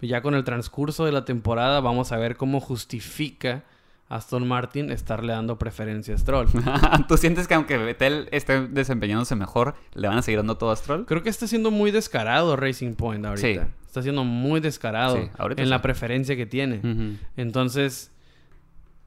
Ya 0.00 0.22
con 0.22 0.34
el 0.34 0.44
transcurso 0.44 1.04
de 1.04 1.12
la 1.12 1.24
temporada 1.24 1.80
vamos 1.80 2.12
a 2.12 2.18
ver 2.18 2.36
cómo 2.36 2.60
justifica 2.60 3.64
Aston 4.08 4.46
Martin 4.46 4.92
estarle 4.92 5.32
dando 5.32 5.58
preferencia 5.58 6.14
a 6.14 6.18
Stroll. 6.18 6.46
¿Tú 7.08 7.16
sientes 7.16 7.48
que 7.48 7.54
aunque 7.54 7.76
Vettel 7.76 8.28
esté 8.30 8.68
desempeñándose 8.68 9.34
mejor, 9.34 9.74
le 9.94 10.06
van 10.06 10.18
a 10.18 10.22
seguir 10.22 10.38
dando 10.38 10.56
todo 10.56 10.70
a 10.70 10.76
Stroll? 10.76 11.04
Creo 11.06 11.24
que 11.24 11.30
está 11.30 11.48
siendo 11.48 11.72
muy 11.72 11.90
descarado 11.90 12.54
Racing 12.54 12.94
Point 12.94 13.26
ahorita. 13.26 13.64
Sí. 13.64 13.70
Está 13.86 14.02
siendo 14.02 14.22
muy 14.22 14.60
descarado 14.60 15.18
en 15.56 15.70
la 15.70 15.82
preferencia 15.82 16.36
que 16.36 16.46
tiene. 16.46 17.18
Entonces, 17.36 18.12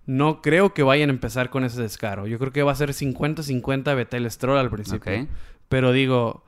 no 0.05 0.41
creo 0.41 0.73
que 0.73 0.83
vayan 0.83 1.09
a 1.09 1.13
empezar 1.13 1.49
con 1.49 1.63
ese 1.63 1.81
descaro. 1.81 2.27
Yo 2.27 2.39
creo 2.39 2.51
que 2.51 2.63
va 2.63 2.71
a 2.71 2.75
ser 2.75 2.89
50-50 2.89 3.95
Betel 3.95 4.29
Stroll 4.29 4.57
al 4.57 4.69
principio. 4.69 5.27
Pero 5.69 5.91
digo, 5.91 6.43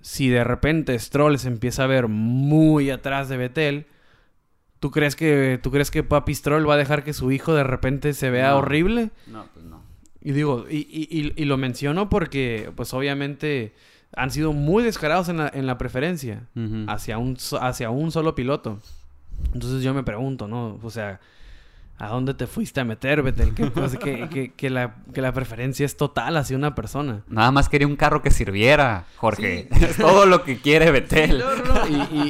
si 0.00 0.28
de 0.28 0.44
repente 0.44 0.98
Stroll 0.98 1.38
se 1.38 1.48
empieza 1.48 1.84
a 1.84 1.88
ver 1.88 2.08
muy 2.08 2.90
atrás 2.90 3.28
de 3.28 3.36
Betel, 3.36 3.86
¿tú 4.80 4.90
crees 4.90 5.16
que 5.16 5.60
tú 5.62 5.70
crees 5.70 5.90
que 5.90 6.02
Papi 6.02 6.34
Stroll 6.34 6.68
va 6.68 6.74
a 6.74 6.78
dejar 6.78 7.04
que 7.04 7.12
su 7.12 7.30
hijo 7.32 7.54
de 7.54 7.64
repente 7.64 8.14
se 8.14 8.30
vea 8.30 8.56
horrible? 8.56 9.10
No, 9.26 9.46
pues 9.52 9.64
no. 9.66 9.82
Y 10.24 10.32
digo, 10.32 10.66
y, 10.70 11.44
lo 11.44 11.56
menciono 11.56 12.08
porque, 12.08 12.70
pues 12.76 12.94
obviamente 12.94 13.74
han 14.14 14.30
sido 14.30 14.52
muy 14.52 14.84
descarados 14.84 15.28
en 15.28 15.38
la, 15.38 15.50
en 15.52 15.66
la 15.66 15.78
preferencia 15.78 16.46
hacia, 16.86 17.18
un, 17.18 17.36
hacia 17.60 17.90
un 17.90 18.12
solo 18.12 18.34
piloto. 18.36 18.78
Entonces 19.52 19.82
yo 19.82 19.94
me 19.94 20.04
pregunto, 20.04 20.46
¿no? 20.46 20.78
O 20.82 20.90
sea, 20.90 21.18
¿A 21.98 22.08
dónde 22.08 22.34
te 22.34 22.48
fuiste 22.48 22.80
a 22.80 22.84
meter, 22.84 23.22
Betel? 23.22 23.54
Que, 23.54 24.52
que, 24.56 24.70
la, 24.70 25.32
preferencia 25.32 25.86
es 25.86 25.96
total 25.96 26.36
hacia 26.36 26.56
una 26.56 26.74
persona. 26.74 27.22
Nada 27.28 27.52
más 27.52 27.68
quería 27.68 27.86
un 27.86 27.94
carro 27.94 28.22
que 28.22 28.32
sirviera, 28.32 29.04
Jorge. 29.16 29.68
Es 29.80 29.98
todo 29.98 30.26
lo 30.26 30.42
que 30.42 30.58
quiere 30.58 30.90
Betel. 30.90 31.44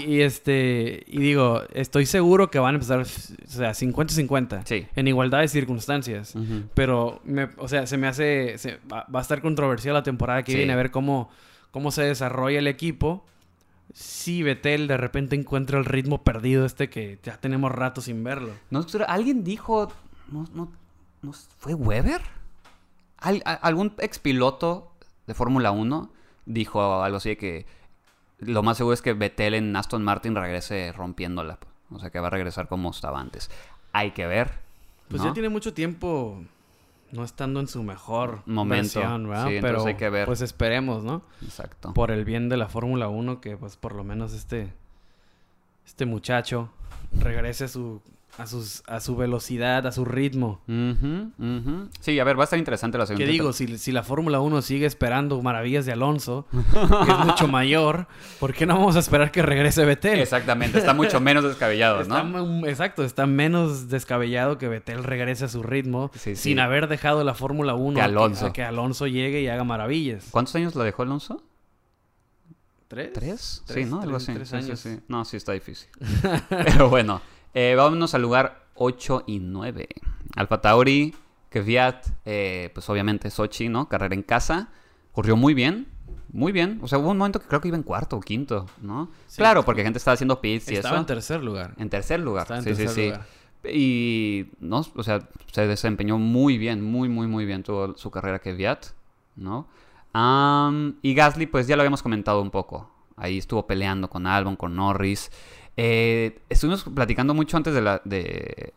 Y, 0.07 0.21
este, 0.21 1.05
y 1.07 1.21
digo, 1.21 1.63
estoy 1.73 2.05
seguro 2.05 2.51
que 2.51 2.59
van 2.59 2.75
a 2.75 2.77
empezar, 2.77 3.01
o 3.01 3.05
sea, 3.05 3.71
50-50. 3.71 4.63
Sí. 4.65 4.87
En 4.95 5.09
igualdad 5.09 5.41
de 5.41 5.49
circunstancias. 5.49 6.35
Pero, 6.75 7.23
o 7.57 7.69
sea, 7.69 7.87
se 7.87 7.97
me 7.97 8.09
hace, 8.09 8.57
va, 8.93 9.07
a 9.11 9.21
estar 9.23 9.41
controversial 9.41 9.95
la 9.95 10.03
temporada 10.03 10.43
que 10.43 10.55
viene 10.55 10.75
a 10.75 10.77
ver 10.77 10.91
cómo, 10.91 11.31
cómo 11.71 11.93
se 11.93 12.03
desarrolla 12.03 12.59
el 12.59 12.67
equipo 12.67 13.25
si 13.93 14.43
Betel 14.43 14.89
de 14.89 14.97
repente 14.97 15.37
encuentra 15.37 15.79
el 15.79 15.85
ritmo 15.85 16.23
perdido 16.23 16.65
este 16.65 16.89
que 16.89 17.19
ya 17.23 17.37
tenemos 17.39 17.71
rato 17.73 18.01
sin 18.01 18.25
verlo. 18.25 18.53
No, 18.71 18.85
alguien 19.07 19.45
dijo, 19.45 19.93
no, 20.29 20.47
no, 20.55 21.33
¿fue 21.59 21.75
Weber? 21.75 22.23
algún 23.19 23.95
expiloto 23.99 24.91
de 25.29 25.35
Fórmula 25.35 25.71
1 25.71 26.11
dijo 26.45 27.03
algo 27.05 27.19
así 27.19 27.29
de 27.29 27.37
que 27.37 27.67
lo 28.39 28.65
más 28.65 28.77
seguro 28.77 28.95
es 28.95 29.03
que 29.03 29.13
Betel 29.13 29.55
en 29.55 29.77
Aston 29.77 30.03
Martin 30.03 30.35
regrese 30.35 30.91
rompiéndola. 30.93 31.59
O 31.91 32.01
sea, 32.01 32.11
que 32.11 32.19
va 32.19 32.27
a 32.27 32.31
regresar 32.31 32.67
como 32.67 32.91
estaba 32.91 33.21
antes. 33.21 33.51
Hay 33.93 34.11
que 34.11 34.27
ver. 34.27 34.51
Pues 35.09 35.23
ya 35.23 35.33
tiene 35.33 35.51
mucho 35.51 35.75
tiempo 35.75 36.43
no 37.13 37.25
estando 37.25 37.61
en 37.61 37.69
su 37.69 37.83
mejor 37.83 38.43
momento, 38.47 39.01
¿verdad? 39.01 39.49
Sí, 39.49 39.59
Pero 39.61 39.87
hay 39.87 39.95
que 39.95 40.11
ver. 40.11 40.27
pues 40.27 40.41
esperemos, 40.41 41.05
¿no? 41.05 41.23
Exacto. 41.43 41.93
Por 41.93 42.11
el 42.11 42.25
bien 42.25 42.49
de 42.49 42.57
la 42.57 42.69
Fórmula 42.69 43.09
1 43.09 43.41
que 43.41 43.57
pues 43.57 43.77
por 43.77 43.95
lo 43.95 44.03
menos 44.03 44.33
este 44.33 44.73
este 45.87 46.07
muchacho 46.07 46.71
regrese 47.13 47.65
a 47.65 47.69
su 47.69 48.01
a, 48.39 48.47
sus, 48.47 48.83
a 48.87 49.01
su 49.01 49.15
velocidad, 49.17 49.87
a 49.87 49.93
su 49.93 50.05
ritmo. 50.05 50.61
Sí, 52.01 52.19
a 52.19 52.25
ver, 52.25 52.39
va 52.39 52.43
a 52.43 52.45
estar 52.45 52.59
interesante 52.59 52.97
la 52.99 53.07
segunda. 53.07 53.27
¿Qué 53.27 53.31
digo? 53.31 53.53
Si, 53.53 53.79
si 53.79 53.93
la 53.93 54.03
Fórmula 54.03 54.41
1 54.41 54.63
sigue 54.63 54.87
esperando 54.87 55.41
maravillas 55.43 55.85
de 55.85 55.93
Alonso, 55.93 56.47
que 56.51 57.13
es 57.13 57.19
mucho 57.19 57.49
mayor, 57.49 58.07
¿por 58.41 58.55
qué 58.55 58.67
no 58.67 58.77
vamos 58.77 58.97
a 58.97 59.01
esperar 59.01 59.31
que 59.31 59.43
regrese 59.43 59.85
Betel? 59.85 60.21
Exactamente, 60.21 60.79
está 60.79 60.95
mucho 60.95 61.21
menos 61.21 61.45
descabellado, 61.45 62.05
¿no? 62.25 62.67
exacto, 62.67 63.05
está 63.05 63.27
menos 63.27 63.89
descabellado 63.89 64.59
que 64.59 64.69
Betel 64.69 65.05
regrese 65.05 65.45
a 65.45 65.49
su 65.49 65.63
ritmo 65.63 66.11
sin 66.35 66.59
haber 66.59 66.89
dejado 66.89 67.25
la 67.25 67.35
Fórmula 67.35 67.75
1 67.75 67.97
que 67.97 68.03
Alonso. 68.03 68.53
que 68.53 68.63
Alonso 68.63 69.07
llegue 69.07 69.43
y 69.43 69.49
haga 69.49 69.65
maravillas. 69.65 70.29
¿Cuántos 70.31 70.55
años 70.57 70.75
la 70.75 70.85
dejó 70.85 71.03
Alonso? 71.03 71.43
¿Tres? 72.89 73.13
¿Tres? 73.15 73.63
sí, 73.67 73.87
¿no? 73.87 74.03
Algo 74.03 74.17
así. 74.17 74.33
años. 74.33 74.87
No, 75.09 75.25
sí 75.25 75.39
está 75.39 75.53
difícil. 75.53 75.89
Pero 76.51 76.91
bueno. 76.91 77.23
Eh, 77.55 77.75
vámonos 77.77 78.15
al 78.15 78.23
lugar 78.23 78.67
8 78.75 79.25
y 79.27 79.41
9. 79.41 79.89
Alfa 80.37 80.61
Tauri, 80.61 81.15
Kvyat, 81.51 82.07
eh, 82.25 82.71
pues 82.73 82.89
obviamente 82.89 83.31
Sochi, 83.31 83.69
¿no? 83.69 83.89
Carrera 83.89 84.15
en 84.15 84.23
casa. 84.23 84.69
Corrió 85.13 85.37
muy 85.37 85.55
bien. 85.55 85.89
Muy 86.33 86.51
bien. 86.51 86.79
O 86.83 86.89
sea, 86.89 86.99
hubo 86.99 87.11
un 87.11 87.19
momento 87.19 87.41
que 87.41 87.47
creo 87.47 87.61
que 87.61 87.69
iba 87.69 87.77
en 87.77 87.83
cuarto 87.83 88.17
o 88.17 88.21
quinto, 88.21 88.67
¿no? 88.81 89.11
claro, 89.37 89.65
porque 89.65 89.83
gente 89.83 89.99
estaba 89.99 90.15
haciendo 90.15 90.41
pits 90.41 90.69
y 90.69 90.73
eso. 90.73 90.81
Estaba 90.81 90.99
en 90.99 91.07
tercer 91.07 91.43
lugar. 91.43 91.75
En 91.77 91.91
tercer 91.91 92.21
lugar. 92.21 92.47
sí, 92.63 92.75
sí, 92.75 92.89
sí. 92.89 93.13
Y, 93.69 94.47
¿no? 94.59 94.85
O 94.97 95.03
sea, 95.03 95.21
se 95.53 95.67
desempeñó 95.67 96.19
muy 96.19 96.59
bien, 96.59 96.83
muy, 96.83 97.09
muy, 97.09 97.27
muy 97.27 97.45
bien 97.45 97.63
toda 97.63 97.97
su 97.97 98.11
carrera 98.11 98.39
Kvyat, 98.39 98.87
¿no? 99.37 99.69
y 100.15 101.15
Gasly, 101.15 101.47
pues 101.47 101.67
ya 101.67 101.77
lo 101.77 101.83
habíamos 101.83 102.03
comentado 102.03 102.43
un 102.43 102.51
poco. 102.51 102.91
Ahí 103.17 103.39
estuvo 103.39 103.67
peleando 103.67 104.11
con 104.11 104.27
Albon, 104.27 104.57
con 104.57 104.75
Norris. 104.75 105.31
Eh, 105.77 106.41
estuvimos 106.49 106.85
platicando 106.85 107.35
mucho 107.35 107.57
antes 107.57 107.75
de 107.75 107.81
la, 107.81 108.03
de, 108.05 108.73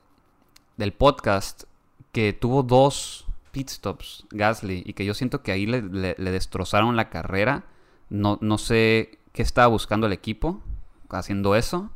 del 0.78 0.93
podcast 0.93 1.64
que 2.12 2.34
tuvo 2.34 2.64
dos 2.64 3.26
pit 3.52 3.70
stops 3.70 4.26
Gasly 4.32 4.84
y 4.86 4.93
que 4.93 5.06
yo 5.06 5.14
siento 5.14 5.41
que 5.41 5.52
ahí 5.52 5.66
le, 5.66 5.82
destrozaron 6.16 6.96
la 6.96 7.10
carrera. 7.10 7.66
No, 8.10 8.38
no, 8.41 8.58
sé 8.58 9.20
qué 9.34 9.41
estaba 9.41 9.68
buscando 9.68 10.08
el 10.08 10.14
equipo 10.14 10.62
haciendo 11.10 11.56
eso. 11.56 11.91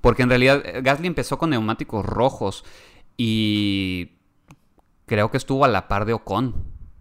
porque 0.00 0.22
en 0.22 0.28
realidad 0.28 0.62
eh, 0.64 0.80
Gasly 0.82 1.06
empezó 1.06 1.38
con 1.38 1.50
neumáticos 1.50 2.04
rojos 2.04 2.64
y 3.16 4.12
creo 5.06 5.30
que 5.30 5.36
estuvo 5.36 5.64
a 5.64 5.68
la 5.68 5.88
par 5.88 6.04
de 6.04 6.12
Ocon, 6.12 6.54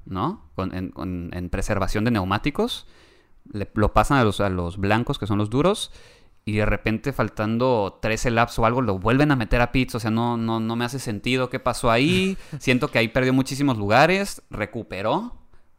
¿no? 0.05 0.45
en, 0.57 1.49
preservación 1.49 2.05
de 2.05 2.11
neumáticos. 2.11 2.87
lo 3.51 3.93
pasan 3.93 4.19
a 4.19 4.23
los, 4.23 4.39
a 4.39 4.49
los 4.49 4.77
blancos, 4.77 5.19
que 5.19 5.27
son 5.27 5.37
los 5.37 5.49
duros, 5.49 5.91
y 6.45 6.53
de 6.57 6.65
repente 6.65 7.11
faltando 7.11 7.97
13 8.01 8.29
laps 8.31 8.59
o 8.59 8.65
algo 8.65 8.81
lo 8.81 8.99
vuelven 8.99 9.31
a 9.31 9.35
meter 9.35 9.61
a 9.61 9.71
pits, 9.71 9.95
o 9.95 9.99
sea, 9.99 10.11
no, 10.11 10.37
no, 10.37 10.59
no 10.59 10.75
me 10.75 10.85
hace 10.85 10.99
sentido 10.99 11.49
qué 11.49 11.59
pasó 11.59 11.89
ahí, 11.89 12.37
siento 12.59 12.89
que 12.89 12.99
ahí 12.99 13.07
perdió 13.07 13.33
muchísimos 13.33 13.77
lugares, 13.77 14.43
recuperó, 14.51 15.33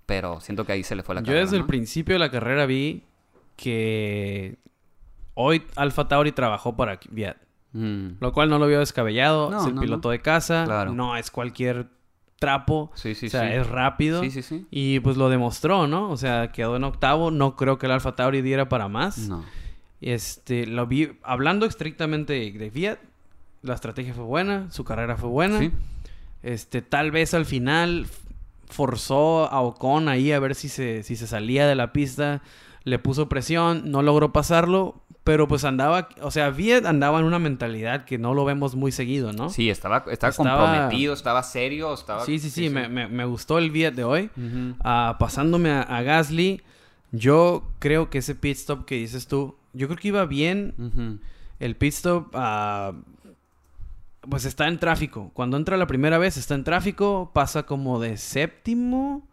pero 0.06 0.40
siento 0.40 0.64
que 0.64 0.72
ahí 0.72 0.82
se 0.82 0.96
le 0.96 1.02
fue 1.02 1.14
la 1.14 1.20
Yo 1.20 1.26
carrera. 1.26 1.44
desde 1.44 1.56
el 1.56 1.66
principio 1.66 2.14
de 2.14 2.18
la 2.18 2.30
carrera 2.30 2.66
vi 2.66 3.04
que 3.56 4.58
hoy 5.34 5.62
Alfa 5.76 6.08
Tauri 6.08 6.32
trabajó 6.32 6.76
para 6.76 6.98
Viet. 7.10 7.36
Mm, 7.72 8.16
Lo 8.20 8.32
cual 8.32 8.48
no 8.48 8.58
lo 8.58 8.66
vio 8.66 8.78
descabellado. 8.78 9.50
No, 9.50 9.60
es 9.60 9.66
el 9.66 9.74
no, 9.74 9.80
piloto 9.82 10.10
de 10.10 10.20
casa. 10.20 10.64
Claro. 10.64 10.92
No 10.94 11.16
es 11.16 11.30
cualquier 11.30 11.88
trapo. 12.38 12.90
Sí, 12.94 13.14
sí, 13.14 13.26
o 13.26 13.30
sea, 13.30 13.42
sí. 13.48 13.54
es 13.54 13.66
rápido. 13.66 14.22
Sí, 14.22 14.30
sí, 14.30 14.42
sí. 14.42 14.66
Y 14.70 15.00
pues 15.00 15.16
lo 15.16 15.28
demostró, 15.28 15.86
¿no? 15.86 16.10
O 16.10 16.16
sea, 16.16 16.52
quedó 16.52 16.76
en 16.76 16.84
octavo. 16.84 17.30
No 17.30 17.56
creo 17.56 17.78
que 17.78 17.86
el 17.86 17.92
Alfa 17.92 18.14
Tauri 18.16 18.40
diera 18.42 18.68
para 18.68 18.88
más. 18.88 19.18
No. 19.28 19.44
Este, 20.01 20.66
lo 20.66 20.86
vi, 20.86 21.12
hablando 21.22 21.66
estrictamente 21.66 22.32
de 22.53 22.70
Fiat, 22.70 22.99
la 23.62 23.74
estrategia 23.74 24.14
fue 24.14 24.24
buena, 24.24 24.70
su 24.70 24.84
carrera 24.84 25.16
fue 25.16 25.28
buena. 25.30 25.59
Sí. 25.59 25.72
Este, 26.42 26.82
tal 26.82 27.11
vez 27.11 27.34
al 27.34 27.47
final 27.47 28.07
forzó 28.68 29.51
a 29.51 29.61
Ocon 29.61 30.09
ahí 30.09 30.32
a 30.32 30.38
ver 30.40 30.55
si 30.55 30.68
se, 30.68 31.03
si 31.03 31.16
se 31.16 31.26
salía 31.26 31.66
de 31.66 31.74
la 31.74 31.92
pista, 31.92 32.42
le 32.84 32.99
puso 32.99 33.28
presión, 33.28 33.90
no 33.90 34.03
logró 34.03 34.32
pasarlo, 34.32 35.01
pero 35.24 35.49
pues 35.49 35.64
andaba, 35.64 36.09
o 36.20 36.30
sea, 36.30 36.51
Viet 36.51 36.84
andaba 36.86 37.18
en 37.18 37.24
una 37.24 37.38
mentalidad 37.40 38.05
que 38.05 38.18
no 38.18 38.34
lo 38.34 38.44
vemos 38.44 38.76
muy 38.76 38.92
seguido, 38.92 39.32
¿no? 39.32 39.51
Sí, 39.51 39.70
estaba, 39.70 40.05
estaba, 40.11 40.30
Estaba- 40.30 40.57
comprometido, 40.66 41.14
estaba 41.14 41.42
serio, 41.42 41.94
estaba... 41.94 42.24
sí, 42.24 42.38
sí, 42.38 42.51
sí, 42.51 42.70
Me, 42.70 42.88
me- 42.88 43.09
me 43.09 43.24
gustó 43.24 43.59
el 43.59 43.70
Viet 43.70 43.94
de 43.94 44.05
hoy. 44.05 44.30
Ah, 44.84 45.16
pasándome 45.18 45.70
a, 45.70 45.82
a 45.82 46.03
Gasly, 46.03 46.62
yo 47.12 47.64
creo 47.80 48.09
que 48.11 48.18
ese 48.18 48.34
pit 48.36 48.57
stop 48.57 48.84
que 48.84 48.97
dices 48.97 49.26
tú, 49.26 49.57
yo 49.77 49.87
creo 49.89 49.99
que 49.99 50.09
iba 50.09 50.24
bien 50.27 51.20
el 51.59 51.77
pit 51.77 51.93
stop, 51.93 52.29
ah, 52.35 52.93
pues 54.29 54.45
está 54.45 54.66
en 54.68 54.79
tráfico. 54.79 55.31
Cuando 55.35 55.57
entra 55.57 55.77
la 55.77 55.87
primera 55.87 56.18
vez 56.18 56.37
está 56.37 56.55
en 56.55 56.64
tráfico, 56.64 57.31
pasa 57.33 57.64
como 57.64 58.01
de 58.01 58.16
séptimo, 58.16 59.29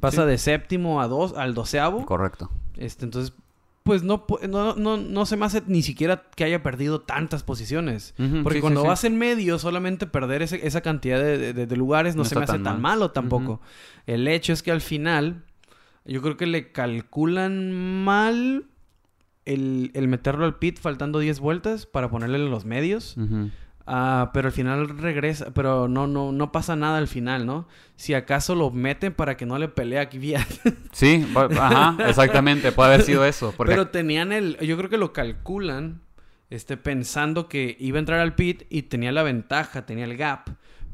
pasa 0.00 0.22
sí. 0.22 0.28
de 0.28 0.38
séptimo 0.38 1.00
a 1.02 1.08
dos, 1.08 1.34
al 1.36 1.54
doceavo. 1.54 2.06
Correcto. 2.06 2.50
Este, 2.76 3.04
entonces, 3.04 3.34
pues 3.82 4.02
no, 4.02 4.24
no, 4.48 4.74
no, 4.76 4.96
no 4.96 5.26
se 5.26 5.36
me 5.36 5.44
hace 5.44 5.62
ni 5.66 5.82
siquiera 5.82 6.22
que 6.34 6.44
haya 6.44 6.62
perdido 6.62 7.00
tantas 7.02 7.42
posiciones. 7.42 8.14
Porque 8.42 8.58
sí, 8.58 8.60
cuando 8.62 8.82
sí. 8.82 8.86
vas 8.88 9.04
en 9.04 9.18
medio, 9.18 9.58
solamente 9.58 10.06
perder 10.06 10.40
ese- 10.42 10.66
esa 10.66 10.80
cantidad 10.80 11.18
de, 11.20 11.52
de- 11.52 11.66
de 11.66 11.76
lugares 11.76 12.16
no, 12.16 12.22
No 12.22 12.28
se 12.28 12.36
me 12.36 12.44
hace 12.44 12.54
tan 12.54 12.62
mal. 12.62 12.80
malo 12.80 13.10
tampoco. 13.10 13.60
El 14.06 14.26
hecho 14.28 14.52
es 14.54 14.62
que 14.62 14.70
al 14.70 14.80
final, 14.80 15.44
yo 16.06 16.22
creo 16.22 16.36
que 16.38 16.46
le 16.46 16.72
calculan 16.72 17.72
mal 18.04 18.64
el, 19.52 19.90
el 19.94 20.08
meterlo 20.08 20.44
al 20.44 20.58
pit 20.58 20.78
faltando 20.78 21.18
10 21.18 21.40
vueltas 21.40 21.86
para 21.86 22.10
ponerle 22.10 22.38
en 22.38 22.50
los 22.50 22.64
medios. 22.64 23.16
Ah, 23.86 24.30
pero 24.32 24.46
al 24.46 24.52
final 24.52 24.88
regresa, 24.98 25.52
pero 25.52 25.88
no, 25.88 26.06
no, 26.06 26.30
no 26.30 26.52
pasa 26.52 26.76
nada 26.76 26.98
al 26.98 27.08
final, 27.08 27.44
¿no? 27.44 27.66
Si 27.96 28.14
acaso 28.14 28.54
lo 28.54 28.70
meten 28.70 29.12
para 29.12 29.36
que 29.36 29.46
no 29.46 29.58
le 29.58 29.68
pelee 29.68 29.98
a 29.98 30.08
Kvyat. 30.08 30.48
Sí, 30.92 31.26
ajá, 31.34 31.96
exactamente, 32.08 32.72
puede 32.72 32.94
haber 32.94 33.02
sido 33.02 33.24
eso. 33.24 33.52
Porque 33.56 33.72
Pero 33.72 33.88
tenían 33.88 34.32
el, 34.32 34.58
yo 34.58 34.76
creo 34.76 34.90
que 34.90 34.98
lo 34.98 35.12
calculan, 35.12 36.02
este, 36.50 36.76
pensando 36.76 37.48
que 37.48 37.76
iba 37.80 37.98
a 37.98 38.00
entrar 38.00 38.20
al 38.20 38.34
pit 38.34 38.62
y 38.70 38.82
tenía 38.82 39.12
la 39.12 39.22
ventaja, 39.22 39.86
tenía 39.86 40.04
el 40.04 40.16
gap 40.16 40.50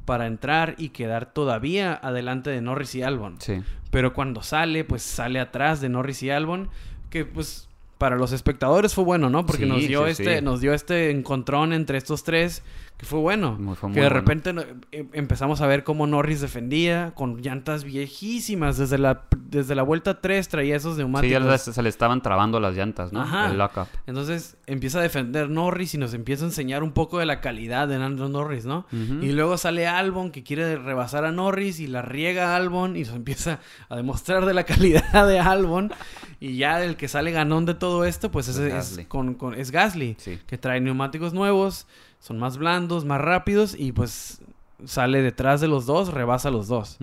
para 0.07 0.27
entrar 0.27 0.75
y 0.79 0.91
quedar 0.91 1.33
todavía 1.35 1.93
adelante 1.95 2.51
de 2.51 2.63
Norris 2.63 2.95
y 2.95 3.03
Albon. 3.03 3.41
Sí. 3.41 3.63
Pero 3.91 4.15
cuando 4.15 4.43
sale, 4.43 4.85
pues 4.85 5.03
sale 5.03 5.41
atrás 5.41 5.81
de 5.81 5.89
Norris 5.89 6.23
y 6.23 6.31
Albon, 6.31 6.71
que 7.11 7.25
pues 7.25 7.66
para 7.99 8.17
los 8.17 8.33
espectadores 8.33 8.95
fue 8.95 9.05
bueno, 9.05 9.31
¿no? 9.31 9.47
Porque 9.47 9.65
Sí, 9.65 9.69
nos 9.69 9.81
dio 9.87 10.05
sí, 10.05 10.11
este, 10.11 10.39
sí. 10.39 10.45
nos 10.45 10.61
dio 10.61 10.75
este 10.75 11.11
encontrón 11.11 11.73
entre 11.73 11.99
estos 11.99 12.25
tres 12.25 12.63
que 12.97 13.05
fue 13.07 13.19
bueno. 13.19 13.57
Muy- 13.59 13.77
fue 13.77 13.89
muy 13.91 13.95
que 13.95 14.01
de 14.01 14.07
bueno. 14.09 14.21
repente 14.21 14.51
em- 14.93 15.09
empezamos 15.13 15.61
a 15.61 15.67
ver 15.67 15.85
cómo 15.85 16.07
Norris 16.07 16.41
defendía 16.41 17.13
con 17.15 17.43
llantas 17.43 17.85
viejísimas 17.85 18.79
desde 18.79 18.99
la 18.99 19.23
desde 19.49 19.77
la 19.77 19.85
vuelta 19.85 20.21
3 20.21 20.49
traía 20.49 20.75
esos 20.75 20.95
Sí, 20.97 20.99
neumáticos. 20.99 21.33
ya 21.33 21.39
les- 21.51 21.63
se 21.63 21.83
le 21.83 21.89
estaban 21.89 22.21
trabando 22.21 22.59
las 22.59 22.75
llantas, 22.75 23.13
¿no? 23.13 23.21
Ajá. 23.23 23.51
El 23.53 23.59
lockup. 23.59 23.87
Entonces 24.07 24.57
empieza 24.67 24.99
a 24.99 25.03
defender 25.03 25.49
Norris 25.49 25.95
y 25.95 25.99
nos 25.99 26.15
empieza 26.15 26.45
a 26.45 26.49
enseñar 26.49 26.83
un 26.83 26.91
poco 26.91 27.21
de 27.21 27.27
la 27.27 27.41
calidad 27.41 27.87
de 27.87 27.97
Lando 27.99 28.29
Norris, 28.29 28.67
¿no? 28.67 28.87
Y 28.91 29.31
luego 29.33 29.57
sale 29.57 29.87
Albon 29.87 30.33
que 30.33 30.43
quiere 30.43 30.77
rebasar 30.77 31.25
a 31.25 31.31
Norris 31.33 31.79
y 31.79 31.87
la 31.87 32.03
riega 32.03 32.57
Albon 32.57 32.97
y 32.97 33.01
nos 33.05 33.11
empieza 33.15 33.61
a 33.89 33.95
demostrar 33.97 34.47
de 34.47 34.55
la 34.55 34.65
calidad 35.13 35.29
de 35.29 35.39
Albon. 35.39 35.93
Y 36.41 36.57
ya 36.57 36.83
el 36.83 36.97
que 36.97 37.07
sale 37.09 37.31
ganón 37.31 37.67
de 37.67 37.75
todo 37.75 38.05
esto, 38.05 38.31
pues 38.33 38.49
Es 38.49 38.57
ese 38.57 38.69
es, 38.69 38.75
Gasly. 38.75 39.05
con, 39.05 39.35
con- 39.35 39.55
es 39.55 39.71
Gasly, 39.71 40.17
Sí. 40.19 40.39
que 40.47 40.59
trae 40.59 40.81
neumáticos 40.81 41.33
nuevos, 41.35 41.87
son 42.19 42.39
más 42.39 42.59
blandos, 42.59 43.05
más 43.05 43.21
rápidos 43.21 43.75
y 43.79 43.93
pues 43.93 44.41
sale 44.85 45.23
detrás 45.23 45.61
de 45.61 45.69
los 45.69 45.87
dos, 45.87 46.13
rebasa 46.13 46.49
a 46.49 46.53
los 46.53 46.69
dos. 46.69 46.99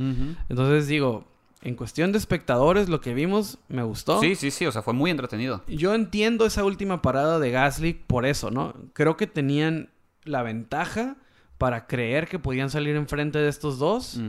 Entonces 0.50 0.88
digo, 0.88 1.26
en 1.62 1.76
cuestión 1.76 2.12
de 2.12 2.18
espectadores, 2.18 2.90
lo 2.90 3.00
que 3.02 3.14
vimos 3.14 3.58
me 3.70 3.84
gustó. 3.84 4.20
Sí, 4.20 4.36
sí, 4.36 4.52
sí, 4.52 4.66
o 4.66 4.72
sea, 4.72 4.82
fue 4.82 4.94
muy 4.94 5.12
entretenido. 5.12 5.64
Yo 5.68 5.96
entiendo 5.96 6.46
esa 6.46 6.66
última 6.66 7.02
parada 7.02 7.40
de 7.40 7.52
Gasly 7.52 7.94
por 7.94 8.26
eso, 8.26 8.52
¿no? 8.52 8.74
Creo 8.94 9.16
que 9.18 9.28
tenían 9.28 9.90
la 10.24 10.44
ventaja 10.44 11.16
para 11.58 11.88
creer 11.88 12.28
que 12.28 12.40
podían 12.40 12.70
salir 12.70 12.96
enfrente 12.96 13.40
de 13.40 13.48
estos 13.48 13.80
dos, 13.80 14.20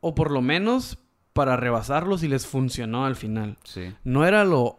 o 0.00 0.14
por 0.14 0.30
lo 0.30 0.42
menos 0.42 0.98
para 1.32 1.56
rebasarlos 1.56 2.22
y 2.22 2.28
les 2.28 2.46
funcionó 2.46 3.06
al 3.06 3.16
final. 3.16 3.56
Sí. 3.64 3.94
No 4.04 4.26
era 4.26 4.44
lo 4.44 4.78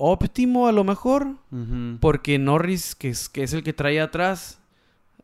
óptimo 0.00 0.66
a 0.66 0.72
lo 0.72 0.82
mejor, 0.84 1.36
porque 2.00 2.38
Norris, 2.38 2.94
que 2.94 3.10
es, 3.10 3.28
que 3.28 3.42
es 3.42 3.52
el 3.52 3.62
que 3.62 3.72
traía 3.72 4.04
atrás, 4.04 4.60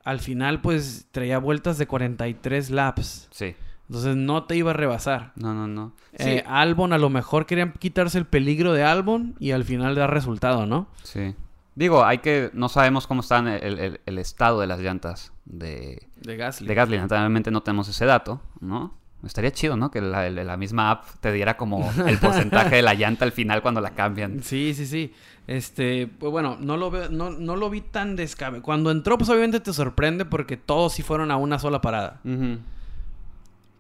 al 0.04 0.20
final 0.20 0.60
pues 0.60 1.08
traía 1.10 1.38
vueltas 1.38 1.78
de 1.78 1.86
43 1.86 2.70
laps. 2.70 3.28
Sí. 3.30 3.56
Entonces 3.88 4.16
no 4.16 4.44
te 4.44 4.56
iba 4.56 4.70
a 4.70 4.74
rebasar. 4.74 5.32
No, 5.36 5.54
no, 5.54 5.66
no. 5.66 5.92
Eh, 6.12 6.42
Albon 6.46 6.92
a 6.92 6.98
lo 6.98 7.08
mejor 7.08 7.46
querían 7.46 7.72
quitarse 7.78 8.18
el 8.18 8.26
peligro 8.26 8.72
de 8.72 8.84
Albon 8.84 9.34
y 9.38 9.52
al 9.52 9.64
final 9.64 9.94
da 9.94 10.06
resultado, 10.06 10.66
¿no? 10.66 10.88
Sí. 11.04 11.34
Digo, 11.76 12.04
hay 12.04 12.18
que... 12.18 12.50
No 12.52 12.68
sabemos 12.68 13.06
cómo 13.06 13.20
está 13.20 13.38
el, 13.38 13.78
el- 13.78 14.00
el 14.04 14.18
estado 14.18 14.60
de 14.60 14.66
las 14.66 14.80
llantas 14.80 15.32
de, 15.44 16.06
De 16.16 16.36
Gasly. 16.36 16.66
de 16.66 16.74
Gasly. 16.74 16.98
Naturalmente 16.98 17.50
no 17.50 17.62
tenemos 17.62 17.88
ese 17.88 18.06
dato, 18.06 18.40
¿no? 18.60 18.94
Estaría 19.26 19.50
chido, 19.52 19.76
¿no? 19.76 19.90
Que 19.90 20.00
la, 20.00 20.56
misma 20.56 20.90
app 20.90 21.04
te 21.20 21.32
diera 21.32 21.56
como 21.56 21.90
el 22.06 22.18
porcentaje 22.18 22.76
de 22.76 22.82
la 22.82 22.94
llanta 22.94 23.24
al 23.24 23.32
final 23.32 23.62
cuando 23.62 23.80
la 23.80 23.90
cambian. 23.90 24.42
Sí, 24.42 24.74
sí, 24.74 24.86
sí. 24.86 25.12
Este, 25.46 26.06
pues 26.06 26.32
bueno, 26.32 26.56
no 26.60 26.76
lo 26.76 26.90
veo, 26.90 27.08
no, 27.08 27.30
no 27.30 27.56
lo 27.56 27.70
vi 27.70 27.80
tan 27.80 28.16
descabellado. 28.16 28.62
Cuando 28.62 28.90
entró, 28.90 29.18
pues 29.18 29.30
obviamente 29.30 29.60
te 29.60 29.72
sorprende 29.72 30.24
porque 30.24 30.56
todos 30.56 30.94
sí 30.94 31.02
fueron 31.02 31.30
a 31.30 31.36
una 31.36 31.58
sola 31.58 31.80
parada. 31.80 32.20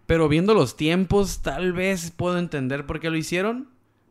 Pero 0.06 0.28
viendo 0.28 0.54
los 0.54 0.76
tiempos, 0.76 1.40
tal 1.40 1.72
vez 1.72 2.12
puedo 2.12 2.38
entender 2.38 2.86
por 2.86 3.00
qué 3.00 3.10
lo 3.10 3.16
hicieron. 3.16 3.68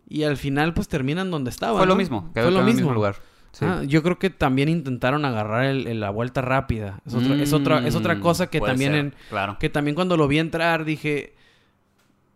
Y 0.07 0.23
al 0.23 0.37
final, 0.37 0.73
pues 0.73 0.87
terminan 0.87 1.31
donde 1.31 1.49
estaban. 1.49 1.77
Fue 1.77 1.87
lo 1.87 1.95
mismo. 1.95 2.31
Quedó, 2.33 2.45
Fue 2.45 2.51
lo 2.51 2.57
quedó 2.57 2.59
en 2.59 2.59
el 2.59 2.65
mismo. 2.65 2.89
mismo 2.89 2.93
lugar. 2.93 3.15
Sí. 3.57 3.63
Ah, 3.65 3.83
yo 3.85 4.03
creo 4.03 4.19
que 4.19 4.29
también 4.29 4.67
intentaron 4.67 5.23
agarrar 5.23 5.63
el- 5.63 5.87
el- 5.87 6.01
la 6.01 6.09
vuelta 6.09 6.41
rápida. 6.41 6.99
Es 7.05 7.13
otra, 7.13 7.35
es 7.35 7.53
otra, 7.53 7.87
es 7.87 7.95
otra 7.95 8.15
Mm, 8.15 8.19
cosa 8.19 8.47
que 8.47 8.59
también 8.59 8.91
ser, 8.91 8.99
en, 8.99 9.13
Claro. 9.29 9.57
que 9.59 9.69
también 9.69 9.95
cuando 9.95 10.17
lo 10.17 10.27
vi 10.27 10.39
entrar 10.39 10.83
dije, 10.83 11.35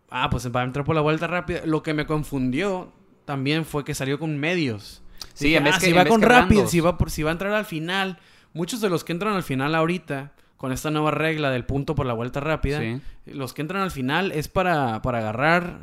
ah, 0.09 0.29
pues 0.29 0.49
va 0.55 0.61
a 0.61 0.63
entrar 0.63 0.85
por 0.85 0.95
la 0.95 1.01
vuelta 1.01 1.27
rápida. 1.27 1.61
Lo 1.65 1.83
que 1.83 1.93
me 1.93 2.05
confundió 2.05 2.91
también 3.25 3.65
fue 3.65 3.83
que 3.83 3.93
salió 3.93 4.17
con 4.17 4.37
medios. 4.37 5.01
Sí, 5.33 5.45
Dije, 5.45 5.57
en 5.57 5.63
vez 5.65 5.75
ah, 5.75 5.79
que- 5.79 5.85
si 5.87 5.91
en 5.91 5.97
va 5.97 6.03
vez 6.03 6.11
con 6.11 6.21
rápido, 6.21 6.67
si 6.67 6.79
va 6.79 6.97
por, 6.97 7.11
si 7.11 7.23
va 7.23 7.31
a 7.31 7.33
entrar 7.33 7.53
al 7.53 7.65
final, 7.65 8.17
muchos 8.53 8.79
de 8.81 8.89
los 8.89 9.03
que 9.03 9.11
entran 9.11 9.33
al 9.35 9.43
final 9.43 9.75
ahorita 9.75 10.31
con 10.57 10.71
esta 10.71 10.89
nueva 10.91 11.11
regla 11.11 11.51
del 11.51 11.65
punto 11.65 11.95
por 11.95 12.05
la 12.05 12.13
vuelta 12.13 12.39
rápida, 12.39 12.79
Sí. 12.79 13.01
los 13.25 13.53
que 13.53 13.61
entran 13.61 13.81
al 13.81 13.91
final 13.91 14.31
es 14.31 14.47
para, 14.47 15.01
para 15.01 15.19
agarrar 15.19 15.81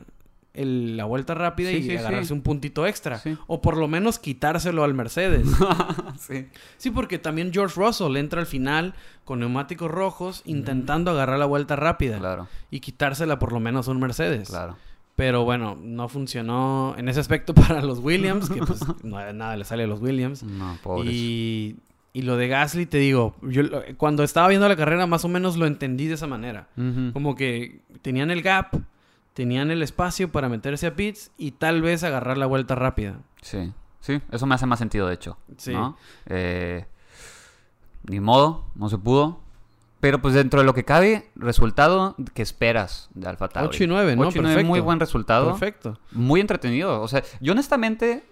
el- 0.56 0.96
la 0.96 1.04
vuelta 1.04 1.34
rápida 1.34 1.70
Sí, 1.70 1.76
y 1.76 1.82
sí, 1.82 1.96
agarrarse 1.96 2.28
sí. 2.28 2.32
un 2.34 2.42
puntito 2.42 2.86
extra. 2.86 3.18
Sí. 3.18 3.36
O 3.46 3.60
por 3.62 3.76
lo 3.76 3.88
menos 3.88 4.18
quitárselo 4.18 4.82
al 4.84 4.94
Mercedes. 4.94 5.46
sí. 6.18 6.46
Sí, 6.76 6.90
porque 6.90 7.18
también 7.18 7.52
George 7.52 7.80
Russell 7.80 8.16
entra 8.16 8.40
al 8.40 8.46
final 8.46 8.94
con 9.24 9.40
neumáticos 9.40 9.90
rojos 9.90 10.42
intentando 10.44 11.10
agarrar 11.10 11.38
la 11.38 11.46
vuelta 11.46 11.76
rápida 11.76 12.18
Claro, 12.18 12.48
y 12.70 12.80
quitársela 12.80 13.38
por 13.38 13.52
lo 13.52 13.60
menos 13.60 13.88
a 13.88 13.90
un 13.90 14.00
Mercedes. 14.00 14.48
claro. 14.48 14.76
Pero 15.16 15.44
bueno, 15.44 15.78
no 15.82 16.10
funcionó 16.10 16.94
en 16.98 17.08
ese 17.08 17.20
aspecto 17.20 17.54
para 17.54 17.80
los 17.80 18.00
Williams, 18.00 18.50
que 18.50 18.60
pues 18.60 18.80
no- 19.02 19.32
nada 19.32 19.56
le 19.56 19.64
sale 19.64 19.84
a 19.84 19.86
los 19.86 20.00
Williams. 20.02 20.42
No, 20.42 20.76
pobres. 20.82 21.10
Y, 21.12 21.76
y 22.12 22.22
lo 22.22 22.36
de 22.36 22.48
Gasly, 22.48 22.84
te 22.84 22.98
digo, 22.98 23.34
yo 23.42 23.62
cuando 23.96 24.22
estaba 24.22 24.48
viendo 24.48 24.68
la 24.68 24.76
carrera 24.76 25.06
más 25.06 25.24
o 25.24 25.28
menos 25.28 25.56
lo 25.56 25.66
entendí 25.66 26.06
de 26.06 26.14
esa 26.14 26.26
manera. 26.26 26.68
Como 27.14 27.34
que 27.34 27.80
tenían 28.02 28.30
el 28.30 28.42
gap, 28.42 28.74
tenían 29.36 29.70
el 29.70 29.82
espacio 29.82 30.32
para 30.32 30.48
meterse 30.48 30.86
a 30.86 30.96
pits 30.96 31.30
y 31.36 31.50
tal 31.50 31.82
vez 31.82 32.02
agarrar 32.02 32.38
la 32.38 32.46
vuelta 32.46 32.74
rápida. 32.74 33.18
Sí, 33.42 33.70
sí, 34.00 34.22
eso 34.32 34.46
me 34.46 34.54
hace 34.54 34.64
más 34.64 34.78
sentido, 34.78 35.06
de 35.08 35.14
hecho. 35.14 35.36
Sí. 35.58 35.74
¿no? 35.74 35.98
Eh, 36.24 36.86
ni 38.08 38.18
modo, 38.18 38.64
no 38.74 38.88
se 38.88 38.96
pudo. 38.96 39.40
Pero 40.00 40.22
pues 40.22 40.32
dentro 40.32 40.60
de 40.60 40.64
lo 40.66 40.72
que 40.72 40.84
cabe, 40.86 41.28
resultado 41.34 42.16
que 42.32 42.40
esperas 42.40 43.10
de 43.12 43.28
Alfa 43.28 43.48
Tauri. 43.48 43.68
8 43.68 43.84
y 43.84 43.86
9, 43.86 44.16
¿no? 44.16 44.22
8 44.28 44.38
y 44.38 44.40
9, 44.40 44.54
Perfecto. 44.54 44.68
muy 44.68 44.80
buen 44.80 45.00
resultado. 45.00 45.50
Perfecto. 45.50 45.98
Muy 46.12 46.40
entretenido. 46.40 47.02
O 47.02 47.08
sea, 47.08 47.22
yo 47.40 47.52
honestamente, 47.52 48.24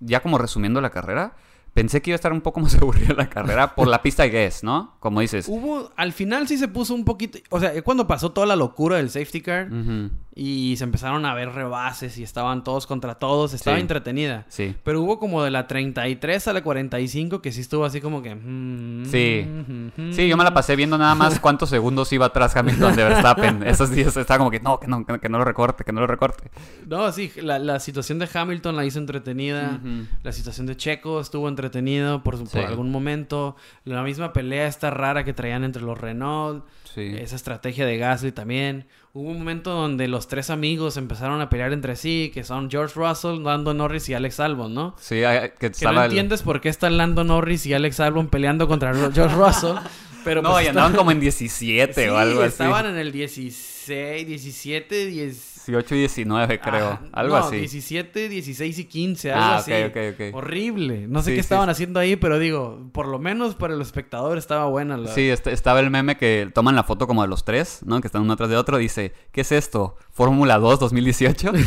ya 0.00 0.20
como 0.20 0.36
resumiendo 0.36 0.82
la 0.82 0.90
carrera, 0.90 1.34
pensé 1.74 2.02
que 2.02 2.10
iba 2.10 2.14
a 2.14 2.16
estar 2.16 2.32
un 2.32 2.40
poco 2.40 2.60
más 2.60 2.74
aburrida 2.80 3.14
la 3.14 3.28
carrera 3.28 3.74
por 3.74 3.88
la 3.88 4.02
pista 4.02 4.22
de 4.24 4.30
Guess, 4.30 4.64
¿no? 4.64 4.94
Como 5.00 5.20
dices. 5.20 5.46
Hubo, 5.48 5.90
al 5.96 6.12
final 6.12 6.48
sí 6.48 6.58
se 6.58 6.68
puso 6.68 6.94
un 6.94 7.04
poquito, 7.04 7.38
o 7.50 7.60
sea, 7.60 7.80
cuando 7.82 8.06
pasó 8.06 8.32
toda 8.32 8.46
la 8.46 8.56
locura 8.56 8.96
del 8.96 9.10
safety 9.10 9.40
car, 9.40 9.72
Ujú. 9.72 10.10
Y 10.34 10.76
se 10.78 10.84
empezaron 10.84 11.26
a 11.26 11.34
ver 11.34 11.50
rebases 11.52 12.16
y 12.16 12.22
estaban 12.22 12.64
todos 12.64 12.86
contra 12.86 13.16
todos. 13.16 13.52
Estaba 13.52 13.76
Sí. 13.76 13.82
entretenida. 13.82 14.46
Sí. 14.48 14.74
Pero 14.82 15.02
hubo 15.02 15.18
como 15.18 15.42
de 15.42 15.50
la 15.50 15.66
33 15.66 16.48
a 16.48 16.52
la 16.54 16.62
45 16.62 17.42
que 17.42 17.52
sí 17.52 17.60
estuvo 17.60 17.84
así 17.84 18.00
como 18.00 18.22
que... 18.22 18.34
mm, 18.34 19.04
Sí. 19.06 19.46
mm, 19.46 20.12
Sí, 20.12 20.28
yo 20.28 20.36
me 20.38 20.44
la 20.44 20.54
pasé 20.54 20.74
viendo 20.74 20.96
nada 20.96 21.14
más 21.14 21.38
cuántos 21.38 21.68
segundos 21.68 22.10
iba 22.14 22.26
atrás 22.26 22.56
Hamilton 22.56 22.96
de 22.96 23.04
Verstappen. 23.04 23.62
Esos 23.66 23.90
días 23.90 24.16
estaba 24.16 24.38
como 24.38 24.50
que 24.50 24.60
no, 24.60 24.80
que 24.80 24.86
no, 24.86 25.04
que 25.04 25.28
no 25.28 25.38
lo 25.38 25.44
recorte, 25.44 25.84
que 25.84 25.92
no 25.92 26.00
lo 26.00 26.06
recorte. 26.06 26.50
No, 26.86 27.12
sí, 27.12 27.30
la, 27.36 27.58
la 27.58 27.78
situación 27.78 28.18
de 28.18 28.28
Hamilton 28.32 28.74
la 28.76 28.84
hizo 28.86 28.98
entretenida. 28.98 29.80
La 30.22 30.32
situación 30.32 30.66
de 30.66 30.76
Checo 30.76 31.20
estuvo 31.20 31.48
entretenido 31.48 32.22
por, 32.22 32.38
su- 32.38 32.44
por 32.46 32.60
algún 32.64 32.90
momento. 32.90 33.56
La 33.84 34.02
misma 34.02 34.32
pelea 34.32 34.66
esta 34.66 34.90
rara 34.90 35.24
que 35.24 35.32
traían 35.34 35.64
entre 35.64 35.82
los 35.82 35.98
Renault. 36.00 36.64
Sí. 36.94 37.14
Esa 37.18 37.36
estrategia 37.36 37.86
de 37.86 37.96
Gasly 37.96 38.32
también. 38.32 38.86
Hubo 39.14 39.30
un 39.30 39.38
momento 39.38 39.70
donde 39.70 40.08
los 40.08 40.28
tres 40.28 40.50
amigos 40.50 40.96
empezaron 40.96 41.40
a 41.40 41.48
pelear 41.48 41.72
entre 41.72 41.96
sí, 41.96 42.30
que 42.34 42.44
son 42.44 42.70
George 42.70 42.94
Russell, 42.96 43.42
Lando 43.42 43.72
Norris 43.74 44.08
y 44.08 44.14
Alex 44.14 44.40
Albon, 44.40 44.74
¿no? 44.74 44.94
Sí, 44.98 45.22
ah, 45.24 45.52
que 45.54 45.70
Que 45.70 45.84
no 45.86 45.90
el- 45.92 46.10
entiendes 46.10 46.42
por 46.42 46.60
qué 46.60 46.68
están 46.68 46.96
Lando 46.98 47.24
Norris 47.24 47.64
y 47.66 47.74
Alex 47.74 48.00
Albon 48.00 48.28
peleando 48.28 48.68
contra 48.68 48.92
George 48.94 49.34
Russell. 49.34 49.76
Pero 50.24 50.40
No, 50.40 50.52
pues 50.52 50.64
y 50.64 50.68
andaban 50.68 50.92
estaban- 50.92 50.96
como 50.96 51.10
en 51.10 51.20
17 51.20 52.10
o 52.10 52.16
algo 52.16 52.40
así. 52.42 52.48
estaban 52.50 52.86
en 52.86 52.96
el 52.96 53.10
16, 53.10 54.26
17, 54.26 55.06
10... 55.06 55.51
18 55.66 55.94
y 55.94 55.98
19, 55.98 56.60
creo. 56.60 56.86
Ah, 56.90 57.00
algo 57.12 57.38
no, 57.38 57.44
así. 57.44 57.56
17, 57.56 58.28
16 58.28 58.78
y 58.78 58.84
15, 58.86 59.32
algo 59.32 59.44
Ah, 59.44 59.56
así. 59.58 59.72
ok, 59.72 59.90
ok, 59.90 59.96
ok. 60.30 60.34
Horrible. 60.36 61.06
No 61.08 61.20
sé 61.22 61.30
Sí, 61.30 61.34
qué 61.34 61.40
estaban 61.40 61.66
sí. 61.66 61.70
haciendo 61.72 62.00
ahí, 62.00 62.16
pero 62.16 62.38
digo, 62.38 62.88
por 62.92 63.06
lo 63.08 63.18
menos 63.18 63.54
para 63.54 63.74
el 63.74 63.80
espectador 63.80 64.38
estaba 64.38 64.66
buena 64.66 64.96
la... 64.96 65.08
Sí, 65.08 65.28
est- 65.30 65.46
estaba 65.46 65.80
el 65.80 65.90
meme 65.90 66.16
que 66.16 66.50
toman 66.54 66.74
la 66.76 66.84
foto 66.84 67.06
como 67.06 67.22
de 67.22 67.28
los 67.28 67.44
tres, 67.44 67.80
¿no? 67.84 68.00
Que 68.00 68.06
están 68.08 68.22
uno 68.22 68.32
atrás 68.34 68.50
de 68.50 68.56
otro. 68.56 68.78
Dice, 68.78 69.12
¿qué 69.32 69.42
es 69.42 69.52
esto? 69.52 69.96
¿Fórmula 70.10 70.58
2 70.58 70.80
2018? 70.80 71.52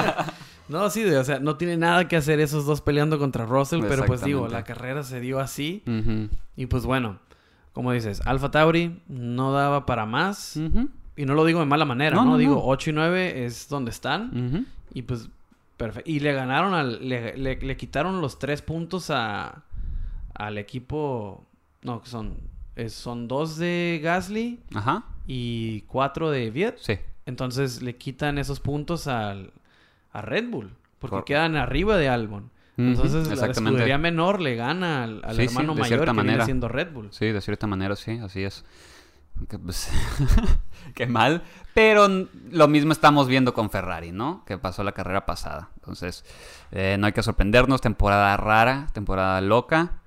No, 0.68 0.88
sí, 0.88 1.04
o 1.04 1.24
sea, 1.24 1.40
no 1.40 1.56
tiene 1.56 1.76
nada 1.76 2.06
que 2.06 2.14
hacer 2.16 2.38
esos 2.38 2.64
dos 2.64 2.80
peleando 2.80 3.18
contra 3.18 3.44
Russell, 3.44 3.80
pero 3.88 4.04
pues 4.06 4.22
digo, 4.22 4.46
la 4.46 4.62
carrera 4.62 5.02
se 5.02 5.18
dio 5.20 5.40
así. 5.40 5.82
Y 6.56 6.66
pues 6.66 6.84
bueno, 6.86 7.18
como 7.72 7.90
dices, 7.90 8.22
Alfa 8.24 8.52
Tauri 8.52 9.00
no 9.08 9.50
daba 9.52 9.84
para 9.84 10.06
más. 10.06 10.56
Ujú. 10.56 10.88
Y 11.20 11.26
no 11.26 11.34
lo 11.34 11.44
digo 11.44 11.60
de 11.60 11.66
mala 11.66 11.84
manera, 11.84 12.16
No, 12.16 12.24
¿no? 12.24 12.30
no, 12.32 12.38
digo, 12.38 12.54
no. 12.54 12.62
8 12.64 12.90
y 12.90 12.92
9 12.92 13.44
es 13.44 13.68
donde 13.68 13.90
están. 13.90 14.66
Y 14.94 15.02
pues, 15.02 15.28
perfecto. 15.76 16.10
Y 16.10 16.20
le 16.20 16.32
ganaron 16.32 16.72
al. 16.74 17.06
Le, 17.08 17.36
le- 17.36 17.56
le 17.60 17.76
quitaron 17.76 18.20
los 18.20 18.38
tres 18.38 18.62
puntos 18.62 19.10
a, 19.10 19.62
al 20.34 20.58
equipo. 20.58 21.44
No, 21.82 22.00
que 22.02 22.08
son. 22.08 22.36
es- 22.76 22.94
son 22.94 23.28
dos 23.28 23.56
de 23.58 24.00
Gasly 24.02 24.60
Ajá. 24.74 25.04
y 25.26 25.82
cuatro 25.82 26.30
de 26.30 26.50
Viet. 26.50 26.76
Sí. 26.78 26.94
Entonces 27.26 27.82
le 27.82 27.96
quitan 27.96 28.38
esos 28.38 28.58
puntos 28.60 29.06
al, 29.06 29.52
a 30.12 30.22
Red 30.22 30.48
Bull. 30.50 30.70
Porque 30.98 31.22
quedan 31.24 31.56
arriba 31.56 31.96
de 31.96 32.08
Albon. 32.08 32.50
Entonces 32.76 33.26
la 33.26 33.34
exactamente. 33.34 33.76
escudería 33.76 33.98
menor 33.98 34.40
le 34.40 34.54
gana 34.56 35.04
al, 35.04 35.20
al 35.22 35.36
Sí, 35.36 35.42
sí, 35.42 35.48
hermano 35.48 35.74
de 35.74 35.80
mayor 35.82 35.98
cierta 35.98 36.04
que 36.06 36.16
viene 36.16 36.26
manera. 36.28 36.44
siendo 36.46 36.66
Red 36.68 36.92
Bull. 36.92 37.08
Sí, 37.10 37.26
de 37.26 37.40
cierta 37.42 37.66
manera, 37.66 37.94
sí, 37.94 38.12
así 38.22 38.42
es. 38.42 38.64
Que, 39.48 39.58
pues, 39.58 39.90
qué 40.94 41.06
mal. 41.06 41.42
Pero 41.74 42.08
lo 42.50 42.68
mismo 42.68 42.92
estamos 42.92 43.26
viendo 43.26 43.54
con 43.54 43.70
Ferrari, 43.70 44.12
¿no? 44.12 44.44
Que 44.44 44.58
pasó 44.58 44.84
la 44.84 44.92
carrera 44.92 45.26
pasada. 45.26 45.70
Entonces, 45.76 46.24
eh, 46.72 46.96
no 46.98 47.06
hay 47.06 47.12
que 47.12 47.22
sorprendernos. 47.22 47.80
Temporada 47.80 48.36
rara, 48.36 48.88
temporada 48.92 49.40
loca. 49.40 50.02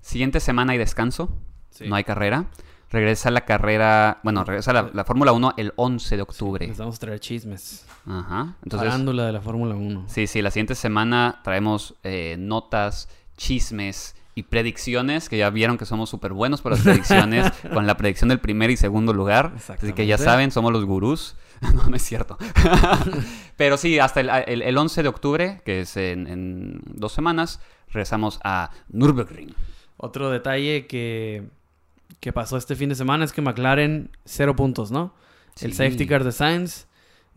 Siguiente 0.00 0.40
semana 0.40 0.72
hay 0.72 0.78
descanso. 0.78 1.30
Sí. 1.70 1.88
No 1.88 1.96
hay 1.96 2.04
carrera. 2.04 2.46
Regresa 2.90 3.30
la 3.30 3.42
carrera, 3.42 4.18
bueno, 4.22 4.44
regresa 4.44 4.72
la, 4.72 4.90
la 4.94 5.04
Fórmula 5.04 5.32
1 5.32 5.54
el 5.58 5.74
11 5.76 6.16
de 6.16 6.22
octubre. 6.22 6.66
Les 6.66 6.78
vamos 6.78 6.96
a 6.96 6.98
traer 6.98 7.20
chismes. 7.20 7.86
Ajá. 8.06 8.54
Entonces, 8.62 9.04
de 9.04 9.32
la 9.32 9.40
Fórmula 9.42 9.74
1. 9.74 10.04
Sí, 10.06 10.26
sí, 10.26 10.40
la 10.40 10.50
siguiente 10.50 10.74
semana 10.74 11.40
traemos 11.44 11.96
eh, 12.02 12.36
notas, 12.38 13.10
chismes 13.36 14.14
y 14.38 14.42
predicciones, 14.44 15.28
que 15.28 15.36
ya 15.38 15.50
vieron 15.50 15.78
que 15.78 15.84
somos 15.84 16.08
súper 16.10 16.32
buenos 16.32 16.62
para 16.62 16.76
las 16.76 16.84
predicciones, 16.84 17.50
con 17.74 17.86
la 17.86 17.96
predicción 17.96 18.28
del 18.28 18.38
primer 18.40 18.70
y 18.70 18.76
segundo 18.76 19.12
lugar. 19.12 19.52
Así 19.56 19.92
que 19.92 20.06
ya 20.06 20.16
saben, 20.18 20.50
somos 20.50 20.72
los 20.72 20.84
gurús. 20.84 21.36
no, 21.74 21.84
no 21.88 21.96
es 21.96 22.02
cierto. 22.02 22.38
Pero 23.56 23.76
sí, 23.76 23.98
hasta 23.98 24.20
el, 24.20 24.30
el- 24.46 24.62
el 24.62 24.76
11 24.78 25.02
de 25.02 25.08
octubre, 25.08 25.60
que 25.64 25.80
es 25.80 25.96
en, 25.96 26.26
en 26.26 26.80
dos 26.86 27.12
semanas, 27.12 27.60
regresamos 27.88 28.38
a 28.44 28.70
Nürburgring. 28.90 29.54
Otro 29.96 30.30
detalle 30.30 30.86
que, 30.86 31.48
que 32.20 32.32
pasó 32.32 32.56
este 32.56 32.76
fin 32.76 32.88
de 32.88 32.94
semana 32.94 33.24
es 33.24 33.32
que 33.32 33.42
McLaren, 33.42 34.10
cero 34.24 34.54
puntos, 34.54 34.90
¿no? 34.90 35.14
El 35.60 35.72
safety 35.74 36.06
car 36.06 36.22
de 36.24 36.30
Sainz. 36.32 36.86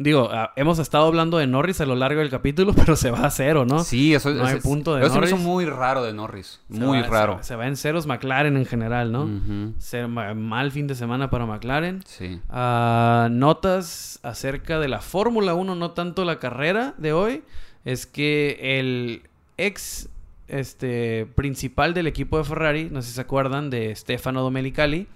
Digo, 0.04 0.30
ah, 0.32 0.52
hemos 0.56 0.80
estado 0.80 1.06
hablando 1.06 1.38
de 1.38 1.48
Norris 1.48 1.80
a 1.82 1.86
lo 1.86 1.96
largo 1.96 2.20
del 2.22 2.30
capítulo, 2.30 2.74
pero 2.76 2.96
se 2.96 3.12
va 3.12 3.26
a 3.26 3.30
cero, 3.32 3.66
¿no? 3.66 3.84
Sí, 3.84 4.14
eso, 4.14 4.30
No 4.32 4.46
hay 4.46 4.56
eso- 4.58 4.64
punto 4.68 4.96
de 4.96 5.02
eso 5.06 5.14
se 5.14 5.20
me 5.20 5.26
hizo 5.28 5.36
Norris. 5.36 5.48
muy 5.48 5.66
raro 5.66 6.04
de 6.04 6.14
Norris. 6.14 6.60
Se 6.72 6.80
muy 6.80 7.02
va- 7.02 7.08
raro. 7.08 7.38
Se, 7.42 7.50
se 7.50 7.56
va 7.56 7.68
en 7.68 7.78
ceros 7.78 8.08
McLaren 8.08 8.58
en 8.58 8.66
general, 8.66 9.12
¿no? 9.12 9.30
Se- 9.78 10.08
ma- 10.08 10.34
mal 10.34 10.72
fin 10.72 10.88
de 10.88 10.96
semana 10.96 11.30
para 11.30 11.46
McLaren. 11.46 12.02
Sí. 12.06 12.40
Ah, 12.50 13.28
notas 13.32 14.20
acerca 14.24 14.80
de 14.80 14.88
la 14.88 15.02
Fórmula 15.02 15.54
1, 15.54 15.76
no 15.76 15.92
tanto 15.92 16.26
la 16.26 16.40
carrera 16.40 16.94
de 16.98 17.14
hoy, 17.14 17.44
es 17.86 18.06
que 18.06 18.80
el 18.80 19.24
ex 19.58 20.10
este, 20.48 21.26
principal 21.36 21.94
del 21.94 22.08
equipo 22.08 22.38
de 22.38 22.44
Ferrari, 22.44 22.90
no 22.92 23.02
sé 23.02 23.10
si 23.10 23.14
se 23.16 23.22
acuerdan, 23.22 23.70
de 23.70 23.96
Stefano 23.96 24.42
Domenicali, 24.42 25.08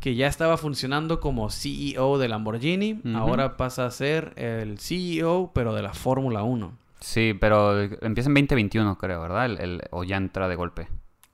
que 0.00 0.14
ya 0.14 0.26
estaba 0.26 0.56
funcionando 0.56 1.20
como 1.20 1.50
CEO 1.50 2.18
de 2.18 2.28
Lamborghini, 2.28 3.00
ahora 3.14 3.56
pasa 3.56 3.86
a 3.86 3.90
ser 3.90 4.32
el 4.36 4.78
CEO, 4.78 5.52
pero 5.54 5.74
de 5.74 5.82
la 5.82 5.92
Fórmula 5.94 6.42
1. 6.42 6.72
Sí, 7.00 7.34
pero 7.38 7.80
empieza 7.82 8.28
en 8.28 8.34
2021, 8.34 8.98
creo, 8.98 9.20
¿verdad? 9.22 9.46
El- 9.46 9.58
el- 9.60 9.82
o 9.90 10.04
ya 10.04 10.16
entra 10.16 10.48
de 10.48 10.56
golpe. 10.56 10.88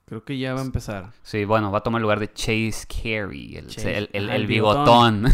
Creo 0.05 0.23
que 0.23 0.37
ya 0.37 0.53
va 0.53 0.61
a 0.61 0.63
empezar. 0.63 1.11
Sí, 1.23 1.43
bueno, 1.43 1.69
va 1.69 1.79
a 1.79 1.83
tomar 1.83 1.99
el 1.99 2.03
lugar 2.03 2.21
de 2.21 2.31
Chase 2.31 2.85
Carey, 2.87 3.57
el, 3.57 3.67
Chase- 3.67 3.97
el, 3.97 4.09
el- 4.13 4.29
el 4.29 4.35
el 4.35 4.47
bigotón. 4.47 5.25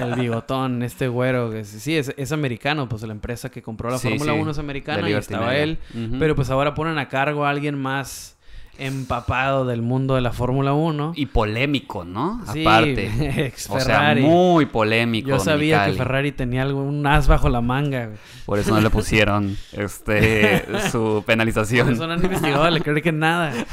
El 0.00 0.14
bigotón, 0.20 0.82
este 0.82 1.06
güero, 1.06 1.50
que 1.52 1.64
sí, 1.64 1.96
es, 1.96 2.12
es 2.16 2.32
americano, 2.32 2.88
pues 2.88 3.02
la 3.02 3.12
empresa 3.12 3.48
que 3.48 3.62
compró 3.62 3.90
la 3.90 3.98
Sí, 3.98 4.08
Fórmula 4.08 4.32
sí, 4.32 4.38
1 4.40 4.50
es 4.50 4.58
americana 4.58 5.08
y 5.08 5.12
estaba 5.12 5.46
Media. 5.48 5.62
él. 5.62 5.78
Pero 6.18 6.34
pues 6.34 6.50
ahora 6.50 6.74
ponen 6.74 6.98
a 6.98 7.06
cargo 7.08 7.44
a 7.44 7.50
alguien 7.50 7.78
más 7.78 8.36
empapado 8.78 9.64
del 9.66 9.82
mundo 9.82 10.14
de 10.14 10.20
la 10.20 10.32
Fórmula 10.32 10.72
1. 10.72 11.12
Y 11.16 11.26
polémico, 11.26 12.04
¿no? 12.04 12.40
Sí, 12.52 12.62
Aparte. 12.62 13.46
ex 13.46 13.68
O 13.70 13.78
sea, 13.80 14.14
muy 14.16 14.66
polémico. 14.66 15.28
Yo 15.28 15.38
sabía 15.40 15.86
que 15.86 15.92
Ferrari 15.94 16.32
tenía 16.32 16.62
algo, 16.62 16.82
un 16.82 17.06
as 17.06 17.28
bajo 17.28 17.48
la 17.48 17.60
manga. 17.60 18.06
güey. 18.06 18.18
Por 18.46 18.58
eso 18.58 18.74
no 18.74 18.80
le 18.80 18.90
pusieron 18.90 19.56
este 19.72 20.64
su 20.90 20.98
Por 21.16 21.24
penalización. 21.24 21.92
eso 21.92 22.06
no 22.06 22.12
han 22.14 22.24
investigado 22.24 22.64
a 22.64 22.70
Leclerc 22.70 23.04
en 23.06 23.18
nada. 23.18 23.52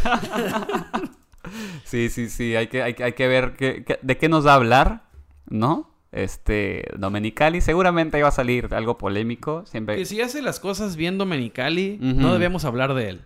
Sí, 1.84 2.10
sí, 2.10 2.30
sí. 2.30 2.56
Hay 2.56 2.68
que, 2.68 2.82
hay, 2.82 2.96
que- 2.96 3.04
hay 3.04 3.14
que 3.14 3.28
ver 3.28 3.54
qué- 3.56 4.00
de 4.02 4.18
qué 4.18 4.30
nos 4.30 4.46
va 4.48 4.54
a 4.54 4.56
hablar, 4.56 5.04
¿no? 5.48 5.92
Este, 6.12 6.86
Domenicali 6.98 7.62
seguramente 7.62 8.18
iba 8.18 8.28
a 8.28 8.32
salir 8.32 8.74
algo 8.74 8.98
polémico. 8.98 9.64
Siempre. 9.68 9.96
Que 9.98 10.06
si 10.06 10.22
hace 10.22 10.42
las 10.42 10.60
cosas 10.60 10.96
bien 10.96 11.18
Domenicali, 11.18 11.98
no 12.02 12.34
debemos 12.34 12.66
hablar 12.66 12.94
de 12.96 13.10
él. 13.10 13.22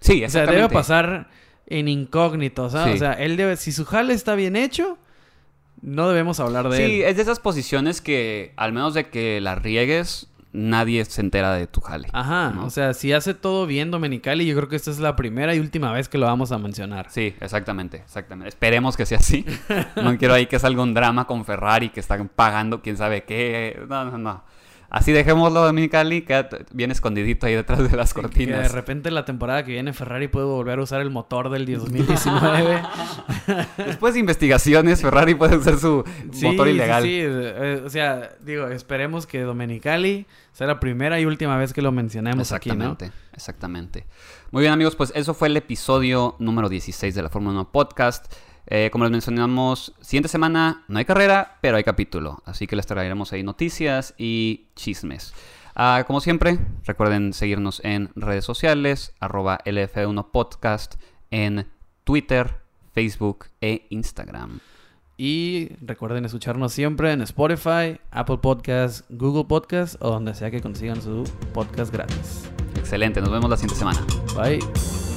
Sí, 0.00 0.24
O 0.24 0.30
sea, 0.30 0.46
debe 0.46 0.68
pasar 0.68 1.28
en 1.66 1.88
incógnito, 1.88 2.70
¿sabes? 2.70 2.92
Sí. 2.92 2.96
O 2.96 2.98
sea, 2.98 3.12
él 3.12 3.36
debe, 3.36 3.56
si 3.56 3.72
su 3.72 3.84
jale 3.84 4.14
está 4.14 4.34
bien 4.34 4.56
hecho, 4.56 4.98
no 5.82 6.08
debemos 6.08 6.40
hablar 6.40 6.68
de 6.68 6.84
él. 6.84 6.90
Sí, 6.90 7.02
es 7.02 7.16
de 7.16 7.22
esas 7.22 7.40
posiciones 7.40 8.00
que, 8.00 8.52
al 8.56 8.72
menos 8.72 8.94
de 8.94 9.08
que 9.10 9.40
la 9.40 9.54
riegues, 9.54 10.28
nadie 10.52 11.04
se 11.04 11.20
entera 11.20 11.52
de 11.52 11.66
tu 11.66 11.80
jale. 11.80 12.08
Ajá, 12.12 12.52
¿no? 12.54 12.66
o 12.66 12.70
sea, 12.70 12.94
si 12.94 13.12
hace 13.12 13.34
todo 13.34 13.66
bien 13.66 13.90
Domenicali, 13.90 14.46
yo 14.46 14.56
creo 14.56 14.68
que 14.68 14.76
esta 14.76 14.90
es 14.90 14.98
la 14.98 15.14
primera 15.16 15.54
y 15.54 15.60
última 15.60 15.92
vez 15.92 16.08
que 16.08 16.18
lo 16.18 16.26
vamos 16.26 16.52
a 16.52 16.58
mencionar. 16.58 17.10
Sí, 17.10 17.34
exactamente, 17.40 17.98
exactamente. 17.98 18.48
Esperemos 18.48 18.96
que 18.96 19.06
sea 19.06 19.18
así. 19.18 19.44
No 20.02 20.16
quiero 20.16 20.34
ahí 20.34 20.46
que 20.46 20.58
salga 20.58 20.82
un 20.82 20.94
drama 20.94 21.26
con 21.26 21.44
Ferrari 21.44 21.90
que 21.90 22.00
están 22.00 22.28
pagando 22.28 22.82
quién 22.82 22.96
sabe 22.96 23.24
qué. 23.24 23.80
No, 23.88 24.04
no, 24.04 24.18
no. 24.18 24.44
Así 24.90 25.12
dejémoslo, 25.12 25.62
Dominicali, 25.62 26.22
queda 26.22 26.48
bien 26.72 26.90
escondidito 26.90 27.46
ahí 27.46 27.54
detrás 27.54 27.78
de 27.90 27.94
las 27.94 28.14
Que 28.14 28.22
de 28.22 28.26
cortinas. 28.28 28.72
repente 28.72 29.10
la 29.10 29.26
temporada 29.26 29.62
que 29.62 29.72
viene 29.72 29.92
Ferrari 29.92 30.28
puede 30.28 30.46
volver 30.46 30.78
a 30.78 30.82
usar 30.82 31.02
el 31.02 31.10
motor 31.10 31.50
del 31.50 31.66
2019. 31.66 32.82
Después 33.76 34.14
de 34.14 34.20
investigaciones, 34.20 35.02
Ferrari 35.02 35.34
puede 35.34 35.58
usar 35.58 35.78
su 35.78 36.04
sí, 36.32 36.46
motor 36.46 36.68
ilegal. 36.68 37.02
Sí, 37.02 37.08
sí. 37.08 37.26
eh, 37.26 37.82
o 37.84 37.90
sea, 37.90 38.30
digo, 38.40 38.68
esperemos 38.68 39.26
que 39.26 39.42
Domenicali 39.42 40.26
sea 40.52 40.66
la 40.66 40.80
primera 40.80 41.20
y 41.20 41.26
última 41.26 41.58
vez 41.58 41.74
que 41.74 41.82
lo 41.82 41.92
mencionemos 41.92 42.50
aquí, 42.52 42.70
¿no? 42.70 42.74
Exactamente, 42.92 43.12
exactamente. 43.34 44.06
Muy 44.52 44.62
bien, 44.62 44.72
amigos, 44.72 44.96
pues 44.96 45.12
eso 45.14 45.34
fue 45.34 45.48
el 45.48 45.56
episodio 45.58 46.34
número 46.38 46.70
16 46.70 47.14
de 47.14 47.22
la 47.22 47.28
Fórmula 47.28 47.52
1 47.60 47.72
Podcast. 47.72 48.32
Eh, 48.70 48.90
como 48.92 49.04
les 49.04 49.10
mencionamos, 49.10 49.94
siguiente 50.00 50.28
semana 50.28 50.84
no 50.88 50.98
hay 50.98 51.04
carrera, 51.04 51.56
pero 51.62 51.78
hay 51.78 51.84
capítulo. 51.84 52.42
Así 52.44 52.66
que 52.66 52.76
les 52.76 52.86
traeremos 52.86 53.32
ahí 53.32 53.42
noticias 53.42 54.14
y 54.18 54.66
chismes. 54.76 55.32
Ah, 55.74 56.04
como 56.06 56.20
siempre, 56.20 56.58
recuerden 56.84 57.32
seguirnos 57.32 57.80
en 57.84 58.10
redes 58.14 58.44
sociales, 58.44 59.14
arroba 59.20 59.58
LF1 59.64 60.30
Podcast, 60.30 60.96
en 61.30 61.66
Twitter, 62.04 62.56
Facebook 62.92 63.46
e 63.60 63.86
Instagram. 63.90 64.60
Y 65.16 65.70
recuerden 65.80 66.24
escucharnos 66.24 66.72
siempre 66.72 67.12
en 67.12 67.22
Spotify, 67.22 68.00
Apple 68.10 68.38
Podcasts, 68.38 69.04
Google 69.08 69.44
Podcasts 69.44 69.96
o 70.00 70.10
donde 70.10 70.34
sea 70.34 70.50
que 70.50 70.60
consigan 70.60 71.00
su 71.00 71.24
podcast 71.54 71.92
gratis. 71.92 72.48
Excelente, 72.76 73.20
nos 73.20 73.30
vemos 73.30 73.48
la 73.50 73.56
siguiente 73.56 73.78
semana. 73.78 74.04
Bye. 74.36 75.07